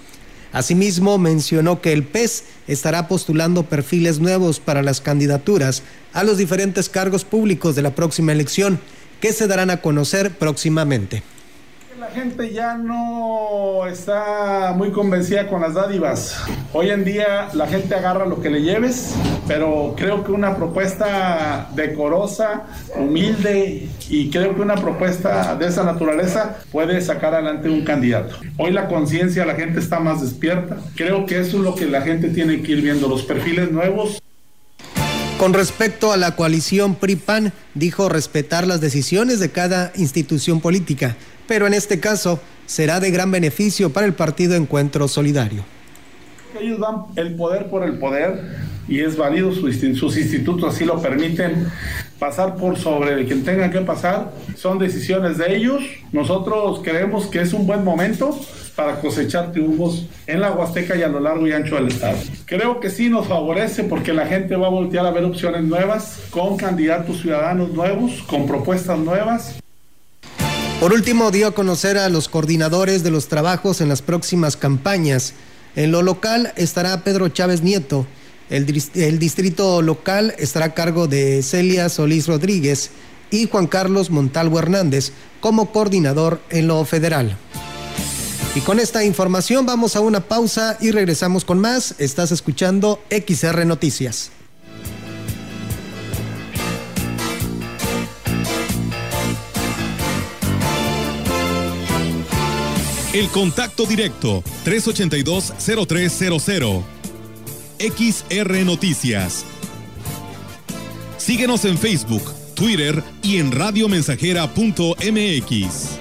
Asimismo, 0.52 1.18
mencionó 1.18 1.82
que 1.82 1.94
el 1.94 2.04
PES 2.04 2.46
estará 2.68 3.08
postulando 3.08 3.64
perfiles 3.64 4.20
nuevos 4.20 4.60
para 4.60 4.82
las 4.82 5.02
candidaturas 5.02 5.84
a 6.14 6.24
los 6.24 6.38
diferentes 6.38 6.90
cargos 6.90 7.26
públicos 7.26 7.76
de 7.76 7.82
la 7.82 7.96
próxima 7.96 8.32
elección, 8.32 8.80
que 9.20 9.34
se 9.34 9.48
darán 9.48 9.70
a 9.70 9.82
conocer 9.82 10.38
próximamente. 10.38 11.24
Gente 12.06 12.54
ya 12.54 12.76
no 12.78 13.88
está 13.88 14.74
muy 14.76 14.92
convencida 14.92 15.48
con 15.48 15.62
las 15.62 15.74
dádivas. 15.74 16.36
Hoy 16.72 16.92
en 16.92 17.04
día 17.04 17.50
la 17.54 17.66
gente 17.66 17.96
agarra 17.96 18.26
lo 18.26 18.40
que 18.42 18.50
le 18.50 18.62
lleves, 18.62 19.16
pero 19.48 19.96
creo 19.98 20.24
que 20.24 20.32
una 20.32 20.56
propuesta 20.56 21.70
decorosa, 21.76 22.66
humilde 22.96 23.90
y 24.10 24.30
creo 24.30 24.56
que 24.56 24.62
una 24.62 24.76
propuesta 24.76 25.56
de 25.56 25.68
esa 25.68 25.84
naturaleza 25.84 26.58
puede 26.72 27.02
sacar 27.02 27.34
adelante 27.34 27.70
un 27.70 27.84
candidato. 27.84 28.36
Hoy 28.58 28.72
la 28.72 28.88
conciencia, 28.88 29.46
la 29.46 29.56
gente 29.56 29.80
está 29.80 30.00
más 30.00 30.22
despierta. 30.22 30.78
Creo 30.96 31.26
que 31.26 31.40
eso 31.40 31.58
es 31.58 31.64
lo 31.64 31.76
que 31.76 31.86
la 31.86 32.02
gente 32.02 32.30
tiene 32.30 32.62
que 32.62 32.74
ir 32.74 32.82
viendo, 32.82 33.08
los 33.08 33.24
perfiles 33.24 33.72
nuevos. 33.72 34.22
Con 35.40 35.54
respecto 35.54 36.12
a 36.12 36.18
la 36.18 36.36
coalición 36.36 36.96
PRI-PAN, 36.96 37.54
dijo 37.76 38.10
respetar 38.10 38.66
las 38.66 38.82
decisiones 38.82 39.40
de 39.40 39.50
cada 39.50 39.92
institución 39.96 40.62
política, 40.62 41.16
pero 41.48 41.68
en 41.68 41.74
este 41.74 42.00
caso 42.00 42.40
será 42.66 43.00
de 43.00 43.12
gran 43.12 43.32
beneficio 43.32 43.92
para 43.92 44.06
el 44.06 44.14
partido 44.14 44.56
Encuentro 44.56 45.08
Solidario. 45.08 45.64
Ellos 46.60 46.80
dan 46.80 47.06
el 47.16 47.36
poder 47.36 47.70
por 47.70 47.84
el 47.84 47.98
poder 48.00 48.58
y 48.88 49.02
es 49.02 49.18
válido, 49.18 49.52
sus 49.52 50.18
institutos 50.18 50.74
así 50.74 50.86
lo 50.86 51.02
permiten, 51.02 51.68
pasar 52.20 52.56
por 52.56 52.78
sobre 52.78 53.26
quien 53.26 53.44
tenga 53.44 53.70
que 53.70 53.82
pasar, 53.82 54.32
son 54.56 54.80
decisiones 54.80 55.38
de 55.38 55.56
ellos. 55.56 55.84
Nosotros 56.12 56.82
creemos 56.84 57.28
que 57.28 57.42
es 57.42 57.54
un 57.54 57.68
buen 57.68 57.84
momento 57.84 58.40
para 58.76 59.02
cosechar 59.02 59.52
triunfos 59.52 60.08
en 60.26 60.40
la 60.40 60.52
Huasteca 60.52 60.96
y 60.96 61.02
a 61.02 61.08
lo 61.08 61.20
largo 61.20 61.48
y 61.48 61.52
ancho 61.52 61.76
del 61.76 61.88
estado. 61.88 62.18
Creo 62.46 62.80
que 62.80 62.90
sí 62.90 63.10
nos 63.10 63.28
favorece 63.28 63.84
porque 63.84 64.14
la 64.14 64.26
gente 64.26 64.56
va 64.56 64.68
a 64.68 64.70
voltear 64.70 65.06
a 65.06 65.12
ver 65.12 65.26
opciones 65.26 65.64
nuevas, 65.64 66.22
con 66.30 66.58
candidatos 66.58 67.22
ciudadanos 67.22 67.72
nuevos, 67.72 68.24
con 68.28 68.46
propuestas 68.48 69.00
nuevas. 69.00 69.60
Por 70.80 70.94
último, 70.94 71.32
dio 71.32 71.48
a 71.48 71.56
conocer 71.56 71.98
a 71.98 72.08
los 72.08 72.30
coordinadores 72.30 73.02
de 73.02 73.10
los 73.10 73.28
trabajos 73.28 73.82
en 73.82 73.90
las 73.90 74.04
próximas 74.04 74.56
campañas. 74.56 75.34
En 75.76 75.92
lo 75.92 76.04
local 76.04 76.54
estará 76.56 77.04
Pedro 77.04 77.30
Chávez 77.30 77.64
Nieto. 77.64 78.06
El, 78.52 78.66
distrito 79.18 79.82
local 79.82 80.36
estará 80.38 80.68
a 80.68 80.74
cargo 80.76 81.08
de 81.08 81.42
Celia 81.42 81.90
Solís 81.90 82.28
Rodríguez 82.28 82.92
y 83.32 83.50
Juan 83.50 83.66
Carlos 83.66 84.12
Montalvo 84.12 84.60
Hernández 84.60 85.14
como 85.42 85.72
coordinador 85.72 86.40
en 86.52 86.68
lo 86.68 86.86
federal. 86.86 87.36
Y 88.54 88.60
con 88.62 88.80
esta 88.80 89.04
información 89.04 89.66
vamos 89.66 89.96
a 89.96 90.00
una 90.00 90.22
pausa 90.22 90.78
y 90.80 90.92
regresamos 90.92 91.44
con 91.44 91.60
más. 91.60 91.96
Estás 91.98 92.32
escuchando 92.32 93.02
XR 93.10 93.66
Noticias. 93.66 94.32
El 103.18 103.30
contacto 103.30 103.86
directo 103.88 104.44
382-0300. 104.64 106.84
XR 107.80 108.64
Noticias. 108.64 109.44
Síguenos 111.18 111.66
en 111.66 111.80
Facebook, 111.80 112.32
Twitter 112.54 113.04
y 113.24 113.38
en 113.38 113.52
radiomensajera.mx. 113.52 116.00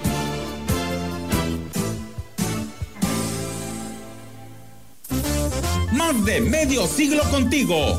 Más 5.92 6.24
de 6.26 6.40
medio 6.42 6.86
siglo 6.86 7.22
contigo. 7.30 7.98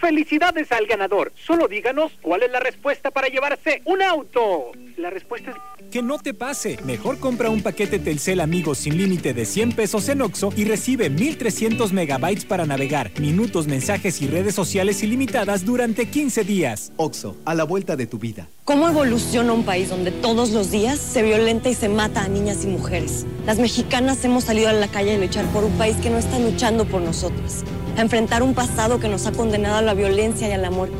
Felicidades 0.00 0.70
al 0.72 0.86
ganador. 0.86 1.32
Solo 1.34 1.68
díganos 1.68 2.12
cuál 2.22 2.42
es 2.42 2.50
la 2.50 2.60
respuesta 2.60 3.10
para 3.10 3.28
llevarse 3.28 3.82
un 3.84 4.02
auto. 4.02 4.72
La 4.96 5.10
respuesta 5.10 5.50
es... 5.50 5.90
Que 5.90 6.02
no 6.02 6.18
te 6.18 6.34
pase. 6.34 6.78
Mejor 6.84 7.18
compra 7.18 7.50
un 7.50 7.62
paquete 7.62 7.98
Telcel 7.98 8.40
Amigos 8.40 8.78
sin 8.78 8.96
límite 8.96 9.34
de 9.34 9.44
100 9.44 9.72
pesos 9.72 10.08
en 10.08 10.22
Oxo 10.22 10.52
y 10.56 10.64
recibe 10.64 11.10
1300 11.10 11.92
megabytes 11.92 12.44
para 12.44 12.66
navegar, 12.66 13.10
minutos, 13.20 13.66
mensajes 13.66 14.20
y 14.22 14.28
redes 14.28 14.54
sociales 14.54 15.02
ilimitadas 15.02 15.64
durante 15.64 16.06
15 16.06 16.44
días. 16.44 16.92
Oxo, 16.96 17.36
a 17.44 17.54
la 17.54 17.64
vuelta 17.64 17.96
de 17.96 18.06
tu 18.06 18.18
vida. 18.18 18.48
¿Cómo 18.68 18.86
evoluciona 18.86 19.54
un 19.54 19.64
país 19.64 19.88
donde 19.88 20.10
todos 20.10 20.50
los 20.50 20.70
días 20.70 20.98
se 20.98 21.22
violenta 21.22 21.70
y 21.70 21.74
se 21.74 21.88
mata 21.88 22.22
a 22.22 22.28
niñas 22.28 22.64
y 22.64 22.66
mujeres? 22.66 23.24
Las 23.46 23.58
mexicanas 23.58 24.22
hemos 24.26 24.44
salido 24.44 24.68
a 24.68 24.74
la 24.74 24.88
calle 24.88 25.14
a 25.14 25.18
luchar 25.18 25.46
por 25.54 25.64
un 25.64 25.72
país 25.78 25.96
que 25.96 26.10
no 26.10 26.18
está 26.18 26.38
luchando 26.38 26.84
por 26.84 27.00
nosotros, 27.00 27.64
a 27.96 28.02
enfrentar 28.02 28.42
un 28.42 28.52
pasado 28.52 29.00
que 29.00 29.08
nos 29.08 29.26
ha 29.26 29.32
condenado 29.32 29.76
a 29.76 29.80
la 29.80 29.94
violencia 29.94 30.50
y 30.50 30.52
a 30.52 30.58
la 30.58 30.70
muerte. 30.70 30.98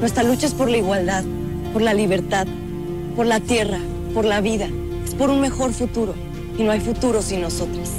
Nuestra 0.00 0.22
lucha 0.22 0.46
es 0.46 0.54
por 0.54 0.70
la 0.70 0.78
igualdad, 0.78 1.22
por 1.74 1.82
la 1.82 1.92
libertad, 1.92 2.46
por 3.14 3.26
la 3.26 3.40
tierra, 3.40 3.78
por 4.14 4.24
la 4.24 4.40
vida. 4.40 4.70
Es 5.04 5.14
por 5.14 5.28
un 5.28 5.42
mejor 5.42 5.74
futuro. 5.74 6.14
Y 6.56 6.62
no 6.62 6.72
hay 6.72 6.80
futuro 6.80 7.20
sin 7.20 7.42
nosotras. 7.42 7.90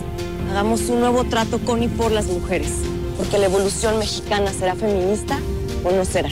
Hagamos 0.50 0.90
un 0.90 1.02
nuevo 1.02 1.24
trato 1.26 1.60
con 1.60 1.84
y 1.84 1.88
por 1.88 2.12
las 2.12 2.26
mujeres, 2.26 2.72
porque 3.16 3.38
la 3.38 3.46
evolución 3.46 4.00
mexicana 4.00 4.52
será 4.54 4.74
feminista 4.74 5.38
o 5.84 5.92
no 5.92 6.04
será. 6.04 6.32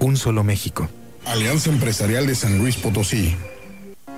Un 0.00 0.16
solo 0.16 0.44
México. 0.44 0.88
Alianza 1.24 1.70
Empresarial 1.70 2.26
de 2.26 2.34
San 2.34 2.58
Luis 2.58 2.76
Potosí. 2.76 3.36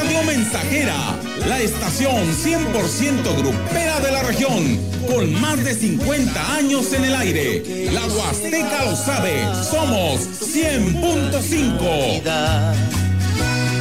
Radio 0.00 0.22
Mensajera, 0.22 0.96
la 1.48 1.58
estación 1.58 2.32
100% 2.32 3.36
grupera 3.36 3.98
de 3.98 4.12
la 4.12 4.22
región, 4.22 4.78
con 5.08 5.32
más 5.40 5.64
de 5.64 5.74
50 5.74 6.54
años 6.54 6.92
en 6.92 7.04
el 7.04 7.16
aire. 7.16 7.90
La 7.90 8.06
Huasteca 8.06 8.84
lo 8.84 8.94
sabe, 8.94 9.42
somos 9.68 10.20
100.5. 10.54 12.22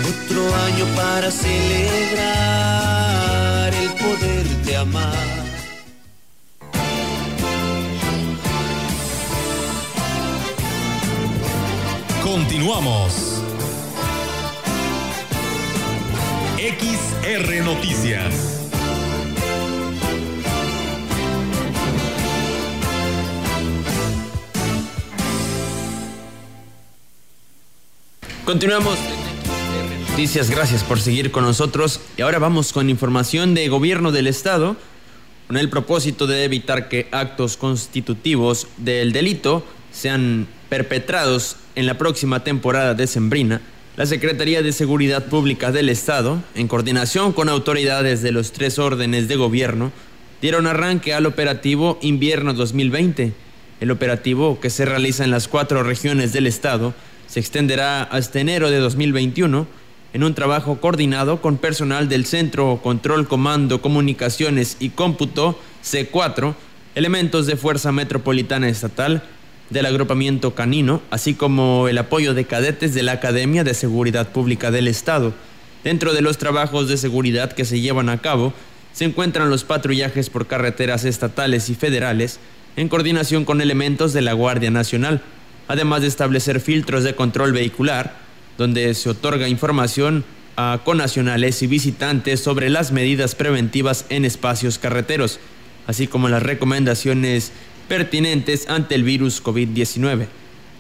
Otro 0.09 0.55
año 0.55 0.85
para 0.95 1.29
celebrar 1.29 2.15
el 3.75 3.89
poder 3.91 4.47
de 4.65 4.75
amar. 4.75 5.13
Continuamos. 12.23 13.36
XR 16.67 17.63
Noticias. 17.63 18.69
Continuamos. 28.43 28.99
Noticias, 30.09 30.49
gracias 30.49 30.83
por 30.83 30.99
seguir 30.99 31.31
con 31.31 31.45
nosotros. 31.45 32.01
Y 32.17 32.23
ahora 32.23 32.39
vamos 32.39 32.73
con 32.73 32.89
información 32.89 33.53
de 33.53 33.69
gobierno 33.69 34.11
del 34.11 34.27
estado. 34.27 34.75
con 35.47 35.55
el 35.55 35.69
propósito 35.69 36.27
de 36.27 36.43
evitar 36.43 36.89
que 36.89 37.07
actos 37.13 37.55
constitutivos 37.55 38.67
del 38.75 39.13
delito 39.13 39.63
sean 39.93 40.49
perpetrados 40.67 41.55
en 41.75 41.85
la 41.85 41.97
próxima 41.97 42.43
temporada 42.43 42.93
decembrina, 42.93 43.61
la 43.97 44.05
Secretaría 44.05 44.61
de 44.61 44.73
Seguridad 44.73 45.25
Pública 45.25 45.71
del 45.71 45.89
Estado, 45.89 46.43
en 46.53 46.67
coordinación 46.67 47.33
con 47.33 47.49
autoridades 47.49 48.21
de 48.21 48.31
los 48.31 48.51
tres 48.51 48.77
órdenes 48.77 49.27
de 49.27 49.35
gobierno, 49.37 49.91
dieron 50.39 50.67
arranque 50.67 51.15
al 51.15 51.25
operativo 51.25 51.97
Invierno 52.03 52.53
2020. 52.53 53.33
El 53.81 53.89
operativo, 53.89 54.59
que 54.59 54.69
se 54.69 54.85
realiza 54.85 55.23
en 55.23 55.31
las 55.31 55.47
cuatro 55.47 55.81
regiones 55.81 56.31
del 56.31 56.45
Estado, 56.45 56.93
se 57.25 57.39
extenderá 57.39 58.03
hasta 58.03 58.39
enero 58.39 58.69
de 58.69 58.77
2021 58.77 59.65
en 60.13 60.23
un 60.23 60.35
trabajo 60.35 60.79
coordinado 60.79 61.41
con 61.41 61.57
personal 61.57 62.07
del 62.07 62.27
Centro 62.27 62.79
Control 62.83 63.27
Comando 63.27 63.81
Comunicaciones 63.81 64.77
y 64.79 64.89
Cómputo 64.89 65.59
C4, 65.83 66.53
elementos 66.93 67.47
de 67.47 67.57
Fuerza 67.57 67.91
Metropolitana 67.91 68.69
Estatal, 68.69 69.23
del 69.69 69.85
agrupamiento 69.85 70.55
canino, 70.55 71.01
así 71.09 71.33
como 71.33 71.87
el 71.87 71.97
apoyo 71.97 72.33
de 72.33 72.45
cadetes 72.45 72.93
de 72.93 73.03
la 73.03 73.13
Academia 73.13 73.63
de 73.63 73.73
Seguridad 73.73 74.29
Pública 74.29 74.71
del 74.71 74.87
Estado. 74.87 75.33
Dentro 75.83 76.13
de 76.13 76.21
los 76.21 76.37
trabajos 76.37 76.87
de 76.87 76.97
seguridad 76.97 77.51
que 77.51 77.65
se 77.65 77.79
llevan 77.81 78.09
a 78.09 78.19
cabo, 78.19 78.53
se 78.93 79.05
encuentran 79.05 79.49
los 79.49 79.63
patrullajes 79.63 80.29
por 80.29 80.47
carreteras 80.47 81.05
estatales 81.05 81.69
y 81.69 81.75
federales, 81.75 82.39
en 82.75 82.89
coordinación 82.89 83.45
con 83.45 83.61
elementos 83.61 84.13
de 84.13 84.21
la 84.21 84.33
Guardia 84.33 84.71
Nacional, 84.71 85.21
además 85.67 86.01
de 86.01 86.07
establecer 86.07 86.59
filtros 86.59 87.03
de 87.03 87.15
control 87.15 87.51
vehicular, 87.51 88.15
donde 88.57 88.93
se 88.93 89.09
otorga 89.09 89.49
información 89.49 90.23
a 90.55 90.79
conacionales 90.83 91.61
y 91.61 91.67
visitantes 91.67 92.39
sobre 92.39 92.69
las 92.69 92.91
medidas 92.91 93.35
preventivas 93.35 94.05
en 94.09 94.25
espacios 94.25 94.79
carreteros, 94.79 95.39
así 95.85 96.07
como 96.07 96.29
las 96.29 96.41
recomendaciones 96.41 97.51
pertinentes 97.87 98.69
ante 98.69 98.95
el 98.95 99.03
virus 99.03 99.43
COVID-19. 99.43 100.27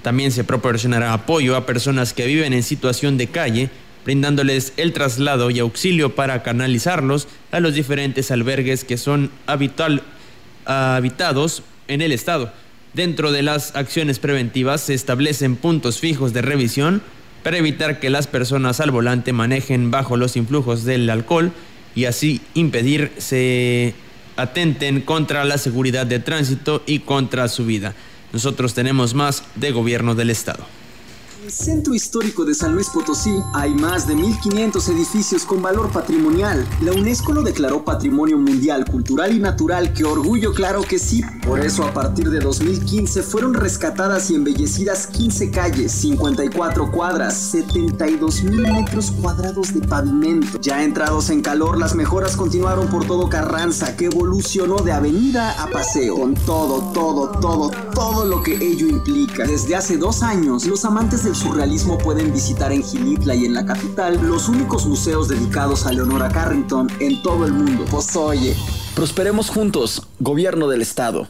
También 0.01 0.31
se 0.31 0.43
proporcionará 0.43 1.13
apoyo 1.13 1.55
a 1.55 1.65
personas 1.65 2.13
que 2.13 2.25
viven 2.27 2.53
en 2.53 2.63
situación 2.63 3.17
de 3.17 3.27
calle, 3.27 3.69
brindándoles 4.05 4.73
el 4.77 4.93
traslado 4.93 5.49
y 5.51 5.59
auxilio 5.59 6.15
para 6.15 6.43
canalizarlos 6.43 7.27
a 7.51 7.59
los 7.59 7.73
diferentes 7.73 8.31
albergues 8.31 8.83
que 8.83 8.97
son 8.97 9.31
habitados 9.45 10.03
en 11.87 12.01
el 12.01 12.11
Estado. 12.11 12.53
Dentro 12.93 13.31
de 13.31 13.43
las 13.43 13.75
acciones 13.75 14.19
preventivas 14.19 14.81
se 14.81 14.93
establecen 14.93 15.55
puntos 15.55 15.99
fijos 15.99 16.33
de 16.33 16.41
revisión 16.41 17.01
para 17.43 17.57
evitar 17.57 17.99
que 17.99 18.09
las 18.09 18.27
personas 18.27 18.79
al 18.79 18.91
volante 18.91 19.33
manejen 19.33 19.91
bajo 19.91 20.17
los 20.17 20.35
influjos 20.35 20.83
del 20.83 21.09
alcohol 21.09 21.51
y 21.95 22.05
así 22.05 22.41
impedir 22.53 23.11
se 23.17 23.93
atenten 24.37 25.01
contra 25.01 25.43
la 25.43 25.57
seguridad 25.57 26.05
de 26.05 26.19
tránsito 26.19 26.83
y 26.85 26.99
contra 26.99 27.47
su 27.47 27.65
vida. 27.65 27.93
Nosotros 28.31 28.73
tenemos 28.73 29.13
más 29.13 29.43
de 29.55 29.71
gobierno 29.71 30.15
del 30.15 30.29
Estado. 30.29 30.65
El 31.47 31.53
Centro 31.53 31.93
Histórico 31.93 32.43
de 32.43 32.53
San 32.53 32.73
Luis 32.73 32.89
Potosí 32.89 33.41
hay 33.53 33.73
más 33.73 34.05
de 34.05 34.15
1.500 34.15 34.89
edificios 34.89 35.45
con 35.45 35.61
valor 35.61 35.89
patrimonial. 35.93 36.67
La 36.81 36.91
UNESCO 36.91 37.31
lo 37.31 37.41
declaró 37.41 37.85
Patrimonio 37.85 38.37
Mundial 38.37 38.83
Cultural 38.83 39.33
y 39.33 39.39
Natural. 39.39 39.93
¡Qué 39.93 40.03
orgullo, 40.03 40.53
claro 40.53 40.81
que 40.81 40.99
sí! 40.99 41.21
Por 41.45 41.61
eso, 41.61 41.85
a 41.85 41.93
partir 41.93 42.29
de 42.31 42.41
2015 42.41 43.23
fueron 43.23 43.53
rescatadas 43.53 44.29
y 44.29 44.35
embellecidas 44.35 45.07
15 45.07 45.49
calles, 45.49 45.93
54 45.93 46.91
cuadras, 46.91 47.33
72 47.37 48.43
mil 48.43 48.63
metros 48.63 49.11
cuadrados 49.11 49.73
de 49.73 49.87
pavimento. 49.87 50.59
Ya 50.59 50.83
entrados 50.83 51.29
en 51.29 51.41
calor, 51.41 51.77
las 51.77 51.95
mejoras 51.95 52.35
continuaron 52.35 52.89
por 52.89 53.07
todo 53.07 53.29
Carranza, 53.29 53.95
que 53.95 54.07
evolucionó 54.07 54.79
de 54.79 54.91
avenida 54.91 55.63
a 55.63 55.67
paseo, 55.67 56.17
con 56.17 56.33
todo, 56.33 56.91
todo, 56.91 57.39
todo, 57.39 57.71
todo 57.93 58.25
lo 58.25 58.43
que 58.43 58.55
ello 58.55 58.85
implica. 58.87 59.45
Desde 59.45 59.77
hace 59.77 59.95
dos 59.95 60.23
años, 60.23 60.65
los 60.65 60.83
amantes 60.83 61.23
del 61.23 61.36
surrealismo 61.37 61.97
pueden 61.97 62.33
visitar 62.33 62.71
en 62.71 62.83
Gilitla 62.83 63.35
y 63.35 63.45
en 63.45 63.53
la 63.53 63.65
capital 63.65 64.19
los 64.21 64.49
únicos 64.49 64.85
museos 64.85 65.27
dedicados 65.27 65.85
a 65.85 65.93
Leonora 65.93 66.29
Carrington 66.29 66.89
en 66.99 67.21
todo 67.21 67.45
el 67.45 67.53
mundo. 67.53 67.85
Pues 67.89 68.15
oye, 68.15 68.55
prosperemos 68.95 69.49
juntos, 69.49 70.07
gobierno 70.19 70.67
del 70.67 70.81
estado. 70.81 71.29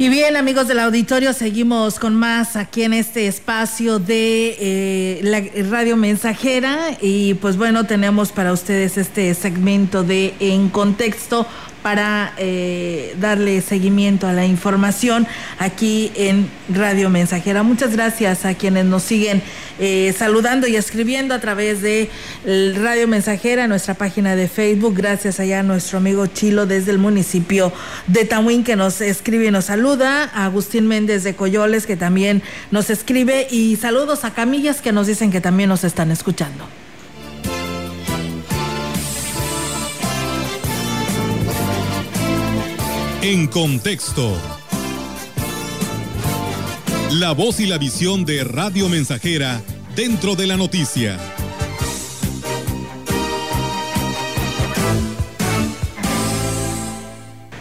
Y 0.00 0.08
bien, 0.08 0.34
amigos 0.36 0.66
del 0.66 0.78
auditorio, 0.78 1.34
seguimos 1.34 1.98
con 1.98 2.14
más 2.14 2.56
aquí 2.56 2.84
en 2.84 2.94
este 2.94 3.26
espacio 3.26 3.98
de 3.98 4.56
eh, 4.58 5.20
la 5.22 5.42
radio 5.68 5.98
mensajera. 5.98 6.96
Y 7.02 7.34
pues 7.34 7.58
bueno, 7.58 7.84
tenemos 7.84 8.32
para 8.32 8.54
ustedes 8.54 8.96
este 8.96 9.34
segmento 9.34 10.02
de 10.02 10.32
En 10.40 10.70
Contexto 10.70 11.46
para 11.82 12.32
eh, 12.36 13.14
darle 13.20 13.60
seguimiento 13.60 14.26
a 14.26 14.32
la 14.32 14.44
información 14.44 15.26
aquí 15.58 16.12
en 16.14 16.48
Radio 16.68 17.10
Mensajera. 17.10 17.62
Muchas 17.62 17.92
gracias 17.92 18.44
a 18.44 18.54
quienes 18.54 18.84
nos 18.84 19.02
siguen 19.02 19.42
eh, 19.78 20.14
saludando 20.16 20.66
y 20.66 20.76
escribiendo 20.76 21.34
a 21.34 21.40
través 21.40 21.80
de 21.82 22.10
Radio 22.44 23.08
Mensajera, 23.08 23.66
nuestra 23.66 23.94
página 23.94 24.36
de 24.36 24.48
Facebook. 24.48 24.94
Gracias 24.96 25.40
allá 25.40 25.60
a 25.60 25.62
nuestro 25.62 25.98
amigo 25.98 26.26
Chilo 26.26 26.66
desde 26.66 26.90
el 26.90 26.98
municipio 26.98 27.72
de 28.06 28.24
Tamuín 28.24 28.64
que 28.64 28.76
nos 28.76 29.00
escribe 29.00 29.46
y 29.46 29.50
nos 29.50 29.66
saluda. 29.66 30.30
A 30.34 30.44
Agustín 30.44 30.86
Méndez 30.86 31.24
de 31.24 31.34
Coyoles 31.34 31.86
que 31.86 31.96
también 31.96 32.42
nos 32.70 32.90
escribe. 32.90 33.46
Y 33.50 33.76
saludos 33.76 34.24
a 34.24 34.32
Camillas 34.32 34.80
que 34.80 34.92
nos 34.92 35.06
dicen 35.06 35.30
que 35.30 35.40
también 35.40 35.68
nos 35.68 35.84
están 35.84 36.10
escuchando. 36.10 36.66
En 43.22 43.48
contexto. 43.48 44.34
La 47.10 47.32
voz 47.32 47.60
y 47.60 47.66
la 47.66 47.76
visión 47.76 48.24
de 48.24 48.44
Radio 48.44 48.88
Mensajera 48.88 49.60
dentro 49.94 50.36
de 50.36 50.46
la 50.46 50.56
noticia. 50.56 51.18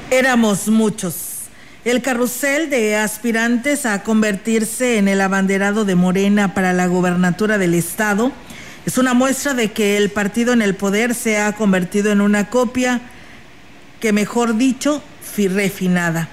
Éramos 0.10 0.70
muchos. 0.70 1.16
El 1.84 2.02
carrusel 2.02 2.70
de 2.70 2.96
aspirantes 2.96 3.86
a 3.86 4.02
convertirse 4.04 4.98
en 4.98 5.10
el 5.10 5.20
abanderado 5.20 5.84
de 5.84 5.96
Morena 5.96 6.54
para 6.54 6.72
la 6.72 6.88
gobernatura 6.88 7.58
del 7.58 7.74
estado 7.74 8.32
es 8.86 8.98
una 8.98 9.14
muestra 9.14 9.54
de 9.54 9.74
que 9.74 9.98
el 9.98 10.10
partido 10.10 10.54
en 10.54 10.62
el 10.62 10.76
poder 10.76 11.14
se 11.14 11.38
ha 11.38 11.52
convertido 11.52 12.14
en 12.14 12.22
una 12.22 12.50
copia 12.50 13.02
que, 14.00 14.14
mejor 14.14 14.56
dicho, 14.56 15.04
refinada, 15.48 16.30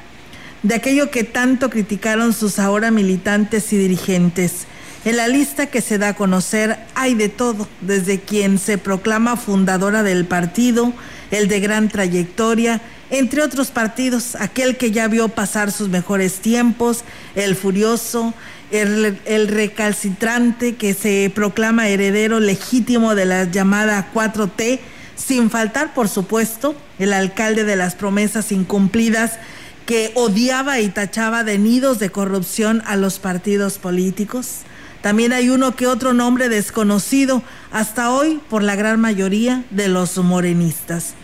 de 0.62 0.74
aquello 0.74 1.10
que 1.10 1.24
tanto 1.24 1.70
criticaron 1.70 2.32
sus 2.32 2.58
ahora 2.58 2.90
militantes 2.90 3.72
y 3.72 3.76
dirigentes. 3.76 4.66
En 5.04 5.16
la 5.16 5.28
lista 5.28 5.66
que 5.66 5.80
se 5.80 5.98
da 5.98 6.08
a 6.08 6.16
conocer 6.16 6.76
hay 6.94 7.14
de 7.14 7.28
todo, 7.28 7.68
desde 7.80 8.18
quien 8.18 8.58
se 8.58 8.76
proclama 8.76 9.36
fundadora 9.36 10.02
del 10.02 10.24
partido, 10.24 10.92
el 11.30 11.46
de 11.48 11.60
gran 11.60 11.88
trayectoria, 11.88 12.80
entre 13.10 13.42
otros 13.42 13.70
partidos, 13.70 14.34
aquel 14.34 14.76
que 14.76 14.90
ya 14.90 15.06
vio 15.06 15.28
pasar 15.28 15.70
sus 15.70 15.88
mejores 15.88 16.40
tiempos, 16.40 17.04
el 17.36 17.54
furioso, 17.54 18.34
el, 18.72 19.48
recalcitrante 19.48 20.74
que 20.74 20.92
se 20.92 21.30
proclama 21.32 21.88
heredero 21.88 22.40
legítimo 22.40 23.14
de 23.14 23.24
la 23.24 23.44
llamada 23.44 24.08
4T, 24.12 24.80
sin 25.16 25.50
faltar, 25.50 25.94
por 25.94 26.08
supuesto, 26.08 26.76
el 26.98 27.12
alcalde 27.12 27.64
de 27.64 27.76
las 27.76 27.94
promesas 27.94 28.52
incumplidas 28.52 29.38
que 29.86 30.12
odiaba 30.14 30.80
y 30.80 30.88
tachaba 30.88 31.42
de 31.44 31.58
nidos 31.58 31.98
de 31.98 32.10
corrupción 32.10 32.82
a 32.86 32.96
los 32.96 33.18
partidos 33.18 33.78
políticos. 33.78 34.60
También 35.00 35.32
hay 35.32 35.48
uno 35.48 35.76
que 35.76 35.86
otro 35.86 36.12
nombre 36.12 36.48
desconocido 36.48 37.42
hasta 37.70 38.10
hoy 38.10 38.40
por 38.50 38.62
la 38.62 38.74
gran 38.74 39.00
mayoría 39.00 39.64
de 39.70 39.88
los 39.88 40.16
morenistas. 40.18 41.14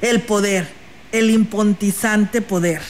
El 0.00 0.20
poder, 0.20 0.68
el 1.12 1.30
impontizante 1.30 2.42
poder, 2.42 2.82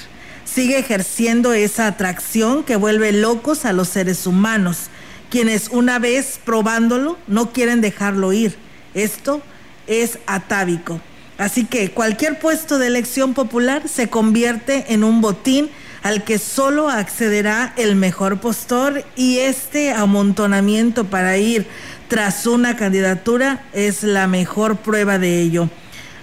sigue 0.44 0.78
ejerciendo 0.78 1.52
esa 1.52 1.86
atracción 1.86 2.64
que 2.64 2.76
vuelve 2.76 3.12
locos 3.12 3.64
a 3.64 3.72
los 3.72 3.88
seres 3.88 4.26
humanos, 4.26 4.88
quienes 5.28 5.68
una 5.68 5.98
vez 5.98 6.40
probándolo 6.44 7.18
no 7.28 7.52
quieren 7.52 7.80
dejarlo 7.80 8.32
ir. 8.32 8.56
Esto 8.94 9.42
es 9.90 10.18
atávico. 10.26 11.00
Así 11.36 11.64
que 11.64 11.90
cualquier 11.90 12.38
puesto 12.38 12.78
de 12.78 12.86
elección 12.86 13.34
popular 13.34 13.88
se 13.88 14.08
convierte 14.08 14.86
en 14.92 15.04
un 15.04 15.20
botín 15.20 15.68
al 16.02 16.24
que 16.24 16.38
solo 16.38 16.88
accederá 16.88 17.74
el 17.76 17.96
mejor 17.96 18.40
postor 18.40 19.04
y 19.16 19.38
este 19.38 19.92
amontonamiento 19.92 21.04
para 21.04 21.36
ir 21.36 21.66
tras 22.08 22.46
una 22.46 22.76
candidatura 22.76 23.64
es 23.72 24.02
la 24.02 24.26
mejor 24.26 24.76
prueba 24.76 25.18
de 25.18 25.40
ello. 25.40 25.68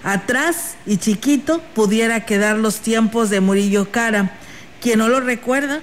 Atrás 0.04 0.76
y 0.86 0.98
chiquito 0.98 1.62
pudiera 1.76 2.26
quedar 2.26 2.58
los 2.58 2.80
tiempos 2.80 3.30
de 3.30 3.42
Murillo 3.42 3.92
Cara. 3.92 4.38
Quien 4.82 5.00
no 5.00 5.10
lo 5.10 5.20
recuerda, 5.20 5.82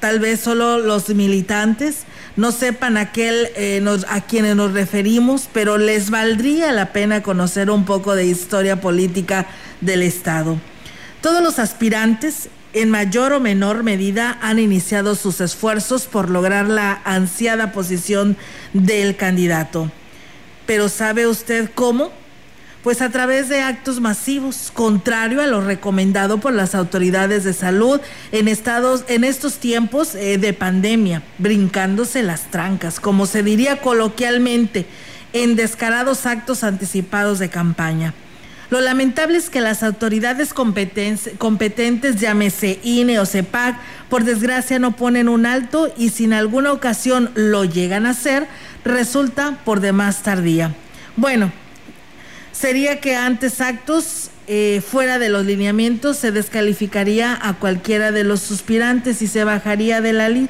tal 0.00 0.20
vez 0.20 0.40
solo 0.40 0.78
los 0.78 1.08
militantes, 1.10 2.04
no 2.38 2.52
sepan 2.52 2.96
a, 2.96 3.00
aquel, 3.00 3.48
eh, 3.56 3.80
nos, 3.82 4.06
a 4.08 4.20
quienes 4.20 4.54
nos 4.54 4.72
referimos, 4.72 5.48
pero 5.52 5.76
les 5.76 6.08
valdría 6.10 6.70
la 6.70 6.92
pena 6.92 7.20
conocer 7.20 7.68
un 7.68 7.84
poco 7.84 8.14
de 8.14 8.26
historia 8.26 8.80
política 8.80 9.48
del 9.80 10.02
Estado. 10.02 10.56
Todos 11.20 11.42
los 11.42 11.58
aspirantes, 11.58 12.48
en 12.74 12.90
mayor 12.90 13.32
o 13.32 13.40
menor 13.40 13.82
medida, 13.82 14.38
han 14.40 14.60
iniciado 14.60 15.16
sus 15.16 15.40
esfuerzos 15.40 16.06
por 16.06 16.30
lograr 16.30 16.68
la 16.68 17.02
ansiada 17.04 17.72
posición 17.72 18.36
del 18.72 19.16
candidato. 19.16 19.90
Pero 20.64 20.88
¿sabe 20.88 21.26
usted 21.26 21.68
cómo? 21.74 22.12
Pues 22.82 23.02
a 23.02 23.10
través 23.10 23.48
de 23.48 23.60
actos 23.60 24.00
masivos, 24.00 24.70
contrario 24.72 25.42
a 25.42 25.48
lo 25.48 25.60
recomendado 25.60 26.38
por 26.38 26.52
las 26.52 26.76
autoridades 26.76 27.42
de 27.42 27.52
salud 27.52 28.00
en, 28.30 28.46
estados, 28.46 29.04
en 29.08 29.24
estos 29.24 29.58
tiempos 29.58 30.14
eh, 30.14 30.38
de 30.38 30.52
pandemia, 30.52 31.22
brincándose 31.38 32.22
las 32.22 32.50
trancas, 32.50 33.00
como 33.00 33.26
se 33.26 33.42
diría 33.42 33.80
coloquialmente, 33.80 34.86
en 35.32 35.56
descarados 35.56 36.24
actos 36.24 36.62
anticipados 36.62 37.40
de 37.40 37.48
campaña. 37.48 38.14
Lo 38.70 38.80
lamentable 38.80 39.38
es 39.38 39.50
que 39.50 39.60
las 39.60 39.82
autoridades 39.82 40.52
competentes, 40.52 42.20
llámese 42.20 42.78
INE 42.82 43.18
o 43.18 43.24
CEPAC, 43.24 43.76
por 44.10 44.24
desgracia 44.24 44.78
no 44.78 44.94
ponen 44.94 45.28
un 45.28 45.46
alto 45.46 45.92
y 45.96 46.10
si 46.10 46.24
en 46.24 46.34
alguna 46.34 46.72
ocasión 46.72 47.30
lo 47.34 47.64
llegan 47.64 48.04
a 48.04 48.10
hacer, 48.10 48.46
resulta 48.84 49.58
por 49.64 49.80
demás 49.80 50.22
tardía. 50.22 50.74
Bueno, 51.16 51.50
sería 52.58 53.00
que 53.00 53.14
antes 53.14 53.60
actos 53.60 54.30
eh, 54.48 54.82
fuera 54.84 55.18
de 55.18 55.28
los 55.28 55.46
lineamientos 55.46 56.16
se 56.16 56.32
descalificaría 56.32 57.38
a 57.40 57.54
cualquiera 57.54 58.10
de 58.10 58.24
los 58.24 58.40
suspirantes 58.40 59.22
y 59.22 59.28
se 59.28 59.44
bajaría 59.44 60.00
de 60.00 60.12
la 60.12 60.28
lid. 60.28 60.48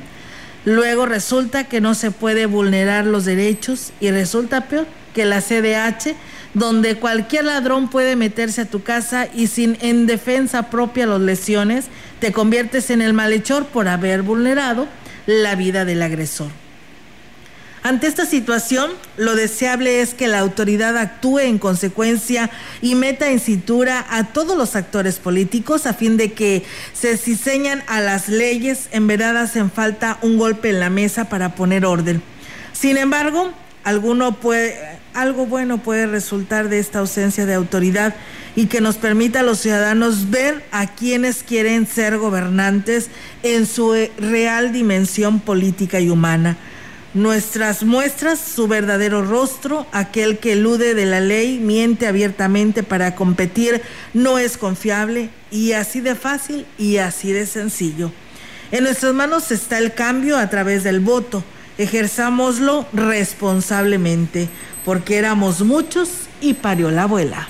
Luego 0.64 1.04
resulta 1.04 1.64
que 1.64 1.80
no 1.80 1.94
se 1.94 2.10
puede 2.10 2.46
vulnerar 2.46 3.04
los 3.04 3.24
derechos 3.24 3.92
y 4.00 4.10
resulta 4.10 4.68
peor 4.68 4.86
que 5.14 5.26
la 5.26 5.40
CDH, 5.40 6.14
donde 6.54 6.96
cualquier 6.96 7.44
ladrón 7.44 7.90
puede 7.90 8.16
meterse 8.16 8.62
a 8.62 8.70
tu 8.70 8.82
casa 8.82 9.28
y 9.34 9.48
sin 9.48 9.76
en 9.80 10.06
defensa 10.06 10.70
propia 10.70 11.06
los 11.06 11.20
lesiones, 11.20 11.86
te 12.20 12.32
conviertes 12.32 12.90
en 12.90 13.02
el 13.02 13.12
malhechor 13.12 13.66
por 13.66 13.86
haber 13.86 14.22
vulnerado 14.22 14.88
la 15.26 15.56
vida 15.56 15.84
del 15.84 16.02
agresor. 16.02 16.50
Ante 17.82 18.08
esta 18.08 18.26
situación, 18.26 18.90
lo 19.16 19.36
deseable 19.36 20.00
es 20.00 20.12
que 20.12 20.26
la 20.26 20.40
autoridad 20.40 20.96
actúe 20.96 21.38
en 21.40 21.58
consecuencia 21.58 22.50
y 22.82 22.96
meta 22.96 23.30
en 23.30 23.38
cintura 23.38 24.04
a 24.10 24.24
todos 24.24 24.58
los 24.58 24.74
actores 24.74 25.16
políticos 25.16 25.86
a 25.86 25.94
fin 25.94 26.16
de 26.16 26.32
que 26.32 26.64
se 26.92 27.16
diseñan 27.16 27.82
a 27.86 28.00
las 28.00 28.28
leyes. 28.28 28.88
En 28.90 29.06
verdad 29.06 29.36
hacen 29.36 29.70
falta 29.70 30.18
un 30.22 30.38
golpe 30.38 30.70
en 30.70 30.80
la 30.80 30.90
mesa 30.90 31.28
para 31.28 31.54
poner 31.54 31.86
orden. 31.86 32.20
Sin 32.72 32.96
embargo, 32.96 33.52
alguno 33.84 34.34
puede, 34.36 34.76
algo 35.14 35.46
bueno 35.46 35.78
puede 35.78 36.06
resultar 36.06 36.68
de 36.68 36.80
esta 36.80 36.98
ausencia 36.98 37.46
de 37.46 37.54
autoridad 37.54 38.16
y 38.56 38.66
que 38.66 38.80
nos 38.80 38.96
permita 38.96 39.40
a 39.40 39.44
los 39.44 39.60
ciudadanos 39.60 40.30
ver 40.30 40.64
a 40.72 40.88
quienes 40.88 41.44
quieren 41.44 41.86
ser 41.86 42.18
gobernantes 42.18 43.08
en 43.44 43.66
su 43.66 43.94
real 44.18 44.72
dimensión 44.72 45.38
política 45.38 46.00
y 46.00 46.10
humana 46.10 46.56
Nuestras 47.18 47.82
muestras 47.82 48.38
su 48.38 48.68
verdadero 48.68 49.24
rostro, 49.24 49.88
aquel 49.90 50.38
que 50.38 50.52
elude 50.52 50.94
de 50.94 51.04
la 51.04 51.18
ley, 51.18 51.58
miente 51.58 52.06
abiertamente 52.06 52.84
para 52.84 53.16
competir, 53.16 53.82
no 54.14 54.38
es 54.38 54.56
confiable 54.56 55.28
y 55.50 55.72
así 55.72 56.00
de 56.00 56.14
fácil 56.14 56.64
y 56.78 56.98
así 56.98 57.32
de 57.32 57.46
sencillo. 57.46 58.12
En 58.70 58.84
nuestras 58.84 59.14
manos 59.14 59.50
está 59.50 59.78
el 59.78 59.94
cambio 59.94 60.38
a 60.38 60.48
través 60.48 60.84
del 60.84 61.00
voto. 61.00 61.42
Ejerzámoslo 61.76 62.86
responsablemente, 62.92 64.48
porque 64.84 65.16
éramos 65.16 65.62
muchos 65.62 66.10
y 66.40 66.54
parió 66.54 66.92
la 66.92 67.02
abuela. 67.02 67.48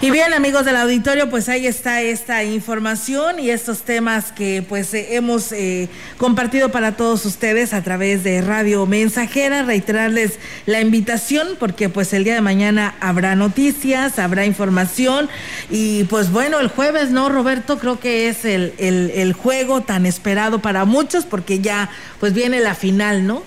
Y 0.00 0.12
bien, 0.12 0.32
amigos 0.32 0.64
del 0.64 0.76
auditorio, 0.76 1.28
pues 1.28 1.48
ahí 1.48 1.66
está 1.66 2.00
esta 2.02 2.44
información 2.44 3.40
y 3.40 3.50
estos 3.50 3.82
temas 3.82 4.30
que 4.30 4.62
pues 4.62 4.94
eh, 4.94 5.16
hemos 5.16 5.50
eh, 5.50 5.88
compartido 6.18 6.70
para 6.70 6.96
todos 6.96 7.26
ustedes 7.26 7.72
a 7.74 7.82
través 7.82 8.22
de 8.22 8.40
Radio 8.40 8.86
Mensajera. 8.86 9.64
Reiterarles 9.64 10.38
la 10.66 10.80
invitación 10.80 11.48
porque 11.58 11.88
pues 11.88 12.12
el 12.12 12.22
día 12.22 12.34
de 12.34 12.40
mañana 12.40 12.94
habrá 13.00 13.34
noticias, 13.34 14.20
habrá 14.20 14.46
información 14.46 15.28
y 15.68 16.04
pues 16.04 16.30
bueno, 16.30 16.60
el 16.60 16.68
jueves, 16.68 17.10
¿no, 17.10 17.28
Roberto? 17.28 17.80
Creo 17.80 17.98
que 17.98 18.28
es 18.28 18.44
el, 18.44 18.74
el, 18.78 19.10
el 19.16 19.32
juego 19.32 19.80
tan 19.80 20.06
esperado 20.06 20.60
para 20.60 20.84
muchos 20.84 21.24
porque 21.24 21.58
ya 21.58 21.90
pues 22.20 22.34
viene 22.34 22.60
la 22.60 22.76
final, 22.76 23.26
¿no? 23.26 23.42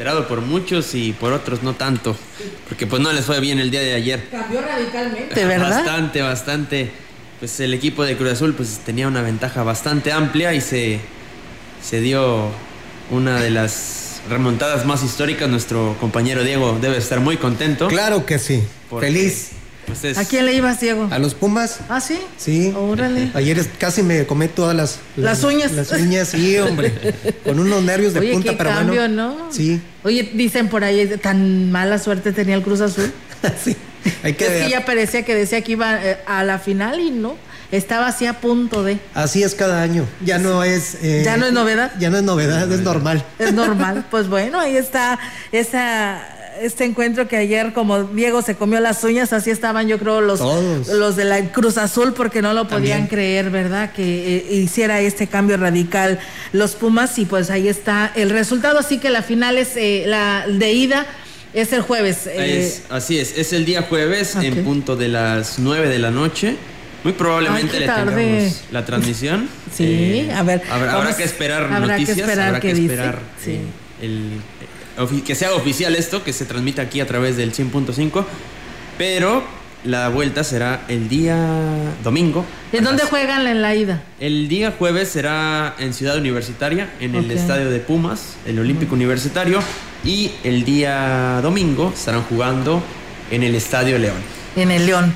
Esperado 0.00 0.26
por 0.26 0.40
muchos 0.40 0.94
y 0.94 1.12
por 1.12 1.34
otros 1.34 1.62
no 1.62 1.74
tanto, 1.74 2.16
porque 2.70 2.86
pues 2.86 3.02
no 3.02 3.12
les 3.12 3.26
fue 3.26 3.38
bien 3.38 3.58
el 3.58 3.70
día 3.70 3.82
de 3.82 3.92
ayer. 3.92 4.28
Cambió 4.30 4.62
radicalmente, 4.62 5.44
¿verdad? 5.44 5.84
Bastante, 5.84 6.22
bastante. 6.22 6.90
Pues 7.38 7.60
el 7.60 7.74
equipo 7.74 8.02
de 8.04 8.16
Cruz 8.16 8.32
Azul 8.32 8.54
pues 8.54 8.78
tenía 8.78 9.06
una 9.08 9.20
ventaja 9.20 9.62
bastante 9.62 10.10
amplia 10.10 10.54
y 10.54 10.62
se, 10.62 11.00
se 11.82 12.00
dio 12.00 12.46
una 13.10 13.42
de 13.42 13.50
las 13.50 14.22
remontadas 14.30 14.86
más 14.86 15.04
históricas. 15.04 15.50
Nuestro 15.50 15.94
compañero 16.00 16.44
Diego 16.44 16.78
debe 16.80 16.96
estar 16.96 17.20
muy 17.20 17.36
contento. 17.36 17.88
Claro 17.88 18.24
que 18.24 18.38
sí. 18.38 18.62
Feliz. 19.00 19.50
Pues 20.00 20.16
¿A 20.18 20.24
quién 20.24 20.46
le 20.46 20.54
ibas, 20.54 20.80
Diego? 20.80 21.08
A 21.10 21.18
los 21.18 21.34
Pumas. 21.34 21.80
¿Ah, 21.88 22.00
sí? 22.00 22.18
Sí. 22.36 22.72
Órale. 22.76 23.30
Ayer 23.34 23.66
casi 23.78 24.02
me 24.02 24.26
comé 24.26 24.48
todas 24.48 24.76
las, 24.76 24.98
las, 25.16 25.42
uñas. 25.42 25.72
Las 25.72 25.90
uñas, 25.92 26.28
sí, 26.28 26.56
hombre. 26.58 26.92
Con 27.44 27.58
unos 27.58 27.82
nervios 27.82 28.14
de 28.14 28.20
Oye, 28.20 28.32
punta, 28.32 28.50
qué 28.52 28.56
pero 28.56 28.70
cambio, 28.70 29.00
bueno. 29.00 29.36
¿no? 29.38 29.52
Sí. 29.52 29.80
Oye, 30.04 30.30
dicen 30.34 30.68
por 30.68 30.84
ahí, 30.84 31.06
tan 31.20 31.70
mala 31.70 31.98
suerte 31.98 32.32
tenía 32.32 32.54
el 32.54 32.62
Cruz 32.62 32.80
Azul. 32.80 33.12
sí. 33.64 33.76
Hay 34.22 34.34
que 34.34 34.46
es 34.46 34.50
ver. 34.50 34.64
que 34.64 34.70
ya 34.70 34.84
parecía 34.84 35.24
que 35.24 35.34
decía 35.34 35.60
que 35.62 35.72
iba 35.72 36.02
eh, 36.04 36.18
a 36.26 36.44
la 36.44 36.58
final 36.58 37.00
y 37.00 37.10
no. 37.10 37.36
Estaba 37.72 38.08
así 38.08 38.26
a 38.26 38.40
punto 38.40 38.82
de. 38.82 38.98
Así 39.14 39.44
es 39.44 39.54
cada 39.54 39.82
año. 39.82 40.04
Ya 40.24 40.38
no 40.38 40.64
es. 40.64 40.96
eh, 41.02 41.22
¿Ya 41.24 41.36
no 41.36 41.46
es 41.46 41.52
novedad? 41.52 41.92
Ya 42.00 42.10
no 42.10 42.16
es 42.16 42.24
novedad, 42.24 42.70
es 42.70 42.80
normal. 42.80 43.24
Es 43.38 43.52
normal. 43.52 44.04
pues 44.10 44.28
bueno, 44.28 44.58
ahí 44.58 44.76
está 44.76 45.18
esa 45.52 46.20
este 46.60 46.84
encuentro 46.84 47.28
que 47.28 47.36
ayer 47.36 47.72
como 47.72 48.04
Diego 48.04 48.42
se 48.42 48.54
comió 48.56 48.80
las 48.80 49.02
uñas, 49.04 49.32
así 49.32 49.50
estaban 49.50 49.88
yo 49.88 49.98
creo 49.98 50.20
los, 50.20 50.38
Todos. 50.40 50.88
los 50.88 51.16
de 51.16 51.24
la 51.24 51.52
Cruz 51.52 51.78
Azul 51.78 52.12
porque 52.14 52.42
no 52.42 52.52
lo 52.52 52.68
podían 52.68 53.00
También. 53.00 53.06
creer, 53.08 53.50
¿verdad? 53.50 53.92
Que 53.92 54.36
eh, 54.38 54.54
hiciera 54.54 55.00
este 55.00 55.26
cambio 55.26 55.56
radical 55.56 56.18
los 56.52 56.72
Pumas 56.74 57.18
y 57.18 57.24
pues 57.26 57.50
ahí 57.50 57.68
está 57.68 58.12
el 58.14 58.30
resultado, 58.30 58.78
así 58.78 58.98
que 58.98 59.10
la 59.10 59.22
final 59.22 59.58
es 59.58 59.76
eh, 59.76 60.04
la 60.06 60.46
de 60.48 60.72
ida 60.72 61.06
es 61.54 61.72
el 61.72 61.80
jueves. 61.82 62.26
eh, 62.26 62.60
Es- 62.66 62.82
así 62.90 63.18
es, 63.18 63.36
es 63.36 63.52
el 63.52 63.64
día 63.64 63.82
jueves 63.82 64.36
en 64.36 64.64
punto 64.64 64.96
de 64.96 65.08
las 65.08 65.58
9 65.58 65.88
de 65.88 65.98
la 65.98 66.10
noche. 66.10 66.56
Muy 67.02 67.14
probablemente 67.14 67.72
Ay, 67.74 67.80
le 67.80 67.86
tarde. 67.86 68.14
tengamos 68.26 68.60
la 68.72 68.84
transmisión. 68.84 69.48
Sí, 69.74 69.84
Eh, 70.28 70.32
a 70.34 70.42
ver, 70.42 70.62
Habrá, 70.68 70.86
vamos- 70.94 71.02
habrá 71.04 71.16
que 71.16 71.24
esperar 71.24 71.62
habrá 71.64 71.80
que 71.80 72.02
noticias, 72.02 72.18
esperar 72.18 72.46
habrá 72.48 72.60
que 72.60 72.74
dice. 72.74 72.92
esperar 72.94 73.18
Sí. 73.42 73.50
eh, 73.52 73.60
el, 74.02 74.30
que 75.24 75.34
sea 75.34 75.54
oficial 75.54 75.94
esto, 75.96 76.24
que 76.24 76.32
se 76.32 76.44
transmita 76.44 76.82
aquí 76.82 77.00
a 77.00 77.06
través 77.06 77.36
del 77.36 77.52
100.5. 77.52 78.24
Pero 78.98 79.42
la 79.84 80.08
vuelta 80.08 80.44
será 80.44 80.84
el 80.88 81.08
día 81.08 81.36
domingo. 82.02 82.44
¿En 82.72 82.84
dónde 82.84 83.04
juegan 83.04 83.46
en 83.46 83.62
la 83.62 83.74
ida? 83.74 84.02
El 84.20 84.48
día 84.48 84.74
jueves 84.76 85.08
será 85.08 85.74
en 85.78 85.94
Ciudad 85.94 86.18
Universitaria, 86.18 86.90
en 87.00 87.14
el 87.14 87.30
estadio 87.30 87.70
de 87.70 87.80
Pumas, 87.80 88.36
el 88.46 88.58
Olímpico 88.58 88.94
Universitario. 88.94 89.60
Y 90.04 90.32
el 90.44 90.64
día 90.64 91.40
domingo 91.42 91.92
estarán 91.94 92.22
jugando 92.22 92.82
en 93.30 93.42
el 93.42 93.54
Estadio 93.54 93.98
León. 93.98 94.16
En 94.56 94.70
el 94.70 94.86
León. 94.86 95.14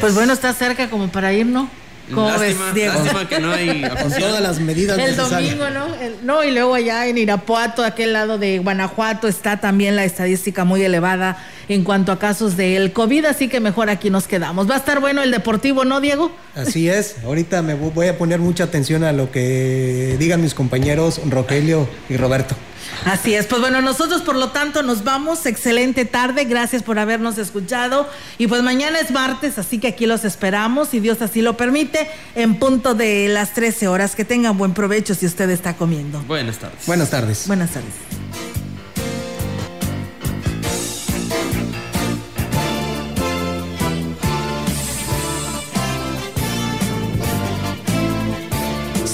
Pues 0.00 0.10
es. 0.10 0.14
bueno, 0.14 0.32
está 0.32 0.52
cerca 0.52 0.90
como 0.90 1.08
para 1.08 1.32
ir, 1.32 1.46
¿no? 1.46 1.68
¿Cómo 2.12 2.28
Lástima, 2.28 2.64
ves, 2.66 2.74
Diego? 2.74 2.94
lástima 2.94 3.28
que 3.28 3.38
no 3.40 3.52
hay 3.52 3.82
Con 4.02 4.12
todas 4.12 4.42
las 4.42 4.60
medidas 4.60 4.98
El 4.98 5.06
necesarias. 5.16 5.56
domingo, 5.58 5.70
¿no? 5.70 5.94
El- 5.94 6.16
no, 6.26 6.44
y 6.44 6.50
luego 6.50 6.74
allá 6.74 7.06
en 7.06 7.16
Irapuato, 7.16 7.82
aquel 7.82 8.12
lado 8.12 8.36
de 8.38 8.58
Guanajuato, 8.58 9.26
está 9.26 9.58
también 9.60 9.96
la 9.96 10.04
estadística 10.04 10.64
muy 10.64 10.82
elevada 10.82 11.38
en 11.68 11.82
cuanto 11.82 12.12
a 12.12 12.18
casos 12.18 12.56
del 12.58 12.92
COVID, 12.92 13.24
así 13.24 13.48
que 13.48 13.58
mejor 13.60 13.88
aquí 13.88 14.10
nos 14.10 14.26
quedamos. 14.26 14.68
Va 14.68 14.74
a 14.74 14.78
estar 14.78 15.00
bueno 15.00 15.22
el 15.22 15.30
deportivo, 15.30 15.84
¿no, 15.86 16.00
Diego? 16.02 16.30
Así 16.54 16.88
es. 16.90 17.16
Ahorita 17.24 17.62
me 17.62 17.74
vo- 17.74 17.92
voy 17.94 18.08
a 18.08 18.18
poner 18.18 18.38
mucha 18.38 18.64
atención 18.64 19.02
a 19.02 19.12
lo 19.12 19.30
que 19.30 20.16
digan 20.18 20.42
mis 20.42 20.52
compañeros 20.54 21.20
Rogelio 21.30 21.88
y 22.10 22.16
Roberto. 22.18 22.54
Así 23.04 23.34
es, 23.34 23.46
pues 23.46 23.60
bueno, 23.60 23.82
nosotros 23.82 24.22
por 24.22 24.36
lo 24.36 24.50
tanto 24.50 24.82
nos 24.82 25.04
vamos, 25.04 25.46
excelente 25.46 26.04
tarde, 26.04 26.44
gracias 26.44 26.82
por 26.82 26.98
habernos 26.98 27.38
escuchado 27.38 28.08
y 28.38 28.46
pues 28.46 28.62
mañana 28.62 28.98
es 28.98 29.10
martes, 29.10 29.58
así 29.58 29.78
que 29.78 29.88
aquí 29.88 30.06
los 30.06 30.24
esperamos, 30.24 30.88
si 30.88 31.00
Dios 31.00 31.20
así 31.22 31.42
lo 31.42 31.56
permite, 31.56 32.08
en 32.34 32.58
punto 32.58 32.94
de 32.94 33.28
las 33.28 33.52
13 33.52 33.88
horas, 33.88 34.14
que 34.14 34.24
tengan 34.24 34.56
buen 34.56 34.74
provecho 34.74 35.14
si 35.14 35.26
usted 35.26 35.50
está 35.50 35.74
comiendo. 35.74 36.20
Buenas 36.22 36.58
tardes. 36.58 36.86
Buenas 36.86 37.10
tardes. 37.10 37.46
Buenas 37.46 37.70
tardes. 37.70 37.92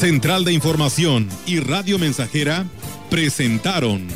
Central 0.01 0.47
de 0.47 0.55
Información 0.55 1.29
y 1.45 1.61
Radio 1.61 1.99
Mensajera 1.99 2.65
presentaron 3.11 4.07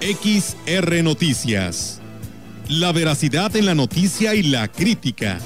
XR 0.00 1.02
Noticias. 1.04 2.00
La 2.68 2.90
veracidad 2.90 3.54
en 3.54 3.66
la 3.66 3.74
noticia 3.76 4.34
y 4.34 4.42
la 4.42 4.66
crítica. 4.66 5.38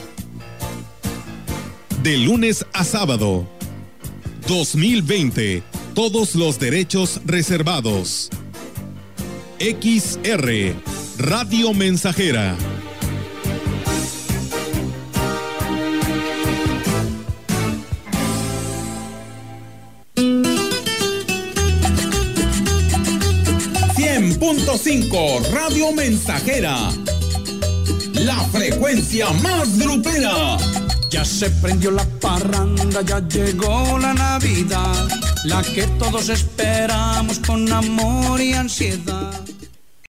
De 2.02 2.16
lunes 2.16 2.64
a 2.72 2.84
sábado. 2.84 3.46
2020. 4.48 5.62
Todos 5.94 6.34
los 6.34 6.58
derechos 6.58 7.20
reservados. 7.26 8.30
XR. 9.58 10.74
Radio 11.18 11.74
Mensajera. 11.74 12.56
.5 24.45 25.53
Radio 25.53 25.90
Mensajera. 25.92 26.90
La 28.12 28.38
frecuencia 28.53 29.30
más 29.42 29.78
grupera. 29.78 30.59
Ya 31.09 31.24
se 31.24 31.49
prendió 31.49 31.90
la 31.90 32.05
parranda, 32.20 33.01
ya 33.01 33.26
llegó 33.26 33.99
la 33.99 34.12
Navidad, 34.12 35.09
la 35.45 35.62
que 35.62 35.86
todos 35.99 36.28
esperamos 36.28 37.38
con 37.38 37.72
amor 37.72 38.38
y 38.38 38.53
ansiedad. 38.53 39.53